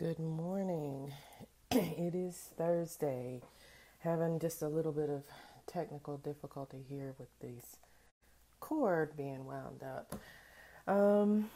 Good 0.00 0.18
morning. 0.18 1.12
It 1.70 2.14
is 2.14 2.34
Thursday. 2.56 3.42
Having 3.98 4.38
just 4.38 4.62
a 4.62 4.66
little 4.66 4.92
bit 4.92 5.10
of 5.10 5.24
technical 5.66 6.16
difficulty 6.16 6.78
here 6.88 7.14
with 7.18 7.28
this 7.40 7.76
cord 8.60 9.14
being 9.14 9.44
wound 9.44 9.82
up. 9.82 10.16
Um, 10.88 11.50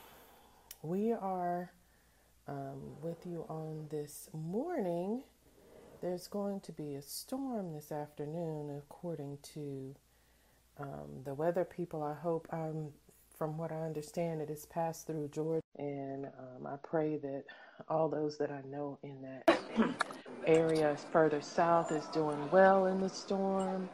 we 0.83 1.11
are 1.13 1.73
um, 2.47 3.01
with 3.01 3.25
you 3.25 3.47
on 3.49 3.87
this 3.91 4.29
morning. 4.35 5.23
There's 6.03 6.27
going 6.27 6.61
to 6.61 6.73
be 6.73 6.97
a 6.97 7.03
storm 7.03 7.73
this 7.73 7.91
afternoon, 7.91 8.77
according 8.77 9.39
to 9.55 9.95
um, 10.79 11.23
the 11.25 11.33
weather 11.33 11.65
people. 11.65 12.03
I 12.03 12.13
hope, 12.13 12.47
um, 12.53 12.91
from 13.39 13.57
what 13.57 13.73
I 13.73 13.87
understand, 13.87 14.43
it 14.43 14.51
has 14.51 14.67
passed 14.67 15.07
through 15.07 15.31
Georgia, 15.33 15.64
and 15.79 16.27
um, 16.27 16.67
I 16.67 16.77
pray 16.83 17.17
that 17.19 17.45
all 17.89 18.09
those 18.09 18.39
that 18.39 18.51
I 18.51 18.63
know 18.69 18.99
in 19.03 19.23
that 19.23 19.59
area 20.47 20.97
further 21.13 21.41
south 21.41 21.93
is 21.93 22.07
doing 22.07 22.51
well 22.51 22.87
in 22.87 23.01
the 23.01 23.09
storm. 23.09 23.89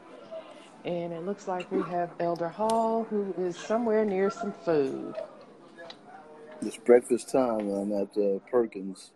And 0.84 1.12
it 1.12 1.24
looks 1.24 1.46
like 1.46 1.70
we 1.70 1.82
have 1.90 2.10
Elder 2.20 2.48
Hall, 2.48 3.04
who 3.04 3.34
is 3.38 3.56
somewhere 3.56 4.04
near 4.04 4.30
some 4.30 4.52
food. 4.52 5.14
It's 6.62 6.76
breakfast 6.78 7.30
time. 7.30 7.68
I'm 7.70 7.92
at 7.92 8.16
uh, 8.16 8.38
Perkins. 8.50 9.12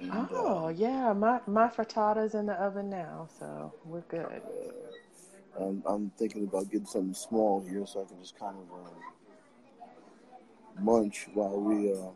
And, 0.00 0.10
uh, 0.12 0.44
Oh, 0.44 0.68
yeah, 0.68 1.12
my, 1.12 1.40
my 1.46 1.68
frittata's 1.68 2.34
in 2.34 2.46
the 2.46 2.54
oven 2.54 2.90
now, 2.90 3.28
so 3.38 3.74
we're 3.84 4.02
good. 4.02 4.42
uh, 5.58 5.64
I'm, 5.64 5.82
I'm 5.86 6.10
thinking 6.18 6.44
about 6.44 6.70
getting 6.70 6.86
something 6.86 7.14
small 7.14 7.60
here 7.68 7.86
so 7.86 8.02
I 8.02 8.04
can 8.08 8.20
just 8.20 8.38
kind 8.38 8.56
of 8.56 8.64
uh, 8.74 8.90
munch 10.78 11.28
while 11.34 11.60
we 11.60 11.92
uh, 11.92 12.10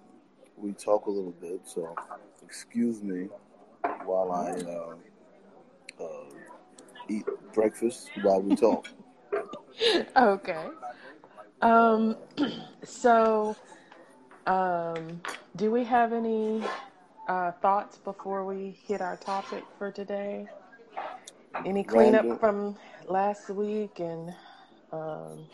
we 0.57 0.73
talk 0.73 1.07
a 1.07 1.11
little 1.11 1.33
bit. 1.41 1.61
So 1.65 1.95
excuse 2.43 3.03
me 3.03 3.29
while 4.05 4.33
I 4.33 4.51
uh, 4.51 6.05
uh, 6.05 6.35
eat 7.09 7.25
breakfast 7.53 8.11
while 8.23 8.43
we 8.43 8.57
talk. 8.57 8.89
Okay. 10.17 10.65
Um, 11.61 12.17
so, 12.83 13.55
um, 14.47 15.21
do 15.57 15.71
we 15.71 15.85
have 15.85 16.15
any 16.15 16.63
uh, 17.29 17.53
thoughts 17.53 17.99
before 17.99 18.47
we 18.47 18.79
hit 18.87 19.03
our 19.03 19.17
topic 19.17 19.65
for 19.79 19.93
today? 19.93 20.49
Any 21.65 21.85
cleanup 21.85 22.23
Random. 22.23 22.39
from 22.39 22.77
last 23.07 23.51
week 23.51 24.01
and 24.01 24.35
um, 24.93 25.47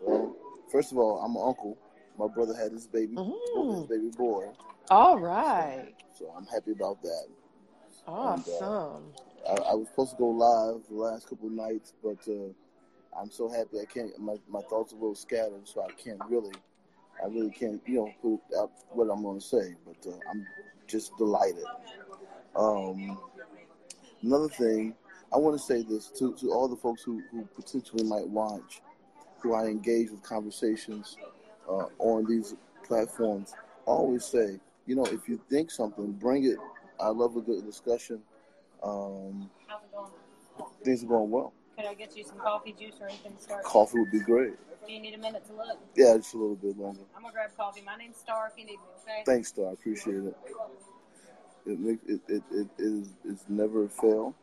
Well, 0.00 0.34
first 0.70 0.92
of 0.92 0.98
all, 0.98 1.20
I'm 1.20 1.36
an 1.36 1.42
uncle. 1.44 1.76
My 2.18 2.28
brother 2.28 2.54
had 2.54 2.72
his 2.72 2.86
baby, 2.86 3.16
his 3.16 3.16
mm, 3.16 3.88
baby 3.88 4.10
boy. 4.16 4.46
All 4.90 5.18
right. 5.18 5.94
So, 6.16 6.26
so 6.26 6.34
I'm 6.36 6.46
happy 6.46 6.72
about 6.72 7.02
that. 7.02 7.26
And 8.06 8.16
uh, 8.16 8.66
Awesome. 8.66 9.12
I, 9.48 9.52
I 9.52 9.74
was 9.74 9.88
supposed 9.88 10.12
to 10.12 10.16
go 10.16 10.28
live 10.28 10.82
the 10.88 10.94
last 10.94 11.28
couple 11.28 11.48
of 11.48 11.52
nights, 11.54 11.92
but 12.02 12.18
uh, 12.28 13.20
I'm 13.20 13.30
so 13.30 13.48
happy 13.48 13.80
I 13.80 13.84
can't. 13.84 14.16
My, 14.18 14.36
my 14.48 14.60
thoughts 14.62 14.92
are 14.92 14.96
a 14.96 14.98
little 14.98 15.14
scattered, 15.14 15.66
so 15.66 15.82
I 15.82 15.92
can't 15.92 16.20
really, 16.28 16.54
I 17.22 17.26
really 17.26 17.50
can't, 17.50 17.80
you 17.86 17.96
know, 17.96 18.12
put 18.22 18.58
out 18.58 18.70
what 18.90 19.08
I'm 19.10 19.22
going 19.22 19.40
to 19.40 19.44
say. 19.44 19.74
But 19.84 20.10
uh, 20.10 20.16
I'm 20.30 20.46
just 20.86 21.16
delighted. 21.18 21.64
Um, 22.54 23.18
another 24.22 24.48
thing, 24.48 24.94
I 25.32 25.38
want 25.38 25.58
to 25.58 25.64
say 25.64 25.82
this 25.82 26.08
to, 26.18 26.34
to 26.34 26.52
all 26.52 26.68
the 26.68 26.76
folks 26.76 27.02
who, 27.02 27.22
who 27.32 27.44
potentially 27.56 28.04
might 28.04 28.28
watch, 28.28 28.82
who 29.40 29.54
I 29.54 29.64
engage 29.64 30.10
with 30.10 30.22
conversations 30.22 31.16
uh, 31.68 31.86
on 31.98 32.26
these 32.26 32.54
platforms. 32.86 33.54
Always 33.86 34.24
say, 34.24 34.58
you 34.86 34.96
know, 34.96 35.04
if 35.06 35.28
you 35.28 35.40
think 35.50 35.70
something, 35.70 36.12
bring 36.12 36.44
it. 36.44 36.58
I 37.00 37.08
love 37.08 37.36
a 37.36 37.40
good 37.40 37.64
discussion. 37.64 38.20
Um, 38.82 39.50
How's 39.66 39.82
it 39.82 39.92
going? 39.92 40.10
things 40.84 41.02
are 41.02 41.06
going 41.06 41.30
well. 41.30 41.52
Could 41.76 41.86
I 41.86 41.94
get 41.94 42.16
you 42.16 42.24
some 42.24 42.38
coffee, 42.38 42.74
juice, 42.78 42.94
or 43.00 43.08
anything 43.08 43.34
to 43.34 43.42
start? 43.42 43.64
Coffee 43.64 43.98
would 43.98 44.12
be 44.12 44.20
great. 44.20 44.54
Do 44.86 44.92
you 44.92 45.00
need 45.00 45.14
a 45.14 45.18
minute 45.18 45.44
to 45.46 45.54
look? 45.54 45.78
Yeah, 45.96 46.16
just 46.16 46.34
a 46.34 46.36
little 46.36 46.56
bit 46.56 46.78
longer. 46.78 47.00
I'm 47.16 47.22
gonna 47.22 47.32
grab 47.32 47.50
coffee. 47.56 47.82
My 47.84 47.96
name's 47.96 48.18
Star. 48.18 48.50
If 48.52 48.58
you 48.58 48.66
need 48.66 48.72
me, 48.72 48.86
okay? 49.02 49.22
Thanks, 49.24 49.48
Star. 49.48 49.70
I 49.70 49.72
appreciate 49.72 50.16
it. 50.16 50.36
It 51.66 51.80
makes 51.80 52.04
it 52.06 52.20
it, 52.28 52.42
it 52.52 52.68
is 52.78 53.14
it's 53.24 53.44
never 53.48 53.84
a 53.84 53.88
fail. 53.88 54.34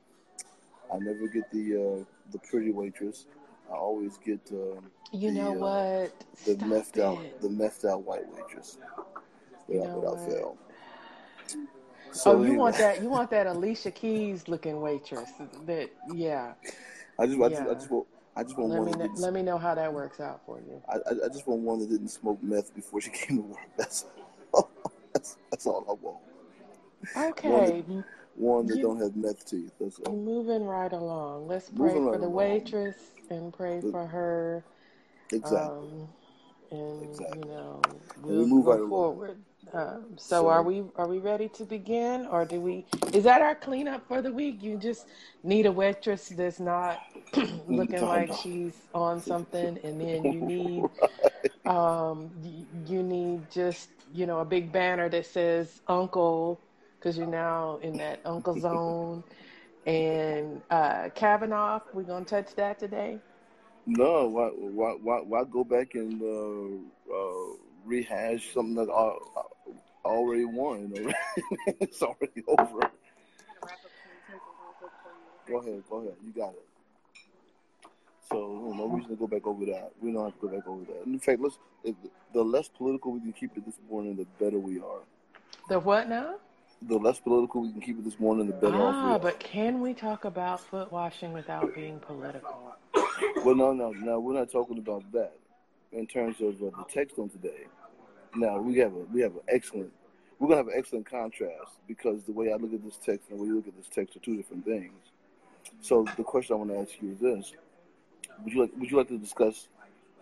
I 0.94 0.98
never 0.98 1.28
get 1.28 1.50
the 1.52 1.76
uh, 2.02 2.04
the 2.32 2.40
pretty 2.40 2.72
waitress. 2.72 3.28
I 3.72 3.76
always 3.76 4.18
get 4.18 4.42
um, 4.52 4.92
You 5.12 5.32
know 5.32 5.54
the 5.54 5.62
uh, 5.62 5.72
what? 5.72 6.26
the 6.46 6.56
Stop 6.56 6.70
methed 6.70 7.00
out 7.00 7.20
the 7.42 7.50
methed 7.50 7.86
out 7.90 8.04
white 8.04 8.28
waitress 8.34 8.78
You 9.70 9.80
without 9.80 9.82
know 9.82 10.00
without 10.02 10.20
fail. 10.20 10.58
Oh, 12.26 12.36
So 12.36 12.38
you 12.38 12.54
want 12.54 12.78
that? 12.78 13.02
You 13.02 13.10
want 13.10 13.32
that 13.32 13.48
Alicia 13.48 13.92
Keys 13.92 14.48
looking 14.48 14.82
waitress? 14.82 15.32
That 15.66 15.92
yeah, 16.06 16.54
I 17.20 17.28
just 17.28 17.42
I 17.42 17.50
just 17.50 17.62
I 17.62 17.74
just 17.74 17.90
want 17.92 18.08
I 18.36 18.44
just 18.44 18.58
want 18.58 18.72
Let 18.72 18.74
one 18.74 18.88
me 18.88 18.94
know, 18.94 19.10
let 19.16 19.34
me 19.34 19.42
know 19.44 19.58
how 19.58 19.76
that 19.76 19.94
works 19.94 20.20
out 20.20 20.42
for 20.46 20.60
you. 20.60 20.82
I, 20.90 20.96
I 20.96 21.12
I 21.26 21.28
just 21.30 21.48
want 21.48 21.62
one 21.62 21.80
that 21.80 21.90
didn't 21.90 22.10
smoke 22.10 22.42
meth 22.44 22.74
before 22.76 23.02
she 23.02 23.10
came 23.12 23.38
to 23.38 23.44
work. 23.44 23.60
That's 23.78 24.06
all. 24.54 24.72
that's 25.14 25.38
that's 25.52 25.66
all 25.68 25.86
I 25.90 25.94
want. 25.94 26.20
One 27.44 27.66
that 27.66 27.76
Okay, 27.76 27.84
one 28.36 28.68
that 28.68 28.82
you 28.82 28.82
don't 28.82 29.02
have 29.02 29.16
meth 29.16 29.46
teeth. 29.46 29.72
That's 29.80 30.00
all. 30.00 30.18
moving 30.18 30.66
right 30.66 30.92
along. 30.94 31.48
Let's 31.48 31.70
pray 31.70 32.00
Moving 32.00 32.06
for 32.10 32.18
right 32.18 32.20
the 32.20 32.30
along. 32.30 32.30
waitress 32.30 32.98
and 33.32 33.54
pray 33.54 33.82
for 33.92 34.08
her. 34.08 34.66
exactly, 35.32 35.90
Um, 35.90 36.10
and 36.72 37.28
you 37.34 37.44
exactly. 37.44 37.48
know, 37.48 38.02
And 38.28 38.38
we 38.38 38.38
we'll 38.38 38.48
move 38.48 38.68
right 38.68 38.82
forward. 38.88 39.38
Um, 39.74 40.18
so 40.18 40.48
are 40.50 40.64
we 40.64 40.84
are 40.98 41.08
we 41.08 41.20
ready 41.20 41.50
to 41.50 41.66
begin, 41.66 42.28
or 42.28 42.46
do 42.46 42.62
we? 42.62 42.86
Is 43.14 43.24
that 43.26 43.42
our 43.42 43.56
cleanup 43.56 44.08
for 44.08 44.22
the 44.22 44.32
week? 44.32 44.64
You 44.64 44.78
just 44.78 45.08
need 45.44 45.66
a 45.66 45.72
waitress 45.72 46.30
that's 46.30 46.60
not 46.60 47.04
looking 47.68 48.06
like 48.06 48.34
she's 48.34 48.88
on 48.94 49.22
something, 49.22 49.80
and 49.84 50.02
then 50.02 50.28
you 50.28 50.42
need 50.42 50.90
um 51.66 52.32
you 52.88 53.04
need 53.04 53.50
just 53.50 53.90
you 54.14 54.26
know 54.26 54.40
a 54.40 54.46
big 54.46 54.72
banner 54.72 55.10
that 55.10 55.26
says 55.26 55.82
uncle 55.88 56.62
because 57.00 57.18
you're 57.18 57.28
now 57.28 57.78
in 57.82 57.98
that 57.98 58.20
uncle 58.26 58.56
zone 58.58 59.24
and 59.86 60.62
uh 60.70 61.10
kavanaugh 61.16 61.80
we're 61.94 62.04
gonna 62.04 62.24
touch 62.26 62.54
that 62.56 62.78
today 62.80 63.18
No, 63.88 64.28
why, 64.28 64.48
why, 64.50 64.92
why, 65.02 65.22
why 65.22 65.44
go 65.44 65.64
back 65.64 65.96
and 65.96 66.22
uh, 66.22 67.14
uh, 67.14 67.56
rehash 67.84 68.54
something 68.54 68.76
that 68.76 68.90
I, 68.92 69.18
I 70.08 70.12
already 70.12 70.46
won? 70.46 70.94
It's 71.82 72.02
already 72.04 72.44
over. 72.48 72.62
I'm 72.62 72.68
gonna 72.68 72.92
wrap 73.66 73.80
up 73.84 73.92
some 73.98 74.12
utensils 74.14 74.58
real 74.62 74.74
quick 74.80 74.92
for 75.02 75.12
you. 75.18 75.62
Go 75.62 75.68
ahead, 75.68 75.84
go 75.90 75.98
ahead. 76.02 76.16
You 76.24 76.32
got 76.32 76.50
it. 76.54 76.68
So 78.30 78.74
no 78.78 78.86
reason 78.88 79.10
to 79.10 79.16
go 79.16 79.28
back 79.28 79.46
over 79.48 79.66
that. 79.66 79.92
We 80.00 80.12
don't 80.14 80.26
have 80.26 80.40
to 80.40 80.48
go 80.48 80.56
back 80.56 80.68
over 80.68 80.86
that. 80.86 81.06
In 81.06 81.20
fact, 81.20 81.42
let's. 81.42 81.58
The 82.34 82.44
less 82.44 82.68
political 82.70 83.12
we 83.14 83.20
can 83.20 83.34
keep 83.34 83.58
it 83.58 83.66
this 83.66 83.80
morning, 83.90 84.16
the 84.16 84.26
better 84.44 84.60
we 84.60 84.78
are. 84.80 85.02
the 85.70 85.80
what 85.80 86.08
now 86.08 86.36
The 86.84 86.98
less 86.98 87.20
political 87.20 87.62
we 87.62 87.72
can 87.72 87.82
keep 87.82 88.00
it 88.00 88.04
this 88.06 88.20
morning, 88.20 88.48
the 88.48 88.54
better 88.54 88.76
off 88.76 88.96
we 88.96 89.00
ah 89.02 89.14
are. 89.14 89.20
but 89.20 89.40
can 89.40 89.82
we 89.82 89.94
talk 89.94 90.26
about 90.26 90.60
foot 90.60 90.92
washing 90.92 91.32
without 91.32 91.76
being 91.76 92.00
political 92.00 92.76
Well, 93.46 93.56
no, 93.56 93.72
no, 93.72 93.92
no. 93.92 94.20
We're 94.20 94.34
not 94.34 94.52
talking 94.52 94.80
about 94.80 95.04
that. 95.12 95.34
In 95.92 96.08
terms 96.08 96.42
of 96.42 96.56
uh, 96.62 96.72
the 96.78 96.86
text 96.90 97.20
on 97.20 97.30
today, 97.30 97.66
now 98.36 98.58
we 98.60 98.78
have 98.78 98.94
a 98.94 99.00
we 99.14 99.22
have 99.22 99.34
an 99.34 99.42
excellent. 99.48 99.92
We're 100.40 100.48
gonna 100.48 100.58
have 100.58 100.68
an 100.68 100.74
excellent 100.76 101.06
contrast 101.06 101.78
because 101.88 102.24
the 102.24 102.32
way 102.32 102.52
I 102.52 102.56
look 102.56 102.74
at 102.74 102.84
this 102.84 102.98
text 102.98 103.30
and 103.30 103.38
the 103.38 103.44
way 103.44 103.50
you 103.50 103.56
look 103.58 103.68
at 103.68 103.78
this 103.78 103.90
text 103.90 104.16
are 104.16 104.20
two 104.20 104.38
different 104.38 104.66
things. 104.66 104.94
So 105.82 106.06
the 106.18 106.24
question 106.24 106.54
I 106.56 106.58
want 106.58 106.72
to 106.72 106.78
ask 106.80 107.02
you 107.02 107.12
is 107.12 107.20
this: 107.20 107.54
Would 108.44 108.54
you 108.54 108.62
like 108.62 108.72
Would 108.78 108.90
you 108.90 108.98
like 108.98 109.10
to 109.10 109.18
discuss 109.18 109.68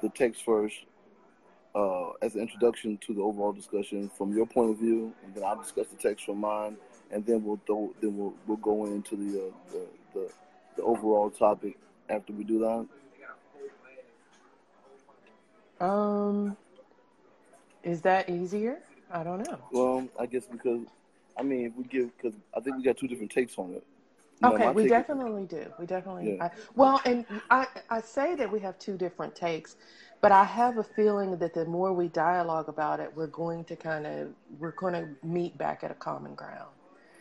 the 0.02 0.10
text 0.10 0.44
first 0.44 0.76
uh, 1.75 2.12
as 2.21 2.36
an 2.36 2.42
introduction 2.42 2.98
to 2.98 3.13
the 3.13 3.21
overall 3.21 3.54
discussion 3.54 4.10
from 4.18 4.36
your 4.36 4.45
point 4.45 4.71
of 4.71 4.77
view, 4.77 5.13
and 5.24 5.33
then 5.36 5.44
I'll 5.44 5.62
discuss 5.62 5.88
the 5.88 5.98
text 5.98 6.25
from 6.25 6.39
mine, 6.39 6.77
and 7.12 7.25
then 7.25 7.44
we'll 7.44 7.60
throw, 7.66 7.94
then 8.01 8.18
we'll 8.18 8.33
we'll 8.48 8.57
go 8.57 8.86
into 8.86 9.16
the 9.16 9.39
uh, 9.39 9.51
the, 9.71 9.88
the 10.13 10.31
the 10.77 10.83
overall 10.83 11.30
topic 11.30 11.77
after 12.10 12.33
we 12.33 12.44
do 12.44 12.60
that. 12.60 12.88
um 15.86 16.57
is 17.83 18.01
that 18.01 18.30
easier 18.30 18.80
i 19.12 19.24
don't 19.24 19.39
know 19.39 19.60
Well, 19.71 20.07
I 20.19 20.25
guess 20.25 20.45
because 20.45 20.81
I 21.39 21.44
mean, 21.44 21.68
if 21.68 21.75
we 21.75 21.83
give 21.86 22.16
because 22.18 22.38
I 22.56 22.60
think 22.60 22.77
we 22.77 22.83
got 22.83 22.98
two 22.98 23.07
different 23.07 23.31
takes 23.31 23.57
on 23.57 23.74
it. 23.74 23.83
You 24.42 24.50
Okay, 24.50 24.71
we 24.71 24.86
definitely 24.86 25.45
do. 25.45 25.66
We 25.80 25.86
definitely. 25.86 26.38
yeah, 26.38 26.45
I, 26.45 26.51
well, 26.75 27.01
and 27.06 27.25
I 27.50 27.68
I 27.89 28.01
say 28.01 28.36
that 28.36 28.51
we 28.51 28.60
have 28.60 28.77
two 28.80 28.98
different 28.98 29.36
takes, 29.36 29.77
but 30.21 30.31
I 30.31 30.44
have 30.44 30.77
a 30.77 30.83
feeling 30.83 31.38
that 31.38 31.54
the 31.54 31.66
more 31.66 31.94
we 31.94 32.07
dialogue 32.10 32.69
about 32.69 33.00
it, 33.00 33.12
we're 33.16 33.27
going 33.27 33.63
to 33.66 33.75
kind 33.75 34.06
of 34.06 34.30
we're 34.60 34.71
going 34.71 34.94
to 34.94 35.07
meet 35.27 35.57
back 35.57 35.83
at 35.83 35.92
a 35.92 35.95
common 35.95 36.36
ground. 36.36 36.69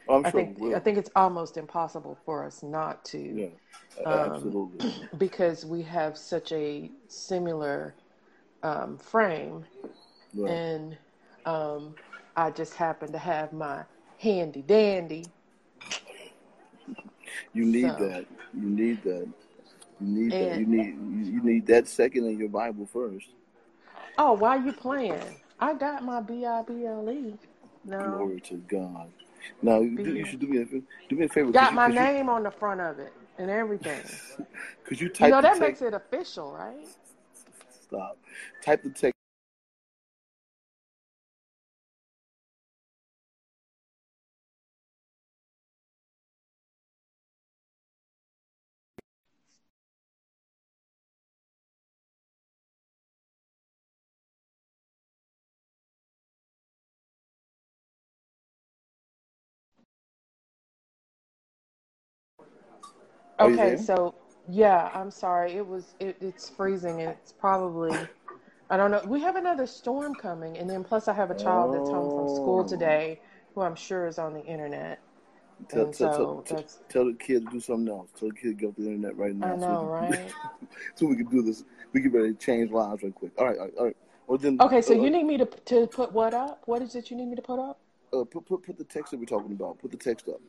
oh, 0.09 0.25
I 0.25 0.31
sure 0.31 0.33
think 0.33 0.59
I 0.75 0.79
think 0.81 0.99
it's 0.99 1.11
almost 1.17 1.57
impossible 1.57 2.19
for 2.25 2.45
us 2.45 2.63
not 2.63 3.05
to, 3.07 3.39
Yeah, 3.39 3.49
um, 4.05 4.57
absolutely. 4.81 4.81
because 5.19 5.65
we 5.65 5.83
have 5.83 6.17
such 6.17 6.53
a 6.53 6.91
similar 7.09 7.95
um, 8.63 8.99
frame, 8.99 9.65
Right. 10.35 10.61
and 10.65 10.97
um, 11.47 11.95
I 12.37 12.51
just 12.51 12.75
happen 12.75 13.13
to 13.13 13.19
have 13.19 13.53
my 13.53 13.85
handy 14.19 14.63
dandy. 14.63 15.31
You 17.53 17.65
need 17.65 17.97
So, 17.97 17.99
that. 17.99 18.27
You 18.55 18.69
need 18.71 19.03
that. 19.05 19.29
You 20.01 20.07
need 20.07 20.33
that. 20.33 20.59
You 20.61 20.67
need 20.67 20.87
you, 20.87 21.33
you 21.33 21.43
need 21.43 21.67
that 21.67 21.89
second 21.89 22.27
in 22.27 22.39
your 22.39 22.49
Bible 22.49 22.87
first. 22.87 23.27
oh, 24.19 24.33
why 24.35 24.57
you 24.57 24.73
playing? 24.73 25.37
I 25.61 25.75
got 25.75 26.05
my 26.05 26.21
B 26.21 26.47
I 26.47 26.63
B 26.63 26.87
L 26.87 27.11
E. 27.11 27.35
No, 27.85 27.99
Glory 27.99 28.41
to 28.43 28.57
God. 28.69 29.09
Now 29.63 29.81
you, 29.81 29.97
B 29.97 30.03
you 30.05 30.25
should 30.25 30.41
do 30.41 30.47
me 30.47 30.59
a 30.59 30.65
do 30.65 31.17
me 31.17 31.25
a 31.25 31.29
favor. 31.29 31.51
Got 31.51 31.71
you 31.71 31.77
my 31.77 31.87
could 31.87 31.95
you 31.95 32.01
name 32.01 32.29
on 32.29 32.43
the 32.43 32.51
front 32.51 32.81
of 32.81 32.99
it 32.99 33.13
and 33.39 33.51
everything. 33.51 34.01
could 34.85 35.01
you 35.01 35.09
You 35.09 35.13
type 35.13 35.31
know 35.31 35.37
the 35.43 35.49
that 35.49 35.59
makes 35.59 35.83
it 35.83 35.95
official, 35.95 36.53
right? 36.53 36.87
Stop. 37.83 38.19
Type 38.63 38.83
the 38.83 38.91
text. 38.91 39.18
Are 63.39 63.51
Okay, 63.51 63.77
so 63.77 64.15
yeah, 64.49 64.91
I'm 64.95 65.11
sorry. 65.11 65.53
It 65.53 65.67
was 65.67 65.95
it, 66.01 66.17
it's 66.21 66.49
freezing 66.49 67.01
it's 67.01 67.33
probably 67.33 67.95
I 68.71 68.77
don't 68.77 68.91
know. 68.91 69.03
We 69.07 69.21
have 69.21 69.37
another 69.37 69.67
storm 69.67 70.15
coming, 70.15 70.59
and 70.59 70.69
then 70.69 70.85
plus 70.85 71.09
I 71.09 71.15
have 71.15 71.31
a 71.31 71.35
child 71.35 71.73
that's 71.73 71.89
home 71.91 72.11
from 72.11 72.29
school 72.29 72.61
Oh. 72.61 72.69
today, 72.69 73.21
who 73.55 73.63
I'm 73.63 73.77
sure 73.77 74.07
is 74.07 74.19
on 74.19 74.35
the 74.35 74.45
internet, 74.45 75.01
Tell, 75.69 75.85
and 75.85 75.95
tell, 75.95 76.09
so 76.09 76.43
tell, 76.47 76.57
that's 76.59 76.79
tell 76.89 77.05
the 77.07 77.15
kid 77.15 77.45
to 77.47 77.51
do 77.53 77.61
something 77.61 77.89
else. 77.89 78.11
Tell 78.19 78.29
the 78.29 78.35
kid 78.35 78.49
to 78.49 78.55
get 78.55 78.67
off 78.69 78.77
the 78.77 78.85
internet 78.87 79.17
right 79.17 79.35
I 79.43 79.49
now 79.49 79.57
so 79.59 79.67
know, 79.67 79.85
can 79.89 79.89
right? 79.89 80.35
so 80.95 81.07
we 81.07 81.17
can 81.17 81.27
do 81.27 81.43
this. 81.43 81.65
We 81.93 82.01
can 82.03 82.13
to 82.13 82.35
change 82.35 82.71
lives 82.71 83.03
right 83.03 83.15
quick. 83.15 83.33
All 83.39 83.47
right, 83.47 83.59
all 83.59 83.65
right, 83.65 83.75
all 83.79 83.85
right. 83.87 83.97
Well 84.27 84.39
then, 84.39 84.59
Okay, 84.61 84.83
so 84.83 84.95
uh, 84.95 84.97
you 84.97 85.11
need 85.11 85.25
me 85.25 85.39
to 85.39 85.47
to 85.47 85.87
put 85.87 86.13
what 86.13 86.35
up? 86.35 86.63
What 86.67 86.83
is 86.83 86.95
it 86.95 87.11
you 87.11 87.17
need 87.17 87.27
me 87.29 87.37
to 87.37 87.43
put 87.43 87.59
up? 87.59 87.79
uh, 88.13 88.25
put 88.25 88.47
put 88.47 88.63
put 88.63 88.79
the 88.79 88.85
text 88.85 89.11
that 89.13 89.19
we're 89.21 89.27
talking 89.27 89.53
about. 89.53 89.79
Put 89.79 89.91
the 89.91 89.97
text 89.97 90.29
up. 90.29 90.41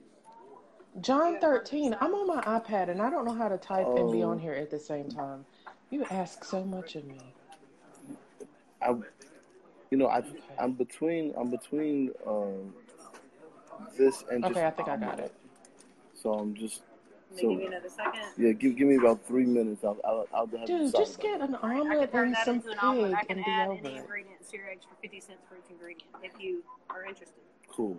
John 1.02 1.40
13. 1.40 1.96
I'm 2.00 2.14
on 2.14 2.28
my 2.28 2.42
iPad 2.44 2.90
and 2.90 3.02
I 3.02 3.10
don't 3.10 3.26
know 3.26 3.34
how 3.34 3.48
to 3.48 3.58
type 3.58 3.88
and 3.96 4.12
be 4.12 4.22
on 4.24 4.38
Oh, 4.38 4.40
here 4.40 4.54
at 4.54 4.70
the 4.70 4.80
same 4.80 5.10
time. 5.10 5.46
You 5.90 6.06
ask 6.10 6.44
so 6.44 6.64
much 6.64 6.96
of 6.96 7.06
me. 7.06 7.20
I 8.82 8.96
you 9.92 9.98
know 9.98 10.08
I 10.08 10.20
Okay. 10.20 10.40
I'm 10.60 10.74
between 10.74 11.34
I'm 11.38 11.50
between 11.50 12.12
um, 12.28 12.74
this 13.98 14.24
and 14.32 14.44
just 14.44 14.56
Okay, 14.56 14.66
I 14.66 14.72
think 14.72 14.88
I 14.90 14.98
got 14.98 15.20
it. 15.20 15.34
So 16.14 16.34
I'm 16.34 16.54
just 16.56 16.82
Let 17.32 17.36
me 17.36 17.42
give 17.42 17.52
so 17.52 17.60
you 17.62 17.68
another 17.68 17.90
second. 17.90 18.22
yeah. 18.38 18.52
Give 18.52 18.76
give 18.78 18.88
me 18.88 18.96
about 18.96 19.26
three 19.26 19.46
minutes. 19.46 19.84
I'll 19.84 19.98
I'll, 20.06 20.28
I'll 20.34 20.48
have 20.48 20.66
to 20.66 20.68
Dude, 20.68 20.94
just 20.96 21.22
get 21.22 21.42
an 21.42 21.56
All 21.56 21.70
right, 21.70 21.78
I 21.78 21.80
can 21.80 21.82
omelet 21.82 22.12
turn 22.12 22.28
and 22.28 22.38
some 22.38 22.56
into 22.58 22.72
an 22.72 22.80
omelet. 22.80 23.14
I 23.16 23.24
can 23.24 23.38
and 23.38 23.46
be 23.46 23.52
add 23.52 23.70
over 23.70 23.88
any 23.88 23.96
it. 23.96 24.02
ingredients 24.02 24.52
to 24.52 24.58
your 24.58 24.70
eggs 24.70 24.84
for 24.90 24.96
50 25.02 25.20
cents 25.22 25.40
for 25.50 25.56
each 25.56 25.70
ingredient 25.70 26.10
if 26.24 26.40
you 26.42 26.64
are 26.90 27.06
interested. 27.06 27.42
Cool. 27.70 27.98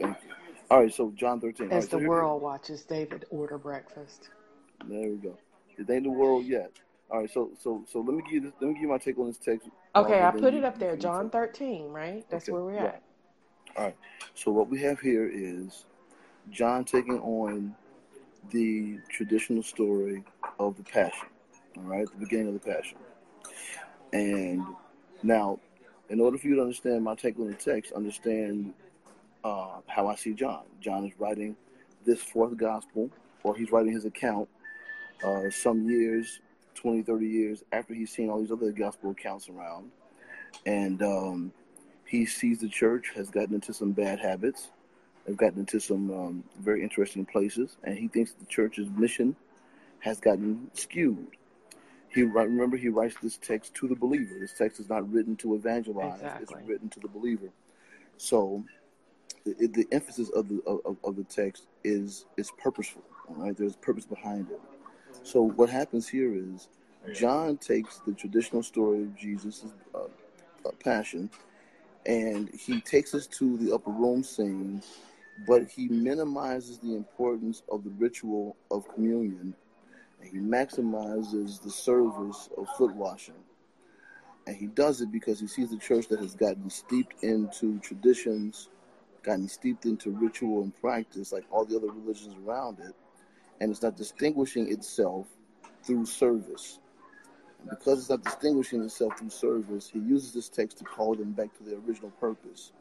Thank 0.00 0.16
you. 0.24 0.30
All 0.70 0.80
right. 0.82 0.92
So 0.94 1.12
John 1.16 1.40
13. 1.40 1.72
As 1.72 1.82
right. 1.82 1.90
So 1.90 1.98
the 1.98 1.98
here 1.98 2.08
world 2.08 2.42
watches 2.42 2.84
David 2.84 3.26
order 3.30 3.58
breakfast. 3.58 4.30
there 4.88 5.10
we 5.10 5.16
go. 5.16 5.38
It 5.78 5.90
ain't 5.90 6.04
the 6.04 6.10
world 6.10 6.46
yet. 6.46 6.72
All 7.10 7.20
right. 7.20 7.30
So 7.32 7.50
so 7.62 7.84
so 7.90 8.00
let 8.00 8.14
me 8.16 8.22
give 8.24 8.32
you 8.34 8.40
this, 8.42 8.52
let 8.60 8.68
me 8.68 8.74
give 8.74 8.82
you 8.82 8.88
my 8.88 8.98
take 8.98 9.18
on 9.18 9.28
this 9.28 9.38
text, 9.38 9.68
Okay, 9.96 10.22
I 10.22 10.30
put 10.32 10.54
you 10.54 10.58
it 10.58 10.64
up 10.64 10.78
there. 10.78 10.96
John 10.96 11.30
13, 11.30 11.88
right? 11.88 12.24
That's 12.30 12.50
Okay. 12.50 12.52
where 12.52 12.62
we're 12.64 12.78
Right. 12.78 12.94
at. 12.94 13.02
All 13.76 13.84
right. 13.86 13.96
So 14.34 14.50
what 14.52 14.68
we 14.70 14.80
have 14.82 15.00
here 15.00 15.28
is 15.32 15.84
John 16.50 16.84
taking 16.84 17.20
on 17.20 17.74
the 18.50 18.98
traditional 19.10 19.62
story 19.62 20.24
of 20.58 20.76
the 20.76 20.84
Passion. 20.84 21.28
All 21.76 21.84
right, 21.84 22.06
the 22.10 22.18
beginning 22.18 22.48
of 22.48 22.54
the 22.54 22.60
Passion. 22.60 22.98
And 24.12 24.64
now, 25.22 25.60
in 26.10 26.20
order 26.20 26.38
for 26.38 26.48
you 26.48 26.56
to 26.56 26.62
understand 26.62 27.04
my 27.04 27.14
take 27.14 27.38
on 27.38 27.48
the 27.48 27.54
text, 27.54 27.92
understand 27.92 28.74
uh, 29.44 29.80
how 29.86 30.08
I 30.08 30.16
see 30.16 30.34
John. 30.34 30.62
John 30.80 31.06
is 31.06 31.12
writing 31.18 31.56
this 32.04 32.22
fourth 32.22 32.56
gospel, 32.56 33.10
or 33.42 33.54
he's 33.56 33.70
writing 33.70 33.92
his 33.92 34.04
account 34.04 34.48
uh, 35.24 35.50
some 35.50 35.88
years, 35.88 36.40
20, 36.74 37.02
30 37.02 37.26
years 37.26 37.64
after 37.72 37.94
he's 37.94 38.10
seen 38.10 38.30
all 38.30 38.40
these 38.40 38.52
other 38.52 38.72
gospel 38.72 39.10
accounts 39.10 39.48
around. 39.48 39.90
And 40.66 41.02
um, 41.02 41.52
he 42.04 42.24
sees 42.24 42.58
the 42.58 42.68
church 42.68 43.12
has 43.14 43.30
gotten 43.30 43.54
into 43.54 43.72
some 43.74 43.92
bad 43.92 44.18
habits, 44.18 44.70
have 45.26 45.36
gotten 45.36 45.60
into 45.60 45.78
some 45.80 46.10
um, 46.10 46.44
very 46.60 46.82
interesting 46.82 47.26
places, 47.26 47.76
and 47.84 47.98
he 47.98 48.08
thinks 48.08 48.32
the 48.32 48.46
church's 48.46 48.88
mission 48.90 49.36
has 50.00 50.20
gotten 50.20 50.70
skewed. 50.74 51.28
He 52.08 52.22
remember 52.22 52.76
he 52.76 52.88
writes 52.88 53.16
this 53.22 53.36
text 53.36 53.74
to 53.74 53.88
the 53.88 53.94
believer. 53.94 54.34
This 54.40 54.54
text 54.54 54.80
is 54.80 54.88
not 54.88 55.10
written 55.12 55.36
to 55.36 55.54
evangelize; 55.54 56.20
it's 56.40 56.52
written 56.66 56.88
to 56.90 57.00
the 57.00 57.08
believer. 57.08 57.50
So 58.16 58.64
the, 59.44 59.66
the 59.66 59.86
emphasis 59.92 60.30
of 60.30 60.48
the 60.48 60.60
of, 60.66 60.96
of 61.04 61.16
the 61.16 61.24
text 61.24 61.64
is 61.84 62.26
is 62.36 62.50
purposeful. 62.58 63.02
Right, 63.28 63.56
there's 63.56 63.76
purpose 63.76 64.06
behind 64.06 64.50
it. 64.50 64.60
So 65.22 65.42
what 65.42 65.68
happens 65.68 66.08
here 66.08 66.34
is 66.34 66.68
John 67.14 67.56
takes 67.58 67.98
the 67.98 68.12
traditional 68.12 68.62
story 68.62 69.02
of 69.02 69.16
Jesus' 69.16 69.64
uh, 69.94 69.98
uh, 70.66 70.70
passion 70.82 71.30
and 72.06 72.48
he 72.48 72.80
takes 72.80 73.14
us 73.14 73.26
to 73.26 73.56
the 73.58 73.74
upper 73.74 73.90
room 73.90 74.22
scene, 74.22 74.82
but 75.46 75.68
he 75.68 75.88
minimizes 75.88 76.78
the 76.78 76.94
importance 76.96 77.62
of 77.70 77.84
the 77.84 77.90
ritual 77.90 78.56
of 78.70 78.88
communion 78.94 79.54
and 80.20 80.30
he 80.30 80.38
maximizes 80.38 81.62
the 81.62 81.70
service 81.70 82.48
of 82.56 82.66
foot 82.76 82.94
washing. 82.94 83.34
And 84.46 84.56
he 84.56 84.66
does 84.66 85.02
it 85.02 85.12
because 85.12 85.38
he 85.38 85.46
sees 85.46 85.70
the 85.70 85.76
church 85.76 86.08
that 86.08 86.20
has 86.20 86.34
gotten 86.34 86.70
steeped 86.70 87.22
into 87.22 87.78
traditions, 87.80 88.68
gotten 89.22 89.48
steeped 89.48 89.84
into 89.84 90.10
ritual 90.10 90.62
and 90.62 90.74
practice 90.80 91.32
like 91.32 91.44
all 91.50 91.64
the 91.64 91.76
other 91.76 91.88
religions 91.88 92.34
around 92.46 92.78
it, 92.80 92.94
and 93.60 93.70
it's 93.70 93.82
not 93.82 93.96
distinguishing 93.96 94.70
itself 94.70 95.26
through 95.82 96.06
service. 96.06 96.78
And 97.60 97.70
because 97.70 98.00
it's 98.00 98.10
not 98.10 98.22
distinguishing 98.22 98.82
itself 98.82 99.18
through 99.18 99.30
service, 99.30 99.90
he 99.92 99.98
uses 99.98 100.32
this 100.32 100.48
text 100.48 100.78
to 100.78 100.84
call 100.84 101.14
them 101.14 101.32
back 101.32 101.56
to 101.58 101.64
their 101.64 101.78
original 101.78 102.10
purpose. 102.20 102.72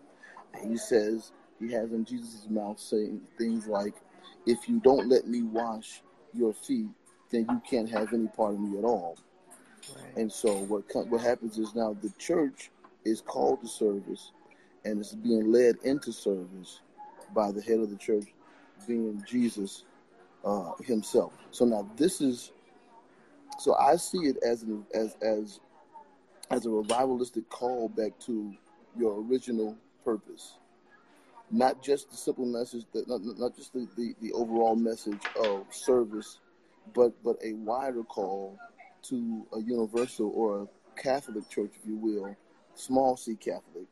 And 0.53 0.71
he 0.71 0.77
says, 0.77 1.31
he 1.59 1.71
has 1.73 1.91
in 1.91 2.05
Jesus' 2.05 2.47
mouth 2.50 2.79
saying 2.79 3.21
things 3.38 3.67
like, 3.67 3.95
If 4.45 4.69
you 4.69 4.79
don't 4.79 5.09
let 5.09 5.27
me 5.27 5.43
wash 5.43 6.01
your 6.33 6.53
feet, 6.53 6.88
then 7.31 7.45
you 7.50 7.62
can't 7.69 7.89
have 7.89 8.13
any 8.13 8.27
part 8.27 8.53
of 8.53 8.59
me 8.59 8.77
at 8.77 8.83
all. 8.83 9.17
Right. 9.95 10.17
And 10.17 10.31
so 10.31 10.53
what 10.65 10.83
what 11.07 11.21
happens 11.21 11.57
is 11.57 11.73
now 11.75 11.95
the 12.01 12.12
church 12.17 12.71
is 13.05 13.21
called 13.21 13.62
to 13.62 13.67
service 13.67 14.31
and 14.88 15.01
it's 15.01 15.13
being 15.13 15.51
led 15.51 15.75
into 15.84 16.13
service 16.13 16.79
by 17.36 17.51
the 17.51 17.62
head 17.62 17.79
of 17.79 17.89
the 17.89 17.98
church 17.98 18.25
being 18.88 19.22
Jesus 19.27 19.84
uh, 20.46 20.72
himself. 20.84 21.34
So 21.51 21.65
now 21.65 21.89
this 21.98 22.22
is 22.22 22.51
so 23.60 23.75
I 23.75 23.98
see 23.98 24.20
it 24.20 24.38
as 24.46 24.63
an, 24.63 24.86
as 24.94 25.15
as 25.22 25.60
as 26.50 26.65
a 26.65 26.70
revivalistic 26.70 27.50
call 27.50 27.89
back 27.89 28.17
to 28.20 28.53
your 28.98 29.22
original 29.24 29.75
purpose. 30.06 30.53
Not 31.51 31.82
just 31.84 32.10
the 32.10 32.17
simple 32.17 32.46
message 32.46 32.86
that 32.94 33.08
not, 33.08 33.22
not 33.38 33.56
just 33.56 33.74
the, 33.74 33.88
the, 33.98 34.15
the 34.22 34.32
overall 34.34 34.75
message 34.75 35.22
of 35.44 35.65
service, 35.72 36.39
but 36.94 37.12
but 37.24 37.36
a 37.44 37.53
wider 37.53 38.03
call 38.03 38.58
to 39.03 39.46
a 39.53 39.60
universal 39.60 40.32
or 40.34 40.62
a 40.62 40.67
Catholic 41.01 41.50
church, 41.50 41.72
if 41.82 41.88
you 41.88 41.98
will, 41.98 42.36
small 42.75 43.17
C 43.17 43.36
Catholic, 43.36 43.86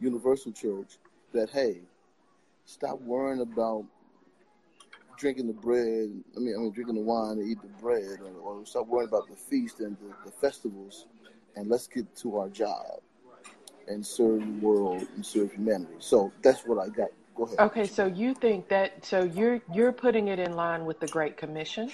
universal 0.00 0.52
church, 0.52 0.98
that 1.32 1.50
hey, 1.50 1.80
stop 2.64 3.00
worrying 3.00 3.40
about 3.40 3.84
drinking 5.16 5.48
the 5.48 5.52
bread. 5.52 6.10
I 6.36 6.40
mean, 6.40 6.54
I 6.56 6.60
mean, 6.60 6.72
drinking 6.72 6.94
the 6.94 7.02
wine 7.02 7.38
and 7.38 7.48
eat 7.48 7.60
the 7.60 7.68
bread, 7.82 8.20
or, 8.20 8.58
or 8.58 8.66
stop 8.66 8.86
worrying 8.86 9.08
about 9.08 9.28
the 9.28 9.36
feast 9.36 9.80
and 9.80 9.96
the, 9.98 10.14
the 10.24 10.30
festivals, 10.30 11.06
and 11.56 11.68
let's 11.68 11.86
get 11.86 12.14
to 12.16 12.38
our 12.38 12.48
job 12.48 13.00
and 13.88 14.06
serve 14.06 14.40
the 14.40 14.66
world 14.66 15.06
and 15.14 15.24
serve 15.24 15.52
humanity. 15.52 15.94
So 15.98 16.32
that's 16.42 16.66
what 16.66 16.78
I 16.78 16.88
got. 16.88 17.08
Go 17.34 17.44
ahead. 17.44 17.58
Okay, 17.60 17.86
so 17.86 18.06
you 18.06 18.34
think 18.34 18.68
that 18.68 19.04
so 19.04 19.24
you're 19.24 19.60
you're 19.72 19.92
putting 19.92 20.28
it 20.28 20.38
in 20.38 20.54
line 20.54 20.84
with 20.84 21.00
the 21.00 21.06
Great 21.08 21.36
Commission? 21.36 21.90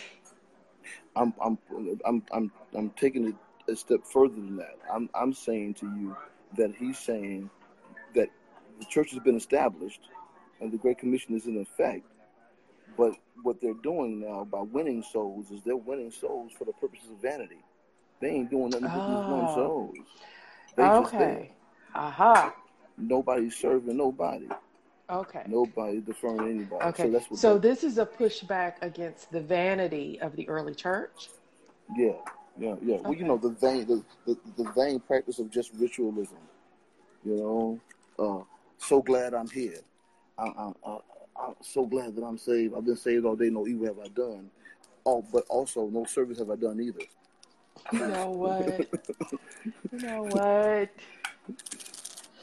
I'm 1.16 1.32
I'm 1.42 1.58
I'm 2.04 2.22
I'm 2.32 2.52
I'm 2.74 2.90
taking 2.90 3.28
it 3.28 3.34
a 3.68 3.76
step 3.76 4.04
further 4.04 4.34
than 4.34 4.56
that. 4.56 4.76
I'm 4.92 5.08
I'm 5.14 5.32
saying 5.32 5.74
to 5.74 5.86
you 5.86 6.16
that 6.56 6.74
he's 6.74 6.98
saying 6.98 7.50
that 8.14 8.28
the 8.78 8.84
church 8.86 9.10
has 9.12 9.20
been 9.20 9.36
established 9.36 10.00
and 10.60 10.72
the 10.72 10.78
Great 10.78 10.98
Commission 10.98 11.34
is 11.34 11.46
in 11.46 11.58
effect. 11.58 12.04
But 12.96 13.14
what 13.42 13.60
they're 13.60 13.74
doing 13.82 14.20
now 14.20 14.44
by 14.44 14.60
winning 14.60 15.02
souls 15.02 15.50
is 15.50 15.60
they're 15.64 15.76
winning 15.76 16.10
souls 16.10 16.52
for 16.56 16.64
the 16.64 16.72
purposes 16.72 17.10
of 17.10 17.20
vanity. 17.20 17.62
They 18.20 18.28
ain't 18.30 18.50
doing 18.50 18.70
nothing 18.70 18.88
but 18.88 19.30
Oh, 19.30 19.46
souls. 19.54 19.96
They 20.76 20.82
okay. 20.84 21.52
Aha. 21.94 22.54
nobody's 22.96 23.56
serving 23.56 23.96
nobody. 23.96 24.48
Okay. 25.10 25.44
Nobody 25.46 26.00
deferring 26.00 26.42
anybody. 26.48 26.80
So 26.80 26.88
Okay. 26.88 27.08
that's 27.10 27.30
what. 27.30 27.38
So 27.40 27.58
this 27.58 27.84
is 27.84 27.98
a 27.98 28.06
pushback 28.06 28.74
against 28.82 29.30
the 29.30 29.40
vanity 29.40 30.18
of 30.20 30.34
the 30.36 30.48
early 30.48 30.74
church. 30.74 31.30
yeah, 31.96 32.12
yeah, 32.58 32.76
yeah. 32.82 32.96
Well, 33.02 33.14
you 33.14 33.24
know 33.24 33.36
the 33.36 33.50
vain, 33.50 33.86
the, 33.86 34.02
the 34.26 34.38
the 34.56 34.70
vain 34.72 35.00
practice 35.00 35.38
of 35.38 35.50
just 35.50 35.72
ritualism. 35.74 36.38
You 37.24 37.36
know, 37.36 37.80
uh, 38.18 38.40
so 38.78 39.02
glad 39.02 39.34
I'm 39.34 39.48
here. 39.48 39.80
I, 40.38 40.72
I'm 40.86 41.54
so 41.60 41.86
glad 41.86 42.16
that 42.16 42.22
I'm 42.22 42.38
saved. 42.38 42.74
I've 42.76 42.84
been 42.84 42.96
saved 42.96 43.24
all 43.24 43.36
day. 43.36 43.50
No 43.50 43.66
evil 43.66 43.86
have 43.86 43.98
I 43.98 44.08
done. 44.08 44.50
Oh, 45.06 45.24
but 45.32 45.44
also 45.48 45.88
no 45.88 46.04
service 46.04 46.38
have 46.38 46.50
I 46.50 46.56
done 46.56 46.80
either. 46.80 47.00
You 47.92 48.06
know 48.06 48.30
what? 48.30 48.86
You 49.92 49.98
know 49.98 50.22
what? 50.24 50.90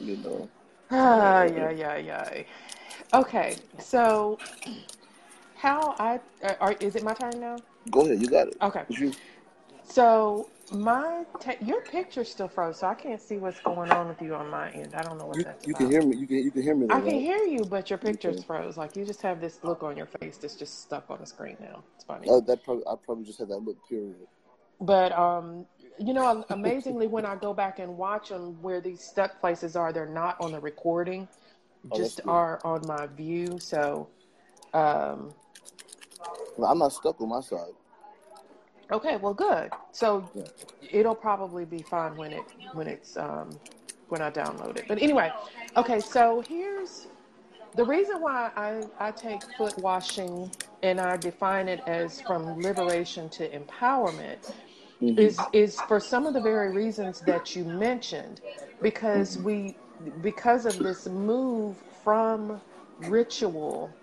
You 0.00 0.16
know. 0.18 0.48
Ah, 0.90 1.44
yeah, 1.44 1.70
yeah, 1.70 1.96
yeah. 1.96 2.42
Okay. 3.14 3.56
So 3.78 4.38
how 5.56 5.94
I 5.98 6.20
uh, 6.44 6.54
are, 6.60 6.72
is 6.80 6.96
it 6.96 7.02
my 7.02 7.14
turn 7.14 7.40
now? 7.40 7.56
Go 7.90 8.02
ahead, 8.02 8.20
you 8.20 8.28
got 8.28 8.48
it. 8.48 8.56
Okay. 8.62 8.84
So 9.84 10.48
my 10.72 11.24
te- 11.40 11.64
your 11.64 11.82
picture's 11.82 12.30
still 12.30 12.48
froze, 12.48 12.80
so 12.80 12.88
I 12.88 12.94
can't 12.94 13.20
see 13.20 13.38
what's 13.38 13.60
going 13.60 13.90
on 13.90 14.08
with 14.08 14.22
you 14.22 14.34
on 14.34 14.50
my 14.50 14.70
end. 14.72 14.94
I 14.94 15.02
don't 15.02 15.18
know 15.18 15.26
what 15.26 15.38
You, 15.38 15.44
that's 15.44 15.66
you 15.66 15.74
can 15.74 15.90
hear 15.90 16.02
me. 16.02 16.16
You 16.16 16.26
can 16.26 16.36
you 16.38 16.50
can 16.50 16.62
hear 16.62 16.74
me 16.74 16.86
I 16.90 17.00
though, 17.00 17.00
can 17.00 17.14
right? 17.14 17.20
hear 17.20 17.44
you, 17.44 17.64
but 17.64 17.90
your 17.90 17.98
picture's 17.98 18.38
Okay. 18.38 18.44
froze. 18.44 18.76
Like 18.76 18.96
you 18.96 19.04
just 19.04 19.22
have 19.22 19.40
this 19.40 19.60
look 19.64 19.82
on 19.82 19.96
your 19.96 20.08
face 20.20 20.38
that's 20.38 20.56
just 20.56 20.82
stuck 20.82 21.10
on 21.10 21.20
the 21.20 21.26
screen 21.26 21.56
now. 21.60 21.84
It's 21.96 22.04
funny. 22.04 22.28
Oh, 22.28 22.40
that 22.42 22.64
probably 22.64 22.84
I 22.86 22.94
probably 23.04 23.24
just 23.24 23.38
had 23.40 23.48
that 23.48 23.58
look. 23.58 23.78
Period. 23.88 24.28
But 24.80 25.12
um, 25.12 25.66
you 25.98 26.14
know, 26.14 26.44
amazingly, 26.50 27.06
when 27.08 27.26
I 27.26 27.36
go 27.36 27.54
back 27.54 27.78
and 27.78 27.96
watch 27.98 28.30
them, 28.30 28.60
where 28.62 28.80
these 28.80 29.02
stuck 29.02 29.40
places 29.40 29.76
are, 29.76 29.92
they're 29.92 30.06
not 30.06 30.40
on 30.40 30.52
the 30.52 30.60
recording, 30.60 31.28
Oh, 31.90 31.96
just 31.96 32.20
are 32.26 32.60
on 32.64 32.86
my 32.86 33.06
view. 33.08 33.58
So, 33.60 34.08
um, 34.74 35.34
I'm 36.66 36.78
not 36.78 36.92
stuck 36.92 37.20
on 37.20 37.28
my 37.30 37.40
side. 37.40 37.74
Okay, 38.90 39.16
well, 39.16 39.34
good. 39.34 39.72
So 39.92 40.30
Yeah. 40.34 40.44
it'll 40.92 41.14
probably 41.14 41.64
be 41.64 41.82
fine 41.82 42.16
when 42.16 42.32
it 42.32 42.52
when 42.72 42.88
it's 42.88 43.16
um, 43.16 43.60
when 44.08 44.22
I 44.22 44.30
download 44.30 44.76
it. 44.76 44.86
But 44.88 45.02
anyway, 45.02 45.32
okay. 45.76 46.00
So 46.00 46.42
here's 46.46 47.08
the 47.74 47.84
reason 47.84 48.20
why 48.20 48.50
I 48.56 48.84
I 48.98 49.12
take 49.12 49.46
foot 49.56 49.78
washing 49.78 50.52
and 50.82 51.00
I 51.00 51.16
define 51.16 51.68
it 51.68 51.82
as 51.86 52.20
from 52.20 52.62
liberation 52.62 53.30
to 53.30 53.48
empowerment 53.58 54.38
hmm 55.00 55.16
is 55.16 55.48
is 55.52 55.80
for 55.82 56.00
some 56.00 56.26
of 56.26 56.34
the 56.34 56.40
very 56.40 56.70
reasons 56.70 57.20
that 57.22 57.54
you 57.56 57.64
mentioned 57.64 58.40
because 58.82 59.38
we 59.38 59.78
because 60.22 60.66
of 60.66 60.82
this 60.82 61.06
move 61.06 61.78
from 62.04 62.60
ritual 62.98 63.98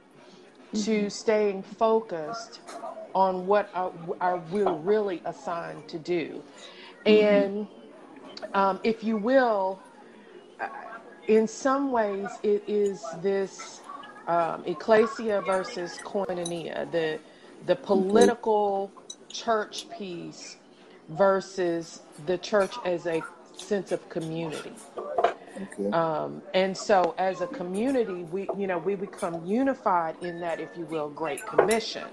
to 0.73 1.09
staying 1.09 1.63
focused 1.63 2.61
on 3.15 3.47
what 3.47 3.69
our, 3.75 3.93
our 4.21 4.37
we're 4.39 4.73
really 4.73 5.21
assigned 5.25 5.87
to 5.87 5.99
do 5.99 6.43
and 7.05 7.67
um, 8.53 8.79
if 8.83 9.03
you 9.03 9.17
will 9.17 9.83
uh, 10.61 10.67
in 11.27 11.47
some 11.47 11.91
ways 11.91 12.39
it 12.43 12.63
is 12.67 13.11
this 13.13 13.83
um, 14.27 14.63
ecclesia 14.65 15.41
versus 15.41 15.99
koinonia 16.05 16.91
the 16.91 17.19
the 17.65 17.75
Okay. 17.91 18.31
political 18.31 18.93
church 19.31 19.89
piece 19.89 20.57
versus 21.09 22.01
the 22.25 22.37
church 22.37 22.79
as 22.85 23.07
a 23.07 23.25
sense 23.57 23.91
of 23.91 24.09
community 24.09 24.77
Okay. 25.63 25.93
um, 25.93 26.43
and 26.53 26.77
so 26.77 27.15
as 27.19 27.41
a 27.41 27.47
community 27.47 28.23
we 28.25 28.49
you 28.55 28.67
know 28.67 28.79
we 28.79 28.95
become 28.95 29.45
unified 29.45 30.17
in 30.21 30.39
that 30.41 30.59
if 30.59 30.77
you 30.77 30.85
will 30.85 31.09
great 31.09 31.45
commission 31.47 32.09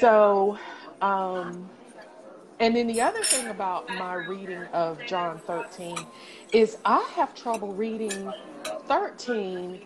so 0.00 0.58
um, 1.02 1.70
and 2.60 2.76
then 2.76 2.86
the 2.88 3.00
other 3.00 3.24
thing 3.24 3.48
about 3.50 3.88
my 3.90 4.14
reading 4.14 4.68
of 4.72 5.04
john 5.06 5.40
13 5.46 5.96
is 6.52 6.78
i 6.84 7.02
have 7.14 7.34
trouble 7.34 7.74
reading 7.74 8.34
13 8.88 9.82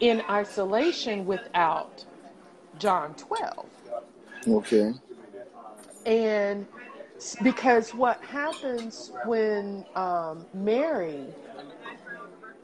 in 0.00 0.22
isolation 0.30 1.26
without 1.26 2.04
john 2.78 3.14
12 3.16 3.68
Okay. 4.48 4.92
and 6.06 6.66
because 7.42 7.94
what 7.94 8.22
happens 8.22 9.12
when 9.24 9.84
um, 9.96 10.46
Mary 10.54 11.26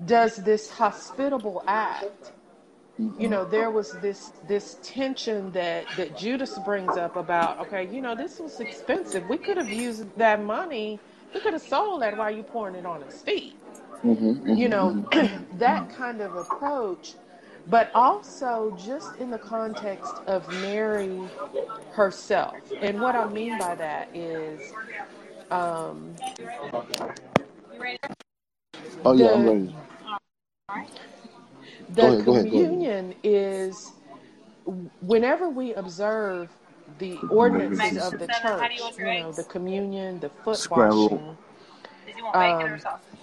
does 0.06 0.36
this 0.36 0.70
hospitable 0.70 1.62
act, 1.66 2.32
you 3.18 3.28
know, 3.28 3.44
there 3.44 3.70
was 3.70 3.92
this 3.94 4.32
this 4.48 4.78
tension 4.82 5.52
that 5.52 5.86
that 5.96 6.16
Judas 6.16 6.58
brings 6.58 6.96
up 6.96 7.16
about, 7.16 7.60
okay, 7.60 7.86
you 7.86 8.02
know, 8.02 8.14
this 8.16 8.40
was 8.40 8.60
expensive. 8.60 9.28
We 9.28 9.38
could 9.38 9.58
have 9.58 9.72
used 9.72 10.06
that 10.18 10.42
money. 10.42 11.00
We 11.34 11.40
could 11.40 11.54
have 11.54 11.62
sold 11.62 12.02
that 12.02 12.16
while 12.16 12.30
you 12.30 12.42
pouring 12.44 12.76
it 12.76 12.86
on 12.86 13.02
his 13.02 13.22
feet. 13.22 13.56
hmm 14.02 14.32
You 14.54 14.68
hmm 14.68 14.70
know, 14.70 14.96
hmm 15.00 15.00
that 15.58 15.90
kind 15.90 16.20
of 16.22 16.36
approach, 16.36 17.14
but 17.68 17.90
also 17.94 18.72
just 18.76 19.16
in 19.16 19.30
the 19.30 19.38
context 19.38 20.20
of 20.26 20.50
Mary 20.50 21.30
herself. 21.92 22.74
And 22.82 23.00
what 23.00 23.16
I 23.16 23.26
mean 23.26 23.58
by 23.58 23.76
that 23.76 24.10
is 24.14 24.74
um, 25.50 26.14
Oh 29.04 29.14
yeah, 29.14 29.32
I'm 29.34 29.46
ready. 29.46 29.74
Go 31.94 32.06
the 32.08 32.12
ahead. 32.12 32.24
Go 32.24 32.32
ahead. 32.34 32.50
Go 32.50 32.58
ahead. 32.58 32.70
communion 32.70 33.14
is 33.22 33.92
whenever 35.00 35.48
we 35.48 35.74
observe 35.74 36.50
the 36.98 37.16
ordinances 37.30 37.96
of 37.98 38.18
the 38.18 38.26
How 38.28 38.68
you 38.68 38.78
church, 38.78 38.98
you 38.98 39.04
know, 39.04 39.32
the 39.32 39.44
communion, 39.44 40.20
the 40.20 40.30
foot 40.30 40.56
Scrambled 40.56 41.12
washing, 41.12 41.36
Did 42.06 42.16
you 42.16 42.24
want 42.24 42.38
bacon 42.38 42.66
or 42.66 42.74
um, 42.74 42.78
sausage? 42.78 43.18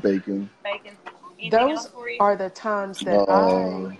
bacon. 0.00 0.50
Bacon. 0.62 0.96
Anything 1.40 1.50
those 1.50 1.88
are 2.20 2.36
the 2.36 2.50
times 2.50 3.00
that 3.02 3.24
I. 3.28 3.32
Uh, 3.32 3.92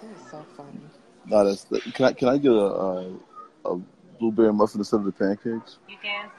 This 0.00 0.10
is 0.18 0.30
so 0.30 0.44
funny. 0.56 0.80
no, 1.26 1.44
that's 1.46 1.64
the, 1.64 1.80
can 1.80 2.06
I 2.06 2.12
can 2.12 2.28
I 2.28 2.38
get 2.38 2.52
a, 2.52 2.54
a 2.54 3.18
a 3.64 3.80
blueberry 4.18 4.52
muffin 4.52 4.80
instead 4.80 4.96
of 5.00 5.04
the 5.04 5.12
pancakes? 5.12 5.78
You 5.88 5.96
can. 6.02 6.30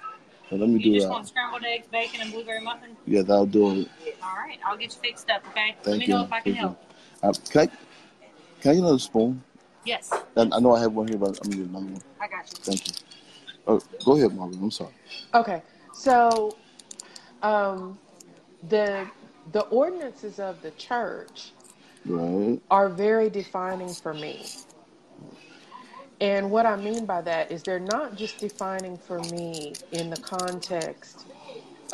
And 0.51 0.59
let 0.59 0.69
me 0.69 0.79
You 0.79 0.83
do 0.85 0.93
just 0.95 1.07
that. 1.07 1.13
want 1.13 1.27
scrambled 1.27 1.63
eggs, 1.63 1.87
bacon, 1.87 2.21
and 2.21 2.31
blueberry 2.31 2.61
muffin? 2.61 2.95
Yeah, 3.05 3.21
that'll 3.23 3.45
do 3.45 3.81
it. 3.81 3.87
All 4.21 4.35
right, 4.37 4.59
I'll 4.65 4.77
get 4.77 4.91
you 4.93 4.99
fixed 5.01 5.29
up, 5.29 5.43
okay? 5.49 5.69
Let 5.77 5.83
Thank 5.85 5.99
me 5.99 6.07
know 6.07 6.23
if 6.23 6.31
I 6.31 6.39
can 6.41 6.53
Thank 6.53 6.61
you. 6.61 6.67
help. 6.67 6.83
Uh, 7.23 7.33
can 7.49 7.61
I 7.61 7.65
can 8.61 8.71
I 8.71 8.73
get 8.75 8.79
another 8.79 8.99
spoon? 8.99 9.43
Yes, 9.85 10.09
I, 10.37 10.41
I 10.51 10.59
know 10.59 10.75
I 10.75 10.79
have 10.81 10.93
one 10.93 11.07
here, 11.07 11.17
but 11.17 11.29
I'm 11.41 11.49
gonna 11.49 11.55
get 11.63 11.69
another 11.69 11.85
one. 11.85 12.01
I 12.21 12.27
got 12.27 12.51
you. 12.51 12.57
Thank 12.61 12.87
you. 12.87 12.93
Oh, 13.67 13.81
go 14.05 14.17
ahead, 14.17 14.33
Marvin. 14.35 14.59
I'm 14.61 14.71
sorry. 14.71 14.93
Okay, 15.33 15.61
so 15.93 16.55
um, 17.41 17.97
the 18.69 19.07
the 19.51 19.61
ordinances 19.61 20.39
of 20.39 20.61
the 20.61 20.71
church 20.71 21.53
Right. 22.05 22.61
are 22.69 22.89
very 22.89 23.29
defining 23.29 23.93
for 23.93 24.13
me. 24.13 24.45
And 26.23 26.51
what 26.51 26.65
I 26.65 26.77
mean 26.77 27.05
by 27.05 27.21
that 27.23 27.51
is 27.51 27.63
they're 27.65 27.79
not 27.79 28.15
just 28.15 28.39
defining 28.39 28.97
for 28.97 29.21
me 29.21 29.81
in 29.91 30.09
the 30.11 30.17
context 30.17 31.27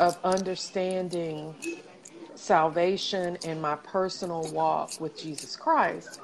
of 0.00 0.18
understanding 0.24 1.56
salvation 2.34 3.38
and 3.44 3.62
my 3.62 3.76
personal 3.76 4.48
walk 4.48 5.00
with 5.00 5.16
Jesus 5.16 5.56
Christ, 5.56 6.20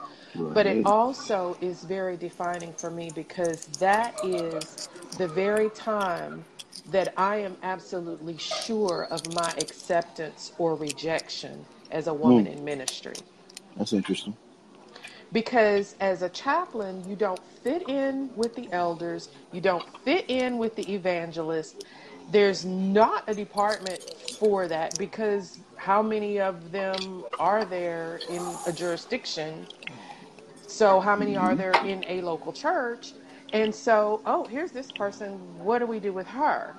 but 0.51 0.67
it 0.67 0.81
also 0.85 1.59
is 1.61 1.85
very 1.85 2.17
defining 2.19 2.75
for 2.75 2.91
me 2.91 3.11
because 3.11 3.67
that 3.81 4.19
is 4.23 4.79
the 5.13 5.29
very 5.29 5.71
time 5.71 6.47
that 6.87 7.15
I 7.19 7.39
am 7.39 7.59
absolutely 7.63 8.39
sure 8.39 9.07
of 9.11 9.27
my 9.27 9.55
acceptance 9.59 10.53
or 10.59 10.77
rejection 10.77 11.67
as 11.91 12.09
a 12.09 12.15
woman 12.15 12.47
Mm, 12.47 12.49
in 12.49 12.65
ministry. 12.65 13.27
that's 13.77 13.93
interesting. 13.95 14.37
Because 15.33 15.95
as 16.01 16.23
a 16.23 16.31
chaplain, 16.31 17.05
you 17.07 17.17
don't 17.17 17.45
fit 17.63 17.89
in 17.89 18.33
with 18.35 18.57
the 18.57 18.73
elders, 18.73 19.31
you 19.53 19.61
don't 19.61 19.89
fit 20.05 20.27
in 20.29 20.59
with 20.59 20.77
the 20.77 20.95
evangelist. 20.95 21.81
There's 22.27 22.65
not 22.65 23.25
a 23.29 23.35
department 23.35 24.03
for 24.39 24.69
that 24.69 24.99
because 24.99 25.61
how 25.77 26.03
many 26.03 26.41
of 26.41 26.73
them 26.73 27.25
are 27.39 27.65
there 27.67 28.25
in 28.29 28.61
a 28.67 28.73
jurisdiction? 28.73 29.69
So, 30.67 31.01
how 31.01 31.17
many 31.17 31.37
are 31.37 31.55
hmm 31.55 31.57
there 31.57 31.77
in 31.77 32.05
a 32.09 32.23
local 32.23 32.53
church? 32.53 33.15
And 33.53 33.75
so, 33.75 34.23
oh, 34.27 34.47
here's 34.47 34.73
this 34.73 34.93
person. 34.93 35.59
What 35.59 35.81
do 35.81 35.87
we 35.87 36.01
do 36.01 36.13
with 36.13 36.29
her? 36.29 36.79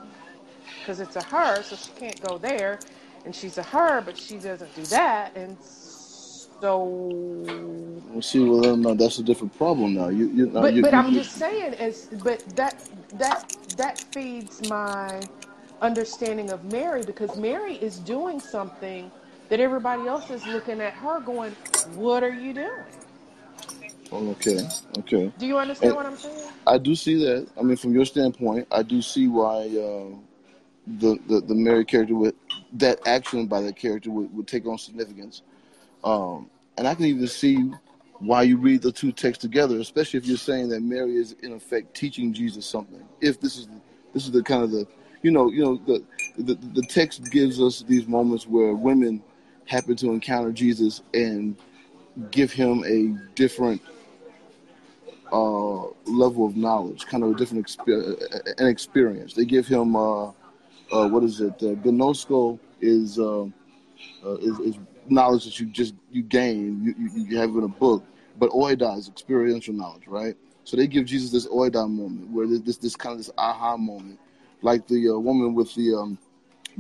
Because 0.82 1.00
it's 1.00 1.16
a 1.18 1.24
her, 1.24 1.64
so 1.64 1.76
she 1.76 1.92
can't 1.92 2.22
go 2.22 2.38
there. 2.38 2.84
And 3.26 3.36
she's 3.36 3.58
a 3.58 3.64
her, 3.64 4.02
but 4.02 4.18
she 4.18 4.40
doesn't 4.40 4.74
do 4.74 4.88
that. 4.88 5.36
And 5.36 5.60
so 5.62 5.87
So 6.62 8.04
well, 8.10 8.22
see, 8.22 8.44
well, 8.44 8.62
then, 8.62 8.82
no, 8.82 8.96
that's 8.96 9.20
a 9.20 9.24
different 9.24 9.58
problem 9.58 9.96
now. 9.96 10.10
You, 10.10 10.28
you, 10.30 10.48
now 10.48 10.64
But 10.64 10.68
you, 10.68 10.82
but 10.82 10.94
you, 10.94 11.02
I'm 11.02 11.12
you. 11.12 11.14
just 11.14 11.38
saying, 11.38 11.76
as 11.76 12.08
but 12.12 12.44
that 12.56 12.84
that 13.14 13.46
that 13.78 14.00
feeds 14.14 14.62
my 14.62 15.30
understanding 15.82 16.52
of 16.52 16.64
Mary 16.64 17.04
because 17.04 17.36
Mary 17.36 17.76
is 17.76 18.00
doing 18.00 18.40
something 18.40 19.12
that 19.50 19.60
everybody 19.60 20.08
else 20.08 20.32
is 20.32 20.48
looking 20.48 20.82
at 20.82 20.94
her 20.96 21.22
going, 21.22 21.58
What 21.84 22.24
are 22.24 22.32
you 22.34 22.54
doing? 22.54 22.86
Okay, 24.12 24.68
okay. 25.00 25.34
Do 25.38 25.48
you 25.48 25.58
understand 25.60 25.94
And 25.94 25.98
what 25.98 26.06
I'm 26.06 26.18
saying? 26.18 26.52
I 26.68 26.78
do 26.80 26.96
see 26.96 27.24
that. 27.26 27.50
I 27.60 27.64
mean, 27.64 27.78
from 27.78 27.94
your 27.94 28.06
standpoint, 28.06 28.68
I 28.72 28.84
do 28.84 29.02
see 29.02 29.28
why 29.28 29.68
uh, 29.68 30.16
the, 30.88 31.20
the 31.28 31.42
the 31.42 31.56
Mary 31.56 31.86
character 31.86 32.16
would 32.16 32.36
that 32.74 33.00
action 33.06 33.48
by 33.48 33.62
that 33.62 33.78
character 33.78 34.12
would, 34.12 34.34
would 34.36 34.48
take 34.48 34.66
on 34.68 34.78
significance. 34.78 35.44
Um, 36.04 36.50
and 36.78 36.88
I 36.88 36.96
can 36.96 37.06
even 37.06 37.28
see 37.28 37.72
why 38.20 38.44
you 38.44 38.58
read 38.58 38.82
the 38.82 38.92
two 38.92 39.12
texts 39.12 39.42
together, 39.42 39.80
especially 39.80 40.20
if 40.20 40.26
you're 40.26 40.38
saying 40.38 40.70
that 40.70 40.82
Mary 40.82 41.16
is 41.16 41.36
in 41.44 41.54
effect 41.54 41.96
teaching 41.96 42.34
Jesus 42.34 42.66
something. 42.66 43.04
If 43.22 43.40
this 43.40 43.58
is 43.58 43.68
this 44.14 44.26
is 44.26 44.32
the 44.32 44.44
kind 44.44 44.64
of 44.64 44.72
the 44.72 44.88
you 45.22 45.32
know 45.32 45.52
you 45.52 45.64
know 45.64 45.78
the 45.86 46.04
the, 46.38 46.56
the 46.56 46.84
text 46.84 47.32
gives 47.32 47.62
us 47.62 47.84
these 47.84 48.08
moments 48.08 48.48
where 48.48 48.74
women 48.74 49.22
happen 49.66 49.96
to 49.98 50.12
encounter 50.12 50.52
Jesus 50.52 51.02
and 51.14 51.56
give 52.32 52.52
him 52.52 52.84
a 52.86 53.18
different 53.36 53.82
uh, 55.32 55.88
level 56.06 56.46
of 56.46 56.56
knowledge, 56.56 57.06
kind 57.06 57.24
of 57.24 57.32
a 57.32 57.36
different 57.36 57.66
exper- 57.68 58.60
an 58.60 58.68
experience. 58.68 59.34
They 59.34 59.46
give 59.46 59.68
him 59.68 59.96
uh, 59.96 60.28
uh, 60.92 61.08
what 61.10 61.24
is 61.24 61.42
it? 61.42 61.54
Uh, 61.56 61.76
Gnosko 61.76 62.60
is, 62.80 63.20
uh, 63.20 63.44
uh, 63.44 64.36
is 64.36 64.60
is 64.60 64.76
knowledge 65.12 65.46
that 65.46 65.60
you 65.60 65.68
just 65.68 65.94
you 66.12 66.24
gain, 66.24 66.84
you, 66.84 66.96
you, 66.98 67.26
you 67.30 67.38
have 67.38 67.50
in 67.52 67.64
a 67.64 67.68
book. 67.68 68.04
But 68.40 68.52
oida 68.52 68.98
is 68.98 69.08
experiential 69.08 69.74
knowledge, 69.74 70.08
right? 70.08 70.36
So 70.64 70.78
they 70.78 70.88
give 70.88 71.06
Jesus 71.06 71.32
this 71.32 71.48
oida 71.48 71.90
moment, 71.90 72.30
where 72.30 72.48
there's 72.48 72.62
this 72.62 72.78
this 72.78 72.96
kind 72.96 73.14
of 73.14 73.20
this 73.20 73.32
aha 73.38 73.78
moment, 73.78 74.20
like 74.62 74.88
the 74.88 75.10
uh, 75.10 75.18
woman 75.18 75.54
with 75.56 75.74
the 75.76 75.96
um, 75.96 76.18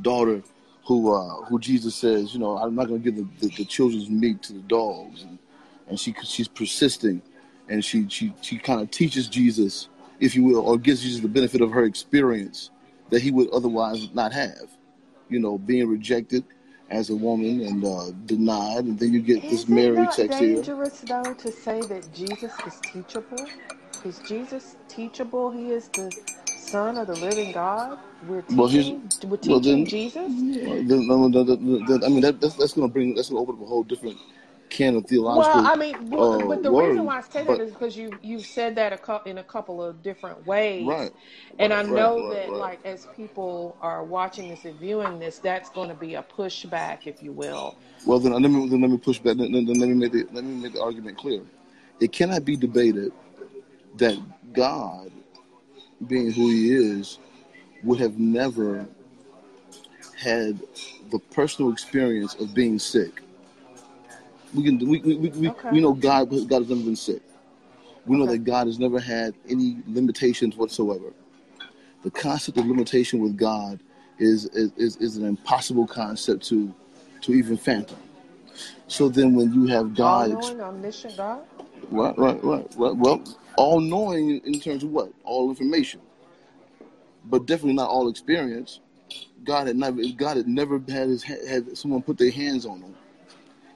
daughter 0.01 0.43
who 0.85 1.13
uh, 1.13 1.43
who 1.45 1.59
Jesus 1.59 1.95
says, 1.95 2.33
you 2.33 2.39
know, 2.39 2.57
I'm 2.57 2.75
not 2.75 2.87
going 2.87 3.01
to 3.01 3.11
give 3.11 3.15
the, 3.15 3.47
the, 3.47 3.55
the 3.55 3.65
children's 3.65 4.09
meat 4.09 4.41
to 4.43 4.53
the 4.53 4.59
dogs, 4.61 5.23
and, 5.23 5.37
and 5.87 5.99
she 5.99 6.13
she's 6.23 6.47
persisting, 6.47 7.21
and 7.69 7.83
she 7.83 8.07
she 8.09 8.33
she 8.41 8.57
kind 8.57 8.81
of 8.81 8.91
teaches 8.91 9.27
Jesus, 9.27 9.89
if 10.19 10.35
you 10.35 10.43
will, 10.43 10.67
or 10.67 10.77
gives 10.77 11.01
Jesus 11.01 11.21
the 11.21 11.27
benefit 11.27 11.61
of 11.61 11.71
her 11.71 11.83
experience 11.83 12.71
that 13.09 13.21
he 13.21 13.31
would 13.31 13.49
otherwise 13.51 14.09
not 14.13 14.33
have, 14.33 14.69
you 15.29 15.39
know, 15.39 15.57
being 15.57 15.87
rejected 15.87 16.43
as 16.89 17.09
a 17.09 17.15
woman 17.15 17.61
and 17.61 17.83
uh, 17.85 18.11
denied, 18.25 18.85
and 18.85 18.99
then 18.99 19.13
you 19.13 19.21
get 19.21 19.41
this 19.49 19.63
Is 19.63 19.69
it 19.69 19.69
Mary 19.69 20.07
text 20.07 20.39
here. 20.39 20.55
dangerous 20.55 21.01
though 21.01 21.33
to 21.33 21.51
say 21.51 21.81
that 21.81 22.13
Jesus 22.13 22.53
is 22.65 22.79
teachable? 22.81 23.47
Is 24.05 24.19
Jesus 24.27 24.75
teachable? 24.87 25.51
He 25.51 25.71
is 25.71 25.89
the 25.89 26.11
Son 26.55 26.97
of 26.97 27.07
the 27.07 27.15
living 27.15 27.51
God. 27.51 27.99
We're 28.27 28.43
Well, 28.49 28.67
here's 28.67 28.85
teaching 28.87 29.09
we're 29.25 29.37
well 29.47 29.59
then, 29.59 29.85
Jesus. 29.85 30.31
then, 30.87 31.07
no, 31.07 31.27
no, 31.27 31.43
no, 31.43 31.55
no, 31.55 31.85
then- 31.87 32.03
I 32.03 32.09
mean 32.09 32.21
that, 32.21 32.39
that's 32.41 32.55
that's 32.55 32.73
going 32.73 32.87
to 32.87 32.93
bring 32.93 33.15
that's 33.15 33.29
going 33.29 33.37
to 33.45 33.51
open 33.51 33.61
up 33.61 33.67
a 33.67 33.69
whole 33.69 33.83
different 33.83 34.17
can 34.69 34.95
of 34.95 35.05
Well, 35.09 35.61
I 35.65 35.75
mean, 35.75 35.95
uh, 36.13 36.47
but 36.47 36.63
the 36.63 36.71
reason 36.71 37.05
why 37.05 37.17
I 37.17 37.21
say 37.21 37.43
that 37.45 37.59
is 37.59 37.71
because 37.71 37.97
you 37.97 38.17
you've 38.21 38.45
said 38.45 38.75
that 38.75 38.93
a 38.93 38.97
cou- 38.97 39.21
in 39.25 39.37
a 39.37 39.43
couple 39.43 39.83
of 39.83 40.01
different 40.03 40.45
ways, 40.45 40.87
right, 40.87 41.11
and 41.59 41.73
I 41.73 41.81
right, 41.81 41.89
right, 41.89 41.95
know 41.95 42.17
right, 42.17 42.29
that 42.29 42.49
right. 42.51 42.59
like 42.59 42.79
as 42.85 43.07
people 43.15 43.77
are 43.81 44.03
watching 44.03 44.49
this 44.49 44.65
and 44.65 44.79
viewing 44.79 45.19
this, 45.19 45.39
that's 45.39 45.69
going 45.69 45.89
to 45.89 45.95
be 45.95 46.15
a 46.15 46.23
pushback, 46.23 47.07
if 47.07 47.23
you 47.23 47.31
will. 47.31 47.75
Well, 48.05 48.19
then 48.19 48.33
let 48.33 48.41
me 48.51 48.69
then 48.69 48.81
let 48.81 48.91
me 48.91 48.97
push 48.97 49.19
back. 49.19 49.37
Then, 49.37 49.51
then 49.51 49.65
let 49.65 49.89
me 49.89 49.95
make 49.95 50.11
the 50.11 50.27
let 50.31 50.43
me 50.43 50.61
make 50.61 50.73
the 50.73 50.81
argument 50.81 51.17
clear. 51.17 51.41
It 51.99 52.11
cannot 52.11 52.45
be 52.45 52.55
debated 52.55 53.11
that 53.97 54.17
God, 54.53 55.11
being 56.07 56.31
who 56.31 56.49
He 56.49 56.73
is, 56.73 57.19
would 57.83 57.99
have 57.99 58.19
never 58.19 58.87
had 60.17 60.59
the 61.11 61.19
personal 61.31 61.71
experience 61.71 62.35
of 62.35 62.53
being 62.53 62.79
sick. 62.79 63.21
We 64.57 64.63
can 64.63 64.79
we 64.79 64.99
we, 64.99 65.15
we, 65.17 65.29
we 65.29 65.47
Okay. 65.49 65.69
we 65.71 65.81
know 65.81 65.93
God 65.93 66.29
God 66.49 66.59
has 66.63 66.69
never 66.69 66.81
been 66.83 66.95
sick. 66.95 67.21
We 68.07 68.17
know 68.17 68.25
Okay. 68.25 68.33
that 68.33 68.39
God 68.39 68.67
has 68.67 68.79
never 68.79 68.99
had 68.99 69.35
any 69.49 69.77
limitations 69.87 70.57
whatsoever. 70.57 71.13
The 72.03 72.11
concept 72.11 72.57
of 72.57 72.65
limitation 72.65 73.19
with 73.21 73.37
God 73.37 73.79
is 74.19 74.45
is, 74.47 74.97
is, 74.97 75.17
an 75.17 75.25
impossible 75.25 75.87
concept 75.87 76.45
to 76.47 76.73
to 77.21 77.33
even 77.33 77.57
fathom. 77.57 77.99
So 78.87 79.09
then, 79.09 79.35
when 79.35 79.53
you 79.53 79.67
have 79.67 79.95
God, 79.95 80.31
ex- 80.31 80.55
knowing, 80.55 80.61
omniscient 80.61 81.17
God. 81.17 81.41
right, 81.91 82.17
right, 82.17 82.43
right, 82.43 82.67
right, 82.77 82.95
well, 82.97 83.23
all 83.57 83.79
knowing 83.81 84.39
in 84.45 84.59
terms 84.59 84.83
of 84.83 84.91
what? 84.91 85.11
All 85.23 85.49
information, 85.49 86.01
but 87.25 87.45
definitely 87.45 87.73
not 87.75 87.89
all 87.89 88.09
experience. 88.09 88.79
God 89.43 89.67
had 89.67 89.77
never, 89.77 90.01
God 90.17 90.37
had 90.37 90.47
never 90.47 90.79
had 90.79 91.09
his 91.09 91.23
had 91.23 91.77
someone 91.77 92.01
put 92.03 92.17
their 92.17 92.31
hands 92.31 92.65
on 92.65 92.81
him. 92.81 92.95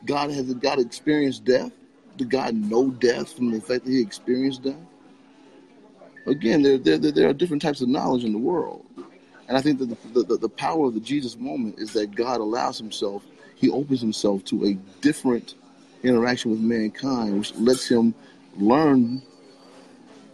God 0.06 0.32
has 0.32 0.54
God 0.56 0.80
experienced 0.80 1.46
death. 1.46 1.72
Did 2.18 2.30
God 2.30 2.56
know 2.56 2.90
death 2.90 3.34
from 3.34 3.52
the 3.52 3.62
fact 3.62 3.86
that 3.86 3.92
He 3.92 4.02
experienced 4.02 4.64
death? 4.64 4.76
Again, 6.26 6.62
there 6.62 6.78
there, 6.78 6.98
there 6.98 7.30
are 7.30 7.34
different 7.34 7.62
types 7.62 7.82
of 7.82 7.90
knowledge 7.90 8.24
in 8.24 8.32
the 8.32 8.38
world, 8.38 8.86
and 9.48 9.58
I 9.58 9.62
think 9.62 9.80
that 9.80 10.14
the, 10.14 10.24
the 10.24 10.38
the 10.38 10.50
power 10.50 10.88
of 10.88 10.94
the 10.94 11.00
Jesus 11.00 11.38
moment 11.38 11.80
is 11.80 11.94
that 11.94 12.16
God 12.16 12.40
allows 12.42 12.78
Himself, 12.78 13.24
He 13.56 13.70
opens 13.70 14.02
Himself 14.02 14.44
to 14.46 14.66
a 14.66 14.74
different 15.02 15.56
interaction 16.04 16.52
with 16.52 16.60
mankind, 16.60 17.38
which 17.38 17.56
lets 17.56 17.88
Him 17.88 18.14
learn 18.58 19.22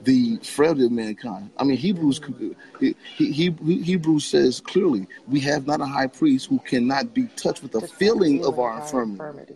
the 0.02 0.38
frailty 0.38 0.86
of 0.86 0.92
mankind. 0.92 1.50
I 1.58 1.64
mean, 1.64 1.78
Hebrews 1.78 2.22
he, 2.80 2.96
he, 3.16 3.32
he, 3.32 3.82
Hebrews 3.82 4.26
says 4.26 4.62
clearly, 4.62 5.08
we 5.28 5.40
have 5.42 5.66
not 5.66 5.82
a 5.82 5.86
high 5.86 6.08
priest 6.08 6.48
who 6.48 6.60
cannot 6.60 7.14
be 7.14 7.28
touched 7.36 7.64
with 7.64 7.72
the 7.72 7.82
The 7.82 7.88
feeling 7.88 8.46
of 8.46 8.60
our 8.60 8.72
our 8.72 8.78
infirmity. 8.78 9.14
infirmity. 9.14 9.56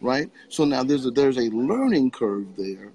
Right. 0.00 0.30
So 0.48 0.64
now 0.64 0.82
there's 0.82 1.06
a 1.06 1.10
there's 1.10 1.36
a 1.36 1.50
learning 1.50 2.12
curve 2.12 2.56
there 2.56 2.92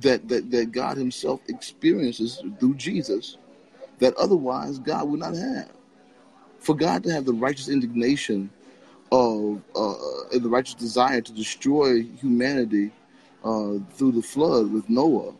that 0.00 0.28
that 0.28 0.50
that 0.50 0.72
God 0.72 0.96
Himself 0.96 1.40
experiences 1.48 2.42
through 2.58 2.74
Jesus 2.74 3.36
that 3.98 4.14
otherwise 4.16 4.78
God 4.78 5.08
would 5.08 5.20
not 5.20 5.34
have. 5.34 5.70
For 6.58 6.74
God 6.74 7.04
to 7.04 7.12
have 7.12 7.26
the 7.26 7.34
righteous 7.34 7.68
indignation 7.68 8.50
of 9.12 9.62
uh, 9.76 9.94
the 10.32 10.48
righteous 10.48 10.74
desire 10.74 11.20
to 11.20 11.32
destroy 11.32 12.02
humanity 12.02 12.90
uh, 13.44 13.74
through 13.92 14.12
the 14.12 14.22
flood 14.22 14.72
with 14.72 14.88
Noah, 14.88 15.34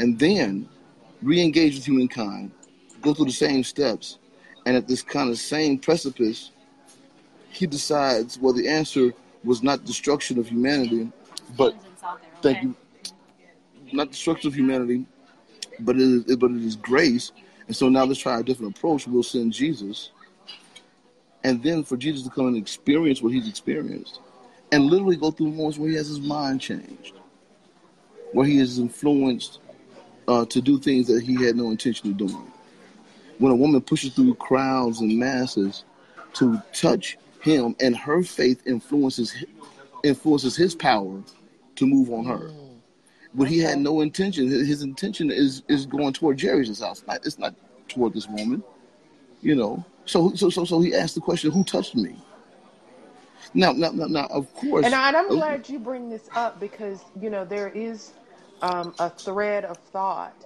and 0.00 0.18
then 0.18 0.66
re-engage 1.22 1.74
with 1.74 1.84
humankind, 1.84 2.50
go 3.02 3.12
through 3.12 3.26
the 3.26 3.32
same 3.32 3.62
steps, 3.62 4.18
and 4.64 4.74
at 4.74 4.88
this 4.88 5.02
kind 5.02 5.28
of 5.28 5.38
same 5.38 5.78
precipice, 5.78 6.52
he 7.50 7.66
decides, 7.66 8.38
well, 8.38 8.54
the 8.54 8.66
answer 8.66 9.12
was 9.44 9.62
not 9.62 9.84
destruction 9.84 10.38
of 10.38 10.48
humanity, 10.48 11.12
but 11.56 11.74
thank 12.40 12.62
you, 12.62 12.74
not 13.92 14.10
destruction 14.10 14.48
of 14.48 14.54
humanity, 14.54 15.04
but 15.80 15.96
it 15.96 16.02
is, 16.02 16.36
but 16.36 16.50
it 16.50 16.62
is 16.62 16.76
grace. 16.76 17.32
And 17.66 17.76
so 17.76 17.88
now 17.90 18.04
let's 18.04 18.20
try 18.20 18.40
a 18.40 18.42
different 18.42 18.76
approach. 18.76 19.06
We'll 19.06 19.22
send 19.22 19.52
Jesus, 19.52 20.12
and 21.44 21.62
then 21.62 21.84
for 21.84 21.98
Jesus 21.98 22.22
to 22.24 22.30
come 22.30 22.48
and 22.48 22.56
experience 22.56 23.20
what 23.20 23.34
he's 23.34 23.48
experienced, 23.48 24.20
and 24.72 24.86
literally 24.86 25.16
go 25.16 25.30
through 25.30 25.50
moments 25.50 25.76
where 25.76 25.90
he 25.90 25.96
has 25.96 26.08
his 26.08 26.20
mind 26.20 26.62
changed, 26.62 27.14
where 28.32 28.46
he 28.46 28.58
is 28.58 28.78
influenced 28.78 29.58
uh, 30.28 30.44
to 30.46 30.60
do 30.60 30.78
things 30.78 31.06
that 31.08 31.22
he 31.22 31.44
had 31.44 31.56
no 31.56 31.70
intention 31.70 32.10
of 32.10 32.16
doing. 32.16 32.52
When 33.38 33.52
a 33.52 33.56
woman 33.56 33.80
pushes 33.80 34.14
through 34.14 34.34
crowds 34.34 35.00
and 35.00 35.18
masses 35.18 35.84
to 36.34 36.60
touch 36.72 37.16
him, 37.40 37.74
and 37.80 37.96
her 37.96 38.22
faith 38.22 38.62
influences 38.66 39.34
influences 40.02 40.56
his 40.56 40.74
power 40.74 41.22
to 41.76 41.86
move 41.86 42.10
on 42.10 42.24
her. 42.24 42.50
But 43.34 43.48
he 43.48 43.58
had 43.58 43.78
no 43.78 44.00
intention. 44.00 44.48
His 44.48 44.82
intention 44.82 45.30
is 45.30 45.62
is 45.68 45.86
going 45.86 46.12
toward 46.12 46.40
Jairus' 46.40 46.80
house. 46.80 47.02
Not 47.06 47.24
it's 47.24 47.38
not 47.38 47.54
toward 47.88 48.12
this 48.12 48.28
woman. 48.28 48.62
You 49.40 49.54
know. 49.54 49.84
So 50.04 50.34
so 50.34 50.50
so 50.50 50.64
so 50.64 50.80
he 50.80 50.94
asked 50.94 51.14
the 51.14 51.20
question, 51.20 51.50
"Who 51.50 51.64
touched 51.64 51.94
me?" 51.94 52.16
Now 53.54 53.72
now 53.72 53.90
now, 53.90 54.06
now 54.06 54.26
of 54.26 54.52
course. 54.54 54.84
And, 54.84 54.94
I, 54.94 55.08
I'm 55.08 55.26
uh, 55.26 55.28
glad 55.28 55.68
you 55.68 55.78
bring 55.78 56.10
this 56.10 56.28
up 56.34 56.60
because, 56.60 57.04
you 57.20 57.30
know, 57.30 57.44
there 57.44 57.68
is 57.68 58.12
um, 58.62 58.94
a 58.98 59.10
thread 59.10 59.64
of 59.64 59.80
thought 59.80 60.44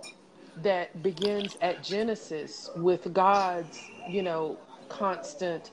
that 0.57 1.03
begins 1.03 1.57
at 1.63 1.83
Genesis 1.83 2.71
with 2.77 3.13
God's, 3.13 3.93
you 4.07 4.23
know, 4.23 4.61
constant 4.89 5.73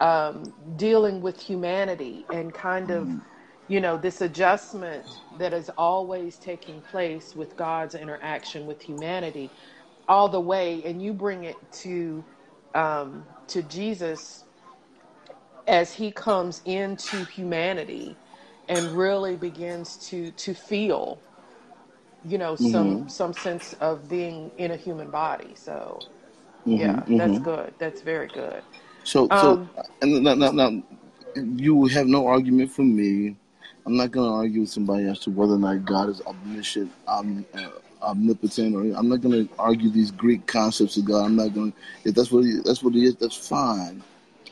um, 0.00 0.54
dealing 0.76 1.22
with 1.22 1.40
humanity 1.40 2.26
and 2.30 2.54
kind 2.54 2.90
of, 2.90 3.16
you 3.68 3.80
know, 3.80 3.98
this 3.98 4.20
adjustment 4.22 5.06
that 5.32 5.54
is 5.54 5.70
always 5.78 6.38
taking 6.38 6.82
place 6.82 7.34
with 7.36 7.56
God's 7.56 7.94
interaction 7.94 8.66
with 8.66 8.82
humanity 8.82 9.52
all 10.08 10.28
the 10.28 10.40
way. 10.40 10.82
And 10.84 11.02
you 11.02 11.14
bring 11.14 11.44
it 11.44 11.58
to, 11.82 12.26
um, 12.74 13.28
to 13.48 13.62
Jesus 13.62 14.44
as 15.66 15.94
he 15.94 16.12
comes 16.12 16.62
into 16.66 17.24
humanity 17.24 18.18
and 18.68 18.96
really 18.96 19.36
begins 19.36 19.98
to 19.98 20.32
to 20.32 20.54
feel 20.54 21.22
you 22.24 22.38
know 22.38 22.56
some 22.56 22.98
mhm. 22.98 23.10
some 23.10 23.32
sense 23.34 23.74
of 23.74 24.08
being 24.08 24.52
in 24.58 24.72
a 24.72 24.76
human 24.76 25.10
body 25.10 25.54
so 25.56 26.06
Yeah, 26.72 27.06
Mm-hmm. 27.06 27.14
that's 27.16 27.38
Mm-hmm. 27.38 27.40
good. 27.40 27.74
That's 27.78 28.02
very 28.02 28.28
good. 28.28 28.64
So 29.04 29.30
so 29.34 29.60
Um, 29.60 29.72
and 30.02 30.22
now, 30.24 30.34
now, 30.34 30.52
now 30.52 30.82
you 31.36 31.86
have 31.86 32.06
no 32.06 32.26
argument 32.26 32.72
for 32.72 32.82
me. 32.82 33.36
I'm 33.86 33.96
not 33.96 34.12
going 34.12 34.28
to 34.28 34.34
argue 34.34 34.60
with 34.62 34.70
somebody 34.70 35.06
as 35.08 35.20
to 35.20 35.30
whether 35.30 35.54
or 35.54 35.58
not 35.58 35.84
God 35.84 36.10
is 36.10 36.22
omniscient, 36.22 36.92
om, 37.08 37.46
uh, 37.54 37.70
omnipotent, 38.02 38.76
or 38.76 38.82
I'm 38.98 39.08
not 39.08 39.22
going 39.22 39.48
to 39.48 39.54
argue 39.58 39.90
these 39.90 40.12
Greek 40.12 40.46
concepts 40.46 40.96
of 40.98 41.06
God. 41.06 41.24
I'm 41.26 41.36
not 41.36 41.54
going. 41.54 41.74
If 42.04 42.14
that's 42.14 42.30
what 42.32 42.44
he, 42.44 42.60
that's 42.64 42.82
what 42.82 42.94
he 42.94 43.06
is, 43.06 43.16
that's 43.16 43.36
fine. 43.36 44.04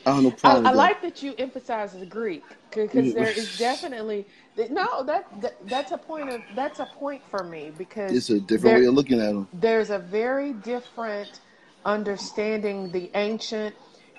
I 0.06 0.20
no 0.20 0.32
I, 0.44 0.56
problem 0.56 0.64
I 0.64 0.72
with 0.72 0.74
that. 0.74 0.92
like 0.92 1.02
that 1.02 1.22
you 1.22 1.34
emphasize 1.38 1.94
the 1.94 2.06
Greek 2.06 2.56
because 2.84 3.12
there 3.14 3.30
is 3.30 3.52
definitely 3.52 4.26
no 4.70 5.04
that, 5.04 5.26
that 5.42 5.68
that's 5.68 5.92
a 5.92 5.98
point 5.98 6.30
of 6.30 6.42
that's 6.54 6.80
a 6.80 6.86
point 6.86 7.24
for 7.30 7.44
me 7.44 7.72
because 7.76 8.16
It's 8.16 8.30
a 8.30 8.40
different 8.40 8.74
there 8.74 8.76
way 8.76 8.86
of 8.86 8.94
looking 8.94 9.20
at 9.20 9.32
them. 9.34 9.48
there's 9.52 9.90
a 9.90 9.98
very 9.98 10.54
different 10.54 11.40
understanding 11.84 12.92
the 12.92 13.10
ancient 13.14 13.76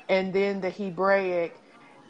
and 0.10 0.34
then 0.34 0.62
the 0.62 0.72
Hebraic 0.72 1.62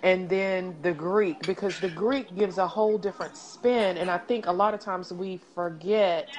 and 0.03 0.29
then 0.29 0.77
the 0.81 0.93
Greek 0.93 1.45
because 1.45 1.79
the 1.79 1.89
Greek 1.89 2.35
gives 2.35 2.57
a 2.59 2.67
whole 2.67 2.97
different 2.99 3.37
spin 3.37 3.97
and 3.97 4.11
I 4.11 4.19
think 4.19 4.47
a 4.47 4.53
lot 4.53 4.73
of 4.75 4.81
times 4.81 5.13
we 5.13 5.37
forget 5.55 6.29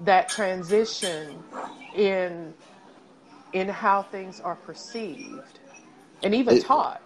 that 0.00 0.28
transition 0.28 1.44
in 1.92 2.54
in 3.52 3.68
how 3.68 4.02
things 4.04 4.40
are 4.40 4.56
perceived 4.56 5.59
and 6.22 6.34
even 6.34 6.56
It, 6.56 6.64
taught. 6.64 7.02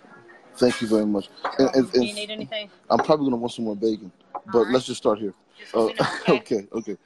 thank 0.57 0.81
you 0.81 0.89
very 0.89 1.07
much. 1.07 1.29
And, 1.59 1.75
and, 1.75 1.93
Do 1.93 2.05
you 2.05 2.15
need 2.15 2.31
anything? 2.31 2.71
I'm 2.91 2.99
probably 2.99 3.25
going 3.25 3.33
to 3.33 3.37
want 3.37 3.53
some 3.53 3.65
more 3.65 3.77
bacon, 3.77 4.13
but 4.47 4.65
right. 4.65 4.73
let's 4.73 4.87
just 4.87 4.99
start 4.99 5.19
here. 5.19 5.35
Just 5.59 5.75
Uh, 5.75 5.87
know, 5.87 5.93
okay? 6.37 6.59
okay, 6.59 6.69
okay. 6.73 6.97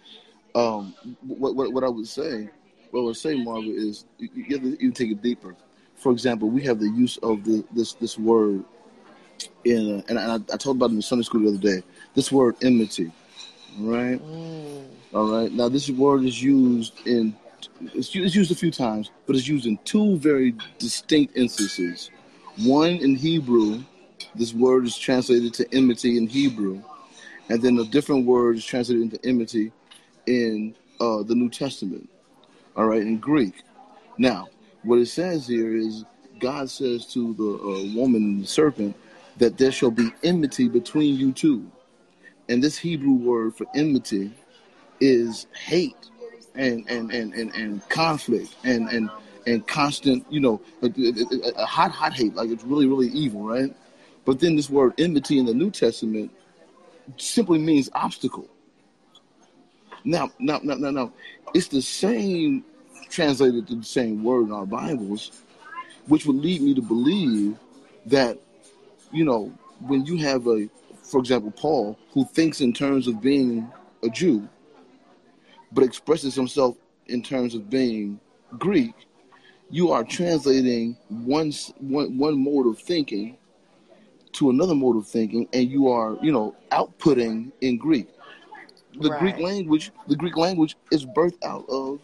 Um, 0.54 0.94
what, 1.26 1.54
what 1.54 1.72
what 1.72 1.84
I 1.84 1.88
would 1.88 2.06
say, 2.08 2.48
what 2.90 3.00
I 3.00 3.04
would 3.04 3.16
say, 3.16 3.36
Margaret, 3.36 3.76
is 3.76 4.06
you, 4.18 4.28
you 4.34 4.58
have 4.58 4.62
to 4.62 4.82
you 4.84 4.90
take 4.90 5.10
it 5.10 5.22
deeper. 5.22 5.54
For 5.94 6.12
example, 6.12 6.48
we 6.48 6.62
have 6.62 6.78
the 6.80 6.88
use 6.88 7.16
of 7.18 7.44
the 7.44 7.64
this 7.72 7.92
this 7.94 8.18
word 8.18 8.64
in, 9.64 10.00
uh, 10.00 10.02
and 10.08 10.18
I, 10.18 10.34
I 10.34 10.56
talked 10.56 10.66
about 10.76 10.90
it 10.90 10.94
in 10.94 11.02
Sunday 11.02 11.24
school 11.24 11.42
the 11.42 11.48
other 11.48 11.58
day. 11.58 11.82
This 12.14 12.32
word 12.32 12.56
enmity, 12.62 13.12
right? 13.78 14.20
Mm, 14.20 14.86
All 15.12 15.30
right. 15.30 15.52
Now 15.52 15.68
this 15.68 15.88
word 15.90 16.24
is 16.24 16.42
used 16.42 17.06
in 17.06 17.36
it's 17.80 18.14
it's 18.14 18.34
used 18.34 18.50
a 18.50 18.54
few 18.54 18.70
times, 18.70 19.10
but 19.26 19.36
it's 19.36 19.48
used 19.48 19.66
in 19.66 19.78
two 19.84 20.16
very 20.18 20.54
distinct 20.78 21.36
instances. 21.36 22.10
One 22.58 22.90
in 22.90 23.14
Hebrew, 23.14 23.82
this 24.34 24.52
word 24.52 24.86
is 24.86 24.96
translated 24.96 25.54
to 25.54 25.74
enmity 25.74 26.16
in 26.16 26.26
Hebrew, 26.26 26.82
and 27.48 27.62
then 27.62 27.78
a 27.78 27.84
different 27.84 28.26
word 28.26 28.56
is 28.56 28.64
translated 28.64 29.02
into 29.02 29.26
enmity 29.26 29.72
in 30.26 30.74
uh, 31.00 31.22
the 31.22 31.34
New 31.34 31.48
Testament. 31.48 32.08
All 32.76 32.86
right, 32.86 33.02
in 33.02 33.18
Greek. 33.18 33.62
Now, 34.18 34.48
what 34.82 34.98
it 34.98 35.06
says 35.06 35.46
here 35.46 35.76
is 35.76 36.04
God 36.38 36.70
says 36.70 37.06
to 37.06 37.34
the 37.34 37.44
uh, 37.44 37.96
woman, 37.96 38.22
and 38.22 38.42
the 38.42 38.46
serpent, 38.46 38.96
that 39.38 39.58
there 39.58 39.72
shall 39.72 39.90
be 39.90 40.10
enmity 40.22 40.68
between 40.68 41.16
you 41.16 41.32
two. 41.32 41.70
And 42.48 42.62
this 42.62 42.78
Hebrew 42.78 43.12
word 43.12 43.56
for 43.56 43.66
enmity 43.74 44.32
is 45.00 45.46
hate 45.52 46.10
and 46.58 46.84
and 46.90 47.10
and 47.12 47.32
and, 47.32 47.54
and 47.54 47.88
conflict 47.88 48.54
and 48.64 48.88
and 48.90 49.08
and 49.46 49.66
constant, 49.66 50.26
you 50.28 50.40
know, 50.40 50.60
a, 50.82 50.86
a, 50.86 51.62
a 51.62 51.64
hot 51.64 51.90
hot 51.90 52.12
hate, 52.12 52.34
like 52.34 52.50
it's 52.50 52.64
really 52.64 52.86
really 52.86 53.08
evil, 53.08 53.42
right? 53.42 53.74
But 54.26 54.40
then 54.40 54.56
this 54.56 54.68
word 54.68 54.92
enmity 54.98 55.38
in 55.38 55.46
the 55.46 55.54
New 55.54 55.70
Testament 55.70 56.30
simply 57.16 57.58
means 57.58 57.88
obstacle. 57.94 58.46
Now, 60.04 60.30
now, 60.38 60.60
now, 60.62 60.74
now, 60.74 60.90
now, 60.90 61.12
it's 61.54 61.68
the 61.68 61.80
same 61.80 62.64
translated 63.08 63.66
to 63.68 63.76
the 63.76 63.84
same 63.84 64.22
word 64.22 64.46
in 64.46 64.52
our 64.52 64.66
Bibles, 64.66 65.42
which 66.08 66.26
would 66.26 66.36
lead 66.36 66.60
me 66.60 66.74
to 66.74 66.82
believe 66.82 67.56
that 68.06 68.38
you 69.12 69.24
know 69.24 69.52
when 69.80 70.04
you 70.04 70.16
have 70.16 70.46
a, 70.48 70.68
for 71.02 71.20
example, 71.20 71.52
Paul 71.52 71.96
who 72.12 72.24
thinks 72.24 72.60
in 72.60 72.72
terms 72.72 73.06
of 73.06 73.22
being 73.22 73.70
a 74.02 74.08
Jew, 74.08 74.48
but 75.72 75.84
expresses 75.84 76.34
himself 76.34 76.76
in 77.06 77.22
terms 77.22 77.54
of 77.54 77.68
being 77.70 78.20
Greek, 78.58 78.94
you 79.70 79.92
are 79.92 80.04
translating 80.04 80.96
one 81.08 81.52
one 81.78 82.16
one 82.16 82.42
mode 82.42 82.66
of 82.66 82.78
thinking 82.78 83.36
to 84.32 84.50
another 84.50 84.74
mode 84.74 84.96
of 84.96 85.06
thinking, 85.06 85.48
and 85.52 85.70
you 85.70 85.88
are 85.88 86.16
you 86.22 86.32
know 86.32 86.54
outputting 86.72 87.52
in 87.60 87.76
Greek. 87.76 88.08
The 89.00 89.10
Greek 89.18 89.38
language, 89.38 89.92
the 90.08 90.16
Greek 90.16 90.36
language 90.36 90.76
is 90.90 91.06
birthed 91.06 91.44
out 91.44 91.64
of 91.68 92.00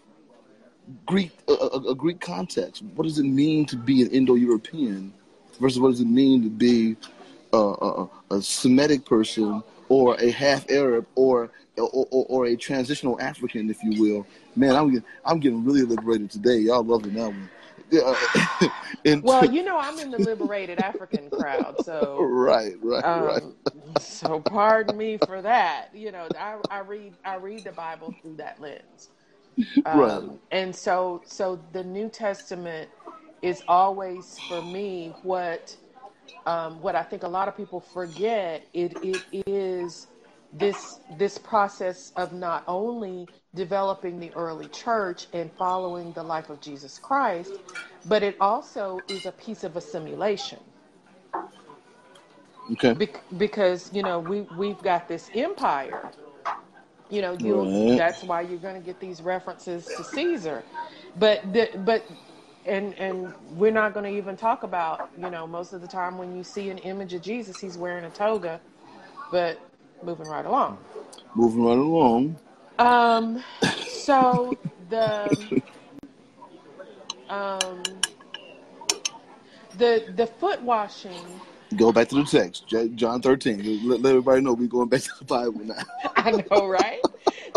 Greek 1.07 1.33
a, 1.49 1.53
a, 1.53 1.91
a 1.91 1.95
Greek 1.95 2.21
context. 2.21 2.83
What 2.95 3.05
does 3.05 3.19
it 3.19 3.25
mean 3.25 3.67
to 3.67 3.77
be 3.77 4.03
an 4.03 4.11
Indo-European 4.11 5.13
versus 5.61 5.81
what 5.81 5.91
does 5.91 6.01
it 6.01 6.07
mean 6.07 6.43
to 6.43 6.51
be 6.51 6.97
uh, 7.53 7.59
a, 7.59 8.03
a, 8.03 8.37
a 8.37 8.43
Semitic 8.43 9.05
person 9.05 9.63
or 9.95 10.17
a 10.21 10.31
half 10.31 10.69
Arab 10.71 11.07
or, 11.15 11.51
or 11.77 11.89
or 12.11 12.27
or 12.29 12.47
a 12.47 12.57
transitional 12.57 13.21
African, 13.21 13.71
if 13.71 13.83
you 13.85 14.01
will? 14.03 14.27
Man, 14.57 14.75
I'm 14.75 14.89
getting, 14.91 15.05
I'm 15.25 15.39
getting 15.41 15.65
really 15.65 15.83
liberated 15.83 16.31
today. 16.31 16.59
Y'all 16.59 16.83
loving 16.85 17.15
that 17.15 17.29
one. 17.29 17.51
And 19.05 19.23
Well, 19.23 19.45
you 19.55 19.63
know, 19.63 19.79
I'm 19.79 20.01
in 20.01 20.11
the 20.11 20.19
liberated 20.19 20.79
African 20.81 21.31
crowd, 21.31 21.81
so 21.81 22.19
right, 22.19 22.75
right, 22.83 23.05
right, 23.05 23.43
um, 23.43 23.57
so 23.99 24.41
pardon 24.41 24.97
me 24.97 25.19
for 25.19 25.43
that. 25.43 25.91
You 25.95 26.13
know, 26.13 26.29
I, 26.39 26.59
I 26.71 26.79
read 26.81 27.15
I 27.25 27.37
read 27.37 27.65
the 27.65 27.73
Bible 27.73 28.17
through 28.23 28.37
that 28.37 28.61
lens, 28.61 29.11
right. 29.93 30.13
um, 30.13 30.41
and 30.51 30.75
so 30.75 31.23
so 31.25 31.61
the 31.73 31.85
New 31.85 32.09
Testament 32.09 32.91
is 33.43 33.63
always 33.69 34.41
for 34.49 34.63
me 34.63 35.15
what 35.23 35.77
um, 36.47 36.81
what 36.81 36.97
I 36.97 37.03
think 37.05 37.23
a 37.25 37.29
lot 37.29 37.49
of 37.49 37.57
people 37.57 37.81
forget. 37.81 38.67
It 38.75 38.99
it 39.03 39.25
is 39.47 40.09
this 40.53 41.01
this 41.09 41.39
process 41.39 42.13
of 42.17 42.33
not 42.33 42.65
only 42.69 43.31
developing 43.55 44.21
the 44.21 44.35
early 44.35 44.69
church 44.69 45.27
and 45.33 45.53
following 45.59 46.13
the 46.15 46.25
life 46.25 46.51
of 46.51 46.61
Jesus 46.61 46.99
Christ, 46.99 47.59
but 48.05 48.23
it 48.23 48.37
also 48.41 49.05
is 49.09 49.27
a 49.27 49.33
piece 49.33 49.65
of 49.65 49.77
assimilation. 49.77 50.61
Okay. 52.73 52.97
Bec- 52.97 53.25
because 53.37 53.91
you 53.93 54.03
know 54.03 54.21
we 54.21 54.43
we've 54.51 54.83
got 54.83 55.09
this 55.09 55.31
empire 55.35 56.11
you 57.11 57.23
know 57.23 57.35
you'll 57.35 57.73
Right. 57.73 57.95
that's 57.95 58.25
why 58.25 58.43
you're 58.43 58.59
going 58.59 58.77
to 58.77 58.81
get 58.83 59.01
these 59.01 59.23
references 59.23 59.93
to 59.93 60.05
caesar 60.05 60.67
but 61.15 61.41
the, 61.53 61.71
but 61.79 62.07
and 62.67 62.95
and 62.99 63.35
we're 63.43 63.73
not 63.73 63.95
going 63.95 64.05
to 64.11 64.17
even 64.19 64.37
talk 64.37 64.63
about 64.65 65.03
you 65.17 65.31
know 65.31 65.47
most 65.47 65.73
of 65.75 65.83
the 65.83 65.89
time 65.89 66.19
when 66.19 66.35
you 66.35 66.45
see 66.45 66.71
an 66.71 66.79
image 66.79 67.15
of 67.15 67.23
jesus 67.23 67.61
he's 67.61 67.79
wearing 67.79 68.05
a 68.05 68.11
toga 68.11 68.63
but 69.31 69.61
moving 70.03 70.27
right 70.29 70.47
along 70.47 70.79
Moving 71.35 71.65
right 71.65 71.79
along. 71.79 72.39
um 72.79 73.43
so 73.87 74.61
the 74.89 75.53
um 77.29 78.05
the 79.75 80.05
the 80.17 80.27
foot 80.27 80.63
washing 80.63 81.43
Go 81.77 81.93
back 81.93 82.09
to 82.11 82.17
the 82.17 82.25
text, 82.25 82.69
John 82.97 83.23
13. 83.23 83.89
Let, 83.89 84.01
let 84.01 84.11
everybody 84.11 84.41
know 84.43 84.55
we're 84.55 84.69
going 84.69 84.89
back 84.89 85.03
to 85.03 85.11
the 85.19 85.25
Bible 85.25 85.61
now. 85.65 85.83
i 86.17 86.31
know 86.51 86.67
right 86.67 87.01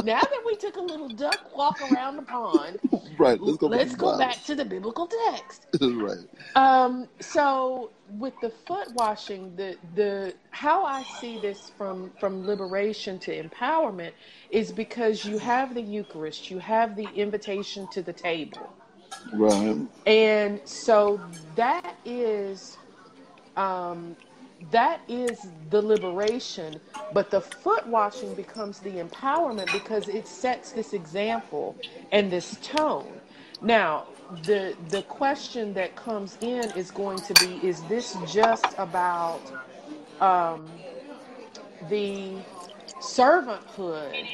now 0.03 0.21
that 0.21 0.43
we 0.45 0.55
took 0.55 0.77
a 0.77 0.81
little 0.81 1.09
duck 1.09 1.39
walk 1.55 1.81
around 1.81 2.17
the 2.17 2.23
pond 2.23 2.79
right. 3.19 3.39
Let's 3.41 3.57
go 3.57 3.69
back 3.69 3.81
to 3.81 3.85
let's 3.85 3.91
the 3.91 3.97
go 3.97 4.17
back 4.17 4.43
to 4.45 4.55
the 4.55 4.65
biblical 4.65 5.07
text 5.31 5.67
right. 5.81 6.17
Um, 6.55 7.09
so 7.21 7.91
with 8.07 8.39
the 8.41 8.51
foot 8.67 8.89
washing, 8.93 9.55
the 9.55 9.77
the 9.95 10.35
how 10.51 10.85
I 10.85 11.03
see 11.03 11.39
this 11.39 11.71
from 11.77 12.11
from 12.19 12.45
liberation 12.45 13.19
to 13.19 13.43
empowerment 13.43 14.13
is 14.49 14.71
because 14.71 15.25
you 15.25 15.37
have 15.39 15.73
the 15.75 15.81
Eucharist, 15.81 16.49
you 16.49 16.59
have 16.59 16.95
the 16.95 17.09
invitation 17.09 17.87
to 17.89 18.01
the 18.01 18.13
table, 18.13 18.77
Right. 19.33 19.77
and 20.05 20.61
so 20.65 21.21
that 21.55 21.97
is 22.05 22.79
um, 23.57 24.17
that 24.71 25.01
is 25.09 25.47
the 25.71 25.81
liberation. 25.81 26.81
But 27.13 27.31
the 27.31 27.41
foot 27.41 27.87
washing 27.87 28.35
becomes 28.35 28.79
the 28.81 28.91
empowerment 28.91 29.71
because 29.73 30.09
it 30.09 30.27
sets 30.27 30.73
this 30.73 30.93
example 30.93 31.77
and 32.13 32.31
this 32.31 32.57
tone. 32.63 33.21
Now, 33.61 34.07
the 34.45 34.75
the 34.89 35.03
question 35.03 35.73
that 35.75 35.95
comes 35.97 36.37
in 36.41 36.71
is 36.77 36.91
going 36.91 37.19
to 37.19 37.35
be: 37.35 37.67
Is 37.67 37.83
this 37.83 38.17
just 38.27 38.65
about 38.77 39.41
um, 40.21 40.67
the 41.89 42.35
servanthood 42.99 44.27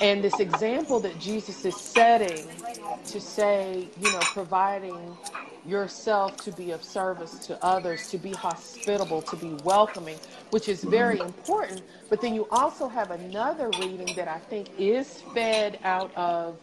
and 0.00 0.22
this 0.22 0.40
example 0.40 1.00
that 1.00 1.18
Jesus 1.18 1.64
is 1.64 1.76
setting 1.76 2.46
to 3.06 3.20
say, 3.20 3.88
you 4.00 4.12
know, 4.12 4.20
providing 4.20 5.16
yourself 5.66 6.36
to 6.38 6.52
be 6.52 6.72
of 6.72 6.82
service 6.82 7.38
to 7.46 7.64
others, 7.64 8.10
to 8.10 8.18
be 8.18 8.32
hospitable, 8.32 9.22
to 9.22 9.36
be 9.36 9.54
welcoming, 9.64 10.18
which 10.50 10.68
is 10.68 10.82
very 10.84 11.20
important. 11.20 11.82
But 12.10 12.20
then 12.20 12.34
you 12.34 12.48
also 12.50 12.88
have 12.88 13.10
another 13.10 13.70
reading 13.78 14.14
that 14.16 14.28
I 14.28 14.38
think 14.38 14.68
is 14.78 15.22
fed 15.34 15.78
out 15.84 16.14
of 16.16 16.58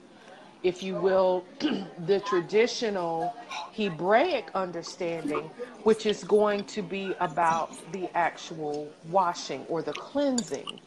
if 0.63 0.83
you 0.83 0.95
will, 0.95 1.45
the 2.05 2.19
traditional 2.21 3.33
Hebraic 3.71 4.49
understanding, 4.55 5.49
which 5.83 6.05
is 6.05 6.23
going 6.23 6.65
to 6.65 6.81
be 6.81 7.15
about 7.19 7.71
the 7.93 8.09
actual 8.15 8.89
washing 9.09 9.65
or 9.69 9.81
the 9.81 9.93
cleansing. 9.93 10.81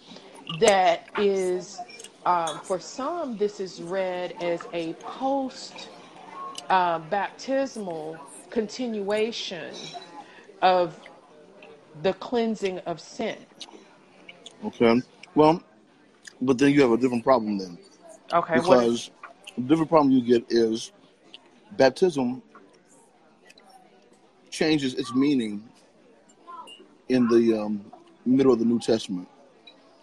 That 0.61 1.09
is, 1.19 1.79
um, 2.27 2.61
for 2.61 2.79
some, 2.79 3.37
this 3.37 3.61
is 3.61 3.83
read 3.83 4.35
as 4.41 4.61
a 4.73 4.95
post 4.95 5.89
uh, 6.69 6.99
baptismal 6.99 8.19
continuation 8.51 9.75
of 10.61 10.99
the 12.03 12.13
cleansing 12.15 12.79
of 12.81 13.01
sin. 13.01 13.37
Okay. 14.65 15.01
Well, 15.35 15.63
but 16.41 16.59
then 16.59 16.73
you 16.73 16.83
have 16.83 16.93
a 16.93 16.97
different 16.97 17.25
problem 17.25 17.59
then. 17.59 17.79
Okay, 18.33 18.55
Because 18.55 19.11
the 19.57 19.63
different 19.63 19.91
problem 19.91 20.13
you 20.13 20.23
get 20.23 20.51
is 20.51 20.93
baptism 21.77 22.43
changes 24.51 24.95
its 24.95 25.15
meaning 25.15 25.63
in 27.09 27.29
the 27.29 27.59
um, 27.61 27.85
middle 28.25 28.53
of 28.53 28.59
the 28.59 28.65
New 28.65 28.79
Testament. 28.79 29.29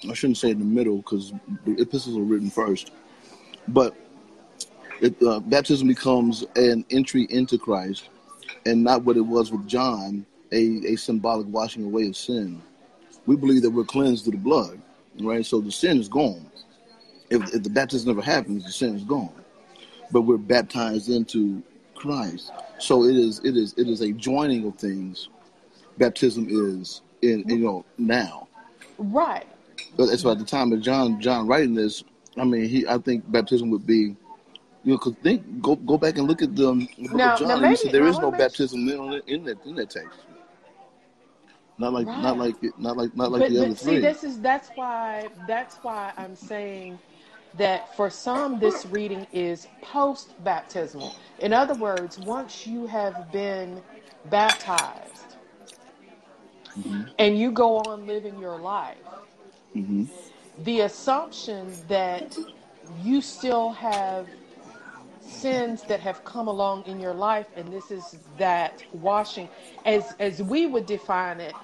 I 0.08 0.14
shouldn't 0.14 0.38
say 0.38 0.52
in 0.52 0.60
the 0.60 0.66
middle 0.66 0.98
because 0.98 1.34
the 1.66 1.82
epistles 1.82 2.18
are 2.18 2.22
written 2.22 2.50
first, 2.50 2.92
but 3.68 3.96
it, 5.02 5.22
uh, 5.24 5.40
baptism 5.40 5.88
becomes 5.88 6.46
an 6.56 6.86
entry 6.90 7.28
into 7.30 7.58
Christ 7.58 8.10
and 8.66 8.84
not 8.84 9.04
what 9.04 9.18
it 9.18 9.22
was 9.22 9.52
with 9.52 9.68
John, 9.68 10.26
a, 10.52 10.82
a 10.88 10.96
symbolic 10.96 11.48
washing 11.48 11.84
away 11.84 12.08
of 12.08 12.16
sin. 12.16 12.62
We 13.26 13.36
believe 13.36 13.62
that 13.62 13.70
we're 13.70 13.84
cleansed 13.84 14.24
through 14.24 14.34
the 14.34 14.38
blood, 14.38 14.82
right? 15.20 15.46
So 15.46 15.62
the 15.62 15.72
sin 15.72 16.00
is 16.00 16.08
gone. 16.08 16.50
If, 17.30 17.54
if 17.54 17.64
the 17.64 17.70
baptism 17.70 18.10
never 18.10 18.22
happens, 18.22 18.66
the 18.66 18.72
sin 18.72 18.96
is 18.96 19.04
gone. 19.04 19.34
But 20.12 20.22
we're 20.22 20.38
baptized 20.38 21.10
into 21.10 21.62
Christ. 21.94 22.52
So 22.80 23.04
it 23.04 23.16
is 23.16 23.40
it 23.44 23.56
is 23.56 23.74
it 23.78 23.88
is 23.88 24.02
a 24.02 24.12
joining 24.14 24.66
of 24.66 24.76
things. 24.76 25.30
Baptism 25.98 26.48
is 26.50 27.02
in 27.22 27.44
you 27.48 27.60
know 27.60 27.86
now. 27.98 28.48
right? 28.98 29.46
But 29.98 30.08
that's 30.08 30.24
why 30.24 30.32
at 30.34 30.40
the 30.40 30.46
time 30.46 30.72
of 30.74 30.82
John 30.82 31.20
John 31.22 31.48
writing 31.48 31.76
this, 31.76 32.04
I 32.38 32.46
mean 32.46 32.70
he 32.70 32.88
I 32.88 32.98
think 33.00 33.30
baptism 33.32 33.70
would 33.72 33.86
be 33.86 34.16
you 34.84 34.94
know, 34.94 34.98
cause 34.98 35.16
think 35.24 35.62
go 35.62 35.76
go 35.76 35.98
back 35.98 36.18
and 36.18 36.28
look 36.28 36.42
at 36.42 36.56
the, 36.56 36.88
the 36.98 37.10
book 37.10 37.26
Now, 37.26 37.28
of 37.28 37.34
John. 37.36 37.68
You 37.70 37.76
maybe 37.76 37.78
see 37.78 37.90
there 37.90 38.08
is 38.08 38.20
no 38.20 38.32
baptism 38.32 38.88
in, 38.90 39.22
in 39.28 39.44
that 39.46 39.66
in 39.66 39.76
that 39.76 39.90
text. 39.90 40.20
Not 41.78 41.94
like 41.94 42.16
not 42.16 42.38
like 42.38 42.56
not 42.78 42.98
like 42.98 43.16
not 43.16 43.32
like 43.32 43.46
But 43.46 43.48
the 43.48 43.60
other 43.60 43.74
but 43.74 43.78
see, 43.78 43.98
three. 43.98 43.98
this 43.98 44.24
is 44.24 44.42
that's 44.42 44.72
why 44.76 45.32
that's 45.48 45.78
why 45.84 46.14
I'm 46.18 46.36
saying 46.36 47.00
that 47.56 47.96
for 47.96 48.10
some 48.10 48.60
this 48.60 48.86
reading 48.86 49.28
is 49.32 49.68
post 49.82 50.36
baptismal. 50.44 51.16
In 51.40 51.54
other 51.54 51.76
words, 51.76 52.20
once 52.20 52.66
you 52.68 52.86
have 52.88 53.32
been 53.32 53.84
baptized 54.26 55.38
hmm 56.76 57.04
and 57.20 57.38
you 57.38 57.52
go 57.52 57.78
on 57.80 58.08
living 58.08 58.38
your 58.40 58.58
life, 58.58 58.98
hmm 59.74 60.06
the 60.64 60.82
assumption 60.82 61.78
that 61.88 62.40
you 63.04 63.22
still 63.22 63.72
have 63.72 64.28
sins 65.22 65.84
that 65.86 66.02
have 66.02 66.24
come 66.26 66.48
along 66.48 66.84
in 66.86 67.00
your 67.00 67.14
life 67.14 67.48
and 67.56 67.72
this 67.72 67.92
is 67.92 68.18
that 68.38 68.84
washing 68.94 69.50
as 69.86 70.16
as 70.20 70.42
we 70.44 70.68
would 70.68 70.86
define 70.86 71.40
it 71.42 71.56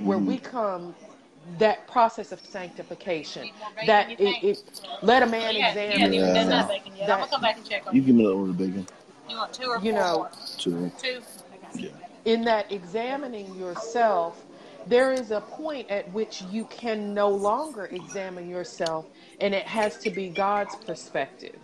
where 0.00 0.18
hmm 0.18 0.26
we 0.26 0.38
come 0.38 0.94
that 1.58 1.86
process 1.88 2.32
of 2.32 2.40
sanctification 2.40 3.44
Need 3.44 3.54
more 3.58 3.70
bacon, 3.76 3.86
that 3.88 4.08
it, 4.18 4.36
it 4.42 4.58
let 5.02 5.22
a 5.22 5.26
man 5.26 5.56
Yeah, 5.56 5.60
yeah, 5.60 5.68
examine 5.68 6.12
you, 6.12 6.20
there's 6.32 6.48
not 6.48 6.66
Yeah. 6.66 6.68
himself 6.68 6.68
bacon 6.68 6.96
yet. 6.96 7.10
I'm 7.12 7.18
gonna 7.20 7.30
come 7.30 7.42
back 7.42 7.56
and 7.56 7.66
check 7.66 7.86
on 7.86 7.94
You 7.94 8.00
you. 8.00 8.06
give 8.06 8.16
me 8.16 8.24
that 8.24 8.32
order, 8.32 8.52
bacon. 8.54 8.86
You 9.28 9.36
want 9.38 9.54
two 9.54 9.68
or 9.68 9.80
you 9.80 9.92
four 9.92 9.92
know? 9.94 10.28
Two. 10.58 10.92
Two? 10.98 11.22
Okay. 11.54 11.86
Yeah. 11.86 11.90
in 12.24 12.44
that 12.44 12.70
examining 12.72 13.54
yourself 13.54 14.45
there 14.86 15.14
is 15.14 15.32
a 15.32 15.42
point 15.42 15.90
at 15.90 16.12
which 16.12 16.42
you 16.42 16.66
can 16.66 17.14
no 17.14 17.30
longer 17.30 17.86
examine 17.86 18.48
yourself 18.48 19.08
and 19.40 19.54
it 19.54 19.66
has 19.68 19.98
to 19.98 20.10
be 20.10 20.30
God's 20.30 20.76
perspective 20.76 21.60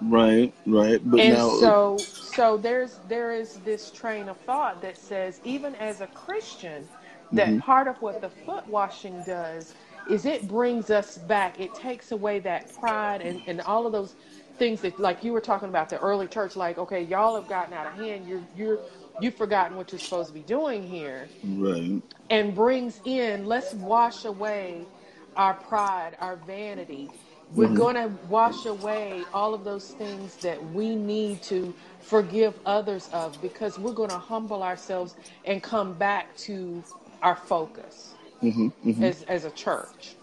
Right. 0.00 0.54
Right. 0.66 1.00
But 1.04 1.24
And 1.24 1.24
now. 1.24 1.40
so 1.40 2.08
so 2.20 2.58
there's 2.58 2.98
there 3.04 3.32
is 3.32 3.54
this 3.54 3.92
train 3.92 4.28
of 4.28 4.38
thought 4.46 4.82
that 4.82 4.98
says 4.98 5.40
even 5.44 5.76
as 5.76 6.00
a 6.00 6.08
Christian 6.08 6.90
that 7.32 7.56
hmm 7.56 7.58
part 7.58 7.88
of 7.88 7.96
what 8.00 8.20
the 8.20 8.30
foot 8.30 8.66
washing 8.68 9.22
does 9.22 9.74
is 10.06 10.26
it 10.26 10.48
brings 10.48 10.90
us 10.90 11.16
back. 11.18 11.60
It 11.60 11.74
takes 11.74 12.12
away 12.12 12.40
that 12.40 12.74
pride 12.80 13.22
and, 13.22 13.42
and 13.46 13.60
all 13.62 13.86
of 13.86 13.92
those 13.92 14.16
things 14.58 14.82
that 14.82 14.98
like 15.00 15.24
you 15.24 15.32
were 15.32 15.40
talking 15.40 15.68
about 15.70 15.90
the 15.90 15.98
early 15.98 16.28
church 16.28 16.54
like 16.54 16.78
okay 16.78 17.02
y'all 17.02 17.34
have 17.34 17.48
gotten 17.48 17.74
out 17.74 17.88
of 17.88 17.94
hand 17.94 18.24
you're 18.24 18.44
you're 18.54 18.80
you've 19.22 19.36
forgotten 19.36 19.76
what 19.76 19.92
you're 19.92 20.00
supposed 20.00 20.28
to 20.28 20.34
be 20.34 20.42
doing 20.42 20.86
here 20.88 21.30
Right. 21.44 22.02
and 22.30 22.54
brings 22.54 23.00
in 23.04 23.46
let's 23.46 23.74
wash 23.74 24.24
away 24.24 24.90
our 25.36 25.54
pride 25.54 26.16
our 26.20 26.36
vanity 26.36 27.12
we're 27.50 27.68
hmm 27.68 27.82
going 27.84 27.94
to 27.96 28.08
wash 28.28 28.66
away 28.66 29.28
all 29.32 29.54
of 29.54 29.64
those 29.64 29.90
things 29.90 30.38
that 30.38 30.62
we 30.62 30.96
need 30.96 31.42
to 31.42 31.74
forgive 32.00 32.58
others 32.66 33.08
of 33.08 33.40
because 33.40 33.78
we're 33.78 33.92
going 33.92 34.10
to 34.10 34.18
humble 34.18 34.62
ourselves 34.64 35.16
and 35.44 35.62
come 35.62 35.96
back 35.98 36.36
to 36.36 36.84
our 37.22 37.36
focus 37.36 38.18
hmm 38.40 38.68
hmm 38.84 38.92
as 39.00 39.22
as 39.24 39.44
a 39.44 39.50
church 39.52 40.18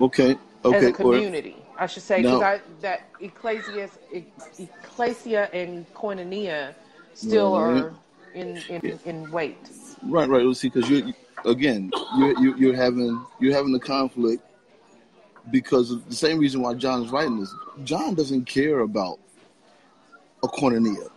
Okay. 0.00 0.36
Okay. 0.64 0.66
as 0.72 0.86
a 0.86 0.90
Okay. 0.90 1.02
Or 1.02 1.24
community 1.30 1.68
i 1.78 1.86
should 1.86 2.02
say 2.04 2.22
because 2.22 2.60
that 2.80 3.00
ecclesia 3.20 3.90
ecclesia 4.58 5.50
and 5.52 5.86
koinonia 5.94 6.76
still 7.14 7.54
Right. 7.54 7.54
are 7.54 8.01
in 8.34 8.56
Yeah. 8.68 8.78
in 8.82 8.98
in 9.04 9.30
weight 9.30 9.56
Right. 10.02 10.28
Right. 10.28 10.44
Let's 10.44 10.60
see. 10.60 10.68
Because 10.68 10.90
you 10.90 11.12
again, 11.44 11.90
you're 12.18 12.38
you, 12.40 12.56
you're 12.56 12.76
having 12.76 13.24
you're 13.38 13.54
having 13.54 13.74
a 13.74 13.80
conflict 13.80 14.42
because 15.50 15.90
of 15.90 16.08
the 16.08 16.14
same 16.14 16.38
reason 16.38 16.60
why 16.62 16.74
John 16.74 17.04
is 17.04 17.10
writing 17.10 17.38
this. 17.40 17.54
John 17.84 18.14
doesn't 18.14 18.44
care 18.46 18.80
about 18.80 19.18
a 20.42 20.48
koinonia 20.48 21.08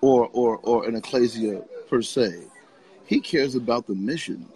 or 0.00 0.28
or 0.32 0.58
or 0.58 0.86
an 0.86 0.94
ecclesia 0.96 1.62
per 1.88 2.02
se. 2.02 2.44
He 3.06 3.20
cares 3.20 3.54
about 3.54 3.86
the 3.86 3.94
mission. 3.94 4.46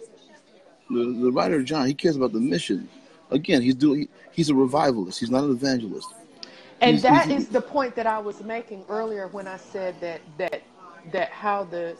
The, 0.89 1.05
the 1.05 1.31
writer 1.31 1.63
John, 1.63 1.87
he 1.87 1.93
cares 1.93 2.15
about 2.15 2.33
the 2.33 2.39
mission. 2.39 2.87
Again, 3.31 3.61
he's 3.61 3.75
doing. 3.75 4.07
He's 4.31 4.49
a 4.49 4.55
revivalist. 4.55 5.19
He's 5.19 5.31
not 5.31 5.43
an 5.43 5.51
evangelist. 5.51 6.07
And 6.81 6.91
He's 6.91 7.03
that 7.03 7.29
he's 7.29 7.43
is 7.43 7.49
the 7.49 7.61
point 7.61 7.95
that 7.95 8.05
I 8.07 8.19
was 8.19 8.43
making 8.43 8.83
earlier 8.89 9.27
when 9.27 9.47
I 9.47 9.57
said 9.57 9.95
that 10.01 10.21
that 10.37 10.61
that 11.05 11.31
how 11.31 11.65
the 11.65 11.97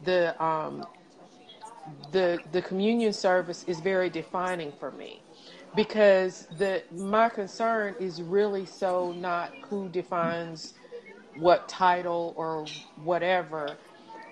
the 0.00 0.40
um 0.44 0.86
the 2.12 2.42
the 2.52 2.62
communion 2.62 3.12
service 3.12 3.64
is 3.64 3.80
very 3.80 4.10
defining 4.10 4.72
for 4.78 4.92
me 4.92 5.24
because 5.74 6.46
the 6.50 6.84
my 6.92 7.28
concern 7.28 7.96
is 8.00 8.22
really 8.22 8.66
so 8.66 9.12
not 9.12 9.54
who 9.68 9.88
defines 9.90 10.74
what 11.34 11.68
title 11.68 12.34
or 12.36 12.70
whatever 12.96 13.80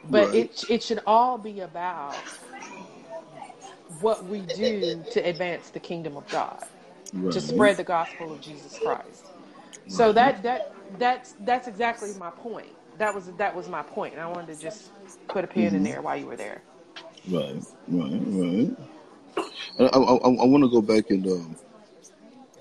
but 0.05 0.33
right. 0.33 0.35
it 0.35 0.65
it 0.69 0.83
should 0.83 1.01
all 1.07 1.39
be 1.39 1.61
about 1.61 2.35
what 4.01 4.27
we 4.27 4.47
do 4.47 5.07
to 5.11 5.21
advance 5.21 5.71
the 5.71 5.81
kingdom 5.81 6.17
of 6.17 6.29
God 6.31 6.65
to 7.31 7.41
spread 7.41 7.77
the 7.79 7.85
gospel 7.85 8.33
of 8.33 8.41
Jesus 8.41 8.79
Christ 8.79 9.27
so 9.89 10.13
that 10.15 10.43
that 10.45 10.63
that's 10.99 11.35
that's 11.41 11.69
exactly 11.69 12.13
my 12.15 12.31
point. 12.31 12.77
That 13.01 13.15
was 13.17 13.33
that 13.39 13.57
was 13.57 13.69
my 13.69 13.83
point, 13.83 14.15
and 14.15 14.23
I 14.23 14.29
wanted 14.29 14.49
to 14.49 14.57
just 14.63 14.93
put 15.29 15.45
a 15.45 15.49
pin 15.49 15.75
in 15.75 15.83
hmm 15.83 15.85
there 15.85 16.03
while 16.03 16.17
you 16.19 16.27
were 16.27 16.37
there. 16.37 16.63
Right. 17.29 17.57
Right. 17.89 18.23
Right. 18.27 18.77
And 19.79 19.89
I, 19.93 19.99
I, 19.99 20.15
I 20.17 20.47
want 20.47 20.65
to 20.65 20.71
go 20.71 20.83
back 20.83 21.11
and, 21.11 21.27
um, 21.27 21.57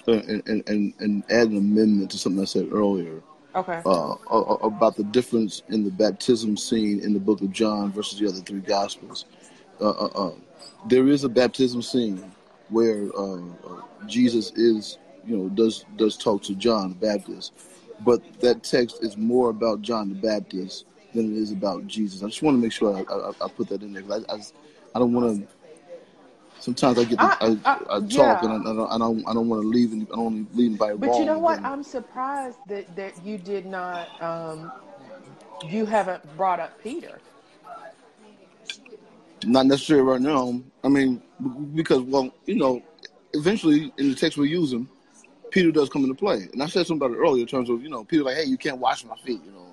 and 0.08 0.44
and 0.48 0.70
and 0.70 0.94
and 1.00 1.24
add 1.32 1.50
an 1.50 1.58
amendment 1.58 2.12
to 2.12 2.18
something 2.20 2.42
I 2.42 2.46
said 2.46 2.70
earlier 2.72 3.22
Okay. 3.56 3.84
uh, 3.86 4.16
about 4.64 4.96
the 4.98 5.04
difference 5.06 5.64
in 5.70 5.84
the 5.84 5.92
baptism 5.92 6.58
scene 6.58 7.02
in 7.02 7.14
the 7.14 7.20
Book 7.20 7.42
of 7.42 7.52
John 7.52 7.92
versus 7.92 8.20
the 8.20 8.28
other 8.28 8.42
three 8.42 8.62
Gospels. 8.62 9.26
Uh, 9.82 9.90
uh, 9.92 10.28
uh, 10.30 10.32
there 10.88 11.08
is 11.08 11.24
a 11.24 11.30
baptism 11.30 11.82
scene 11.82 12.32
where 12.70 13.10
uh, 13.18 13.38
uh, 13.38 13.82
Jesus 14.08 14.52
is, 14.54 14.98
you 15.26 15.38
know, 15.38 15.50
does 15.50 15.86
does 15.98 16.18
talk 16.18 16.44
to 16.44 16.56
John 16.56 16.90
the 16.90 16.96
Baptist, 17.08 17.54
but 18.06 18.22
that 18.42 18.64
text 18.64 19.04
is 19.04 19.18
more 19.18 19.50
about 19.50 19.82
John 19.82 20.10
the 20.10 20.16
Baptist 20.16 20.86
than 21.14 21.36
it 21.36 21.38
is 21.38 21.52
about 21.52 21.88
Jesus. 21.88 22.24
I 22.24 22.28
just 22.28 22.42
want 22.42 22.58
to 22.58 22.62
make 22.62 22.72
sure 22.72 22.96
I, 22.96 23.14
I, 23.14 23.46
I 23.46 23.50
put 23.50 23.70
that 23.70 23.82
in 23.82 23.94
there. 23.94 24.04
I, 24.12 24.34
I, 24.34 24.40
I 24.96 25.00
don't 25.00 25.14
want 25.14 25.42
to. 25.42 25.48
Sometimes 26.60 27.00
I 27.00 27.06
get 27.06 27.20
to, 27.20 27.26
I, 27.26 27.38
I, 27.42 27.58
I 27.66 27.98
I 27.98 28.00
talk 28.02 28.10
yeah, 28.12 28.44
and 28.44 28.68
I, 28.68 28.72
I 28.72 28.74
don't 28.76 28.92
I 28.92 28.98
don't, 28.98 29.30
I 29.30 29.34
don't 29.34 29.48
want 29.50 29.62
to 29.64 29.68
leave 29.68 29.94
any, 29.94 30.04
I 30.04 30.16
don't 30.16 30.24
want 30.26 30.52
to 30.52 30.58
leave 30.58 30.70
anybody 30.72 30.98
but 30.98 31.20
you 31.20 31.26
know 31.26 31.40
what? 31.40 31.60
I'm 31.64 31.84
surprised 31.84 32.58
that 32.68 32.96
that 32.96 33.24
you 33.24 33.38
did 33.38 33.66
not. 33.66 34.10
Um, 34.22 34.72
you 35.62 35.86
haven't 35.86 36.24
brought 36.38 36.60
up 36.60 36.78
Peter. 36.82 37.22
Not 39.46 39.66
necessarily 39.68 40.06
right 40.06 40.22
now. 40.22 40.62
I 40.84 40.90
mean, 40.90 41.22
because 41.76 42.02
well, 42.02 42.32
you 42.46 42.56
know, 42.56 42.82
eventually 43.34 43.94
in 43.98 44.10
the 44.10 44.16
text 44.16 44.38
we 44.38 44.50
use 44.50 44.72
him, 44.74 44.90
Peter 45.52 45.72
does 45.72 45.90
come 45.90 46.04
into 46.04 46.16
play. 46.16 46.48
And 46.54 46.62
I 46.62 46.68
said 46.68 46.86
something 46.86 47.06
about 47.06 47.18
it 47.18 47.22
earlier 47.22 47.42
in 47.42 47.48
terms 47.48 47.70
of, 47.70 47.82
you 47.82 47.90
know, 47.90 48.04
Peter's 48.04 48.26
like, 48.26 48.38
hey, 48.38 48.46
you 48.46 48.58
can't 48.58 48.78
wash 48.78 49.04
my 49.04 49.16
feet, 49.18 49.42
you 49.46 49.52
know. 49.52 49.66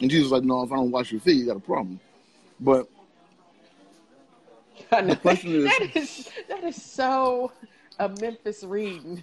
And 0.00 0.10
Jesus 0.10 0.24
was 0.24 0.32
like, 0.32 0.44
no, 0.44 0.62
if 0.62 0.72
I 0.72 0.76
don't 0.76 0.90
wash 0.90 1.12
your 1.12 1.20
feet, 1.20 1.36
you 1.36 1.46
got 1.46 1.56
a 1.56 1.60
problem. 1.60 2.00
But 2.58 2.88
the 4.90 5.18
question 5.20 5.54
is, 5.54 5.64
that 5.64 5.90
is 5.94 6.30
that 6.48 6.64
is 6.64 6.82
so 6.82 7.52
a 7.98 8.08
Memphis 8.08 8.64
reading 8.64 9.22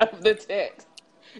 of 0.00 0.22
the 0.22 0.34
text. 0.34 0.88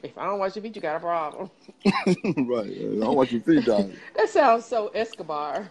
If 0.02 0.16
I 0.16 0.26
don't 0.26 0.38
wash 0.38 0.56
your 0.56 0.62
feet, 0.62 0.76
you 0.76 0.82
got 0.82 0.96
a 0.96 1.00
problem. 1.00 1.50
right, 1.84 2.66
I 2.66 3.00
don't 3.00 3.16
wash 3.16 3.32
your 3.32 3.42
feet, 3.42 3.64
dog. 3.64 3.92
that 4.16 4.28
sounds 4.28 4.64
so 4.64 4.88
Escobar. 4.88 5.70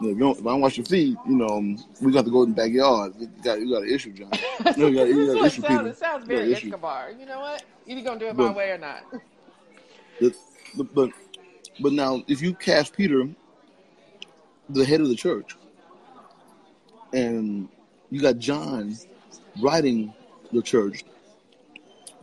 If, 0.00 0.06
you 0.06 0.14
don't, 0.14 0.38
if 0.38 0.46
I 0.46 0.50
don't 0.50 0.60
wash 0.60 0.78
your 0.78 0.86
feet, 0.86 1.16
you 1.26 1.36
know, 1.36 1.76
we 2.00 2.10
got 2.12 2.24
to 2.24 2.30
go 2.30 2.42
in 2.42 2.50
the 2.50 2.56
backyard. 2.56 3.12
You 3.18 3.28
got, 3.42 3.60
you 3.60 3.70
got 3.70 3.82
an 3.82 3.90
issue, 3.90 4.12
John. 4.12 4.30
You 4.76 4.88
you 4.88 4.94
got, 4.94 5.08
you 5.08 5.26
got 5.26 5.36
an 5.36 5.46
issue, 5.46 5.62
sounds, 5.62 5.78
Peter. 5.78 5.88
it 5.88 5.96
sounds 5.98 6.22
You 6.22 6.36
very 6.36 6.52
issue. 6.52 6.68
Escobar. 6.68 7.10
You 7.12 7.26
know 7.26 7.40
what? 7.40 7.62
Either 7.86 8.00
gonna 8.02 8.20
do 8.20 8.26
it 8.26 8.36
my 8.36 8.50
way 8.50 8.70
or 8.70 8.78
not. 8.78 9.04
But, 10.20 10.32
but, 10.76 10.94
but, 10.94 11.10
but 11.80 11.92
now, 11.92 12.22
if 12.28 12.40
you 12.40 12.54
cast 12.54 12.96
Peter, 12.96 13.28
the 14.70 14.84
head 14.84 15.00
of 15.00 15.08
the 15.08 15.14
church, 15.14 15.56
and 17.12 17.68
you 18.10 18.20
got 18.20 18.38
John 18.38 18.96
writing 19.60 20.14
the 20.52 20.62
church, 20.62 21.04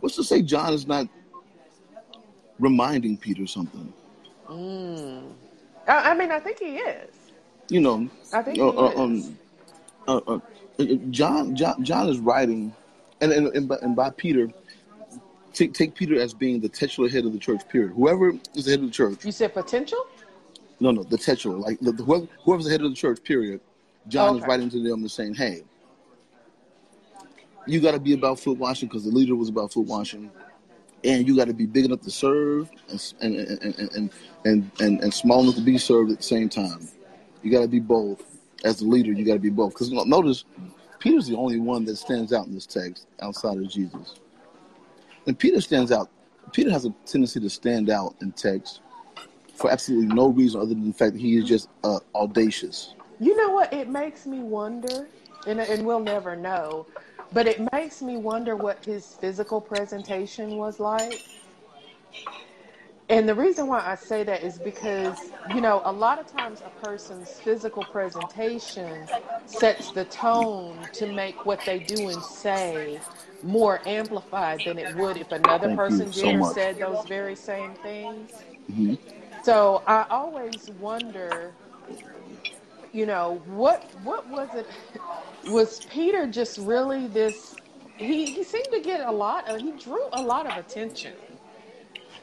what's 0.00 0.16
to 0.16 0.24
say 0.24 0.42
John 0.42 0.72
is 0.72 0.86
not 0.86 1.08
reminding 2.58 3.18
Peter 3.18 3.46
something? 3.46 3.92
Mm. 4.48 5.32
I, 5.86 6.10
I 6.10 6.14
mean, 6.14 6.30
I 6.30 6.40
think 6.40 6.58
he 6.58 6.76
is. 6.76 7.17
You 7.68 7.80
know, 7.80 8.08
I 8.32 8.42
think 8.42 8.58
uh, 8.58 8.68
uh, 8.68 8.92
um, 8.96 9.38
uh, 10.06 10.20
uh, 10.26 10.38
John, 11.10 11.54
John, 11.54 11.84
John 11.84 12.08
is 12.08 12.18
writing, 12.18 12.74
and 13.20 13.32
and, 13.32 13.48
and, 13.48 13.68
by, 13.68 13.76
and 13.82 13.94
by 13.94 14.10
Peter, 14.10 14.48
take 15.52 15.74
take 15.74 15.94
Peter 15.94 16.18
as 16.18 16.32
being 16.32 16.60
the 16.60 16.68
titular 16.68 17.10
head 17.10 17.26
of 17.26 17.32
the 17.32 17.38
church. 17.38 17.68
Period. 17.68 17.92
Whoever 17.92 18.30
is 18.54 18.64
the 18.64 18.70
head 18.70 18.80
of 18.80 18.86
the 18.86 18.92
church, 18.92 19.24
you 19.24 19.32
said 19.32 19.52
potential? 19.52 20.06
no, 20.80 20.90
no, 20.90 21.02
the 21.02 21.18
titular, 21.18 21.56
like 21.56 21.78
the, 21.80 21.92
whoever, 21.92 22.26
whoever's 22.44 22.64
the 22.64 22.70
head 22.70 22.82
of 22.82 22.90
the 22.90 22.96
church. 22.96 23.22
Period. 23.22 23.60
John 24.06 24.38
is 24.38 24.44
writing 24.44 24.70
to 24.70 24.82
them 24.82 25.00
and 25.00 25.10
saying, 25.10 25.34
"Hey, 25.34 25.62
you 27.66 27.80
got 27.80 27.92
to 27.92 28.00
be 28.00 28.14
about 28.14 28.40
foot 28.40 28.58
washing 28.58 28.88
because 28.88 29.04
the 29.04 29.10
leader 29.10 29.36
was 29.36 29.48
about 29.48 29.72
foot 29.72 29.86
washing." 29.86 30.30
And 31.04 31.28
you 31.28 31.36
got 31.36 31.46
to 31.46 31.54
be 31.54 31.66
big 31.66 31.84
enough 31.84 32.00
to 32.02 32.10
serve 32.10 32.70
and 32.88 33.14
and 33.20 33.62
and 33.62 33.78
and, 33.78 34.10
and, 34.44 34.70
and, 34.80 35.00
and 35.00 35.14
small 35.14 35.42
enough 35.42 35.54
to 35.54 35.60
be 35.60 35.78
served 35.78 36.10
at 36.10 36.18
the 36.18 36.24
same 36.24 36.48
time. 36.48 36.88
You 37.42 37.50
got 37.50 37.62
to 37.62 37.68
be 37.68 37.80
both. 37.80 38.22
As 38.64 38.80
a 38.80 38.84
leader, 38.84 39.12
you 39.12 39.24
got 39.24 39.34
to 39.34 39.38
be 39.38 39.50
both. 39.50 39.72
Because 39.72 39.92
notice, 39.92 40.44
Peter's 40.98 41.28
the 41.28 41.36
only 41.36 41.60
one 41.60 41.84
that 41.84 41.96
stands 41.96 42.32
out 42.32 42.46
in 42.46 42.54
this 42.54 42.66
text 42.66 43.06
outside 43.20 43.56
of 43.56 43.68
Jesus. 43.68 44.16
And 45.26 45.38
Peter 45.38 45.60
stands 45.60 45.92
out. 45.92 46.10
Peter 46.52 46.70
has 46.70 46.84
a 46.84 46.90
tendency 47.06 47.40
to 47.40 47.50
stand 47.50 47.90
out 47.90 48.14
in 48.20 48.32
text 48.32 48.80
for 49.54 49.70
absolutely 49.70 50.14
no 50.14 50.28
reason 50.28 50.60
other 50.60 50.70
than 50.70 50.88
the 50.88 50.94
fact 50.94 51.12
that 51.12 51.20
he 51.20 51.36
is 51.36 51.44
just 51.44 51.68
uh, 51.84 51.98
audacious. 52.14 52.94
You 53.20 53.36
know 53.36 53.52
what? 53.52 53.72
It 53.72 53.88
makes 53.88 54.26
me 54.26 54.40
wonder, 54.40 55.08
and, 55.46 55.60
and 55.60 55.84
we'll 55.84 56.00
never 56.00 56.36
know, 56.36 56.86
but 57.32 57.46
it 57.46 57.60
makes 57.72 58.00
me 58.00 58.16
wonder 58.16 58.56
what 58.56 58.84
his 58.84 59.14
physical 59.20 59.60
presentation 59.60 60.56
was 60.56 60.78
like. 60.80 61.24
And 63.08 63.30
the 63.30 63.36
reason 63.36 63.68
why 63.68 63.82
I 63.86 63.96
say 63.96 64.24
that 64.24 64.42
is 64.44 64.58
because, 64.58 65.32
you 65.46 65.62
know, 65.62 65.82
a 65.86 65.92
lot 65.92 66.20
of 66.20 66.26
times 66.26 66.62
a 66.64 66.70
person's 66.70 67.40
physical 67.44 67.84
presentation 67.84 69.10
sets 69.46 69.92
the 69.92 70.06
tone 70.06 70.90
to 70.94 71.06
make 71.06 71.46
what 71.46 71.66
they 71.66 71.80
do 71.80 72.08
and 72.08 72.24
say 72.24 73.04
more 73.42 73.80
amplified 73.86 74.64
than 74.64 74.80
it 74.80 74.90
would 74.90 75.18
if 75.18 75.32
another 75.32 75.68
Thank 75.68 75.70
person 75.70 76.12
so 76.12 76.32
did 76.32 76.40
or 76.40 76.42
said 76.42 76.80
those 76.80 77.06
very 77.06 77.36
same 77.36 77.76
things. 77.76 78.46
hmm 78.70 78.94
So 79.42 79.84
I 79.86 80.06
always 80.10 80.68
wonder, 80.68 81.58
you 82.92 83.06
know, 83.06 83.42
what 83.46 83.82
what 84.02 84.28
was 84.28 84.54
it? 84.54 84.70
Was 85.44 85.80
Peter 85.90 86.26
just 86.28 86.58
really 86.58 87.08
this? 87.08 87.56
He 87.98 88.32
he 88.32 88.44
seemed 88.44 88.72
to 88.74 88.82
get 88.82 89.00
a 89.00 89.12
lot 89.12 89.48
of. 89.48 89.60
He 89.62 89.72
drew 89.72 90.02
a 90.12 90.22
lot 90.22 90.46
of 90.46 90.56
attention. 90.56 91.14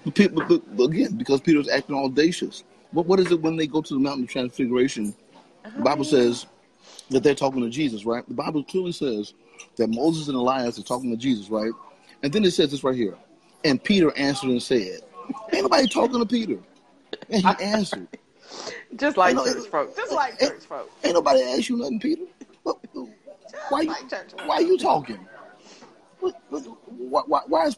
But, 0.05 0.77
but, 0.77 0.83
again, 0.83 1.15
because 1.17 1.41
Peter's 1.41 1.67
acting 1.67 1.95
audacious. 1.95 2.63
What, 2.91 3.07
what 3.07 3.19
is 3.19 3.31
it 3.31 3.41
when 3.41 3.55
they 3.55 3.67
go 3.67 3.81
to 3.81 3.93
the 3.93 3.99
mountain 3.99 4.23
of 4.23 4.29
transfiguration? 4.29 5.13
Uh-huh. 5.65 5.77
The 5.77 5.83
Bible 5.83 6.03
says 6.03 6.45
that 7.09 7.23
they're 7.23 7.35
talking 7.35 7.61
to 7.61 7.69
Jesus, 7.69 8.05
right? 8.05 8.27
The 8.27 8.33
Bible 8.33 8.63
clearly 8.63 8.91
says 8.91 9.33
that 9.77 9.87
Moses 9.87 10.27
and 10.27 10.37
Elias 10.37 10.77
are 10.79 10.83
talking 10.83 11.09
to 11.09 11.17
Jesus, 11.17 11.49
right? 11.49 11.71
And 12.23 12.31
then 12.31 12.43
it 12.45 12.51
says 12.51 12.71
this 12.71 12.83
right 12.83 12.95
here. 12.95 13.15
And 13.63 13.83
Peter 13.83 14.15
answered 14.15 14.51
and 14.51 14.61
said, 14.61 15.01
Ain't 15.51 15.63
nobody 15.63 15.87
talking 15.87 16.19
to 16.19 16.25
Peter. 16.25 16.59
And 17.29 17.43
he 17.43 17.63
answered, 17.63 18.07
Just 18.95 19.17
like 19.17 19.35
church 19.35 19.67
folk. 19.67 19.95
Just 19.95 20.11
like 20.13 20.39
church 20.39 20.63
folk. 20.63 20.91
Ain't 21.03 21.15
nobody 21.15 21.41
asked 21.41 21.69
you 21.69 21.77
nothing, 21.77 21.99
Peter. 21.99 22.23
What- 22.63 22.79
Why 23.69 23.81
you, 23.81 23.87
like 23.89 24.09
folk. 24.09 24.47
why 24.47 24.59
you 24.59 24.77
talking? 24.77 25.27
What, 26.19 26.35
what, 26.49 26.61
why, 26.87 27.21
why, 27.25 27.41
why 27.47 27.65
is 27.65 27.77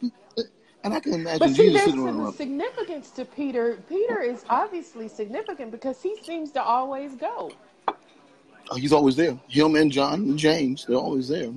and 0.88 0.96
I 0.96 1.00
can 1.00 1.14
imagine 1.14 1.40
But 1.40 1.50
see, 1.50 1.70
Jesus 1.70 1.86
there's 1.86 1.96
some 1.96 2.34
significance 2.34 3.12
to 3.12 3.26
Peter. 3.26 3.78
Peter 3.90 4.22
is 4.22 4.44
obviously 4.50 5.08
significant 5.08 5.72
because 5.72 6.02
he 6.02 6.18
seems 6.24 6.52
to 6.52 6.64
always 6.64 7.16
go. 7.16 7.52
Uh, 7.88 8.76
He's 8.76 8.94
always 8.94 9.16
there. 9.16 9.38
Him 9.48 9.76
and 9.76 9.92
John 9.92 10.22
and 10.22 10.40
James, 10.40 10.86
they're 10.86 10.98
always 10.98 11.28
there. 11.28 11.52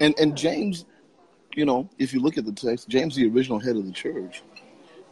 And 0.00 0.18
and 0.18 0.36
James, 0.36 0.84
you 1.54 1.64
know, 1.64 1.88
if 1.98 2.12
you 2.12 2.20
look 2.20 2.38
at 2.38 2.44
the 2.44 2.52
text, 2.52 2.88
James 2.88 3.16
the 3.16 3.28
original 3.28 3.58
head 3.58 3.76
of 3.76 3.86
the 3.86 3.92
church. 3.92 4.42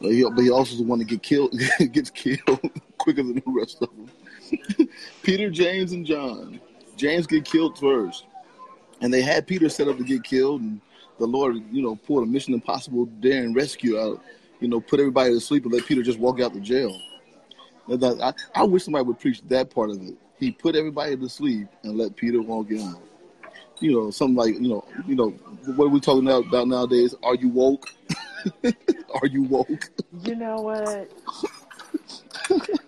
But 0.01 0.13
he, 0.13 0.23
but 0.23 0.43
he 0.43 0.51
also 0.51 0.73
is 0.73 0.79
the 0.79 0.85
one 0.85 1.01
that 1.01 1.07
get 1.07 1.23
killed 1.23 1.59
gets 1.93 2.11
killed 2.11 2.61
quicker 2.99 3.23
than 3.23 3.35
the 3.35 3.43
rest 3.47 3.83
of 3.83 3.91
them. 3.91 4.89
Peter, 5.23 5.51
James, 5.51 5.93
and 5.93 6.07
John. 6.07 6.61
James 6.97 7.27
get 7.27 7.45
killed 7.45 7.79
first, 7.79 8.25
and 9.01 9.13
they 9.13 9.23
had 9.23 9.47
Peter 9.47 9.69
set 9.69 9.87
up 9.87 9.99
to 9.99 10.05
get 10.05 10.25
killed, 10.25 10.63
and 10.63 10.81
the 11.19 11.27
Lord, 11.27 11.57
you 11.71 11.83
know, 11.83 11.97
pulled 11.97 12.23
a 12.23 12.27
Mission 12.27 12.55
Impossible 12.55 13.07
dare 13.07 13.43
and 13.45 13.55
rescue 13.55 13.99
out. 13.99 14.23
You 14.61 14.69
know, 14.69 14.81
put 14.81 14.99
everybody 15.01 15.33
to 15.33 15.41
sleep 15.41 15.65
and 15.65 15.73
let 15.73 15.87
Peter 15.87 16.03
just 16.03 16.19
walk 16.19 16.41
out 16.41 16.53
the 16.53 16.61
jail. 16.61 17.01
I, 17.91 18.33
I 18.55 18.65
wish 18.65 18.85
somebody 18.85 19.05
would 19.05 19.19
preach 19.19 19.41
that 19.49 19.71
part 19.71 19.91
of 19.91 20.03
it. 20.03 20.15
He 20.39 20.51
put 20.51 20.77
everybody 20.77 21.17
to 21.17 21.29
sleep 21.29 21.69
and 21.83 21.97
let 21.97 22.17
Peter 22.17 22.43
walk 22.43 22.67
out. 22.73 23.01
You 23.81 23.93
know, 23.93 24.11
something 24.11 24.35
like 24.35 24.55
you 24.55 24.69
know, 24.69 24.85
you 25.07 25.15
know, 25.15 25.31
what 25.77 25.87
are 25.87 25.89
we 25.89 26.01
talking 26.01 26.29
about, 26.29 26.67
nowadays? 26.67 27.15
Are 27.23 27.37
you 27.37 27.49
woke? 27.49 27.87
are 28.65 29.27
you 29.27 29.43
woke? 29.45 29.91
You 30.25 30.35
know 30.35 30.57
what? 30.57 31.11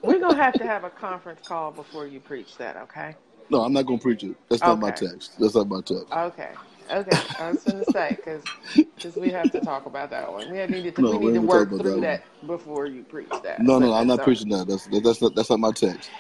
We're 0.02 0.18
gonna 0.18 0.42
have 0.42 0.54
to 0.54 0.64
have 0.64 0.84
a 0.84 0.90
conference 0.90 1.40
call 1.44 1.70
before 1.70 2.06
you 2.06 2.18
preach 2.18 2.56
that, 2.58 2.76
okay? 2.76 3.14
No, 3.50 3.62
I'm 3.62 3.72
not 3.72 3.86
gonna 3.86 3.98
preach 3.98 4.24
it. 4.24 4.36
That's 4.48 4.62
not 4.62 4.78
my 4.80 4.90
text. 4.90 5.38
That's 5.38 5.54
not 5.54 5.68
my 5.68 5.80
text. 5.80 6.12
Okay. 6.12 6.50
Okay. 6.92 7.22
I 7.38 7.50
was 7.50 7.62
gonna 7.64 7.84
say 7.84 8.16
because 8.16 9.16
we 9.16 9.30
have 9.30 9.50
to 9.52 9.60
talk 9.60 9.86
about 9.86 10.10
that 10.10 10.30
one. 10.30 10.50
We 10.50 10.58
need 10.66 10.96
to 10.96 11.02
No, 11.02 11.18
we 11.18 11.26
need 11.26 11.34
to 11.34 11.40
work 11.42 11.68
through 11.68 12.00
that 12.00 12.00
that, 12.00 12.46
before 12.46 12.86
you 12.86 13.02
preach 13.04 13.30
that. 13.42 13.60
No, 13.60 13.78
no, 13.78 13.92
I'm 13.92 14.06
not 14.06 14.22
preaching 14.22 14.48
that. 14.50 14.66
That's 14.66 14.86
that's 14.86 15.22
not 15.22 15.34
that's 15.34 15.50
not 15.50 15.60
my 15.60 15.72
text. 15.72 16.10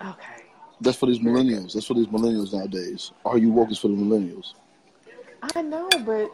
Okay. 0.00 0.44
That's 0.80 0.96
for 0.96 1.06
these 1.06 1.18
millennials. 1.18 1.74
That's 1.74 1.86
for 1.86 1.94
these 1.94 2.06
millennials 2.06 2.52
nowadays. 2.52 3.12
Are 3.24 3.38
you 3.38 3.50
woke? 3.50 3.70
Is 3.70 3.78
for 3.78 3.88
the 3.88 3.94
millennials. 3.94 4.54
I 5.54 5.62
know, 5.62 5.90
but 6.04 6.30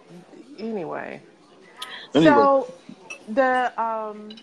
anyway. 0.58 1.20
Anyway. 2.14 2.32
So 2.32 2.74
the 3.28 3.72
um 3.80 4.36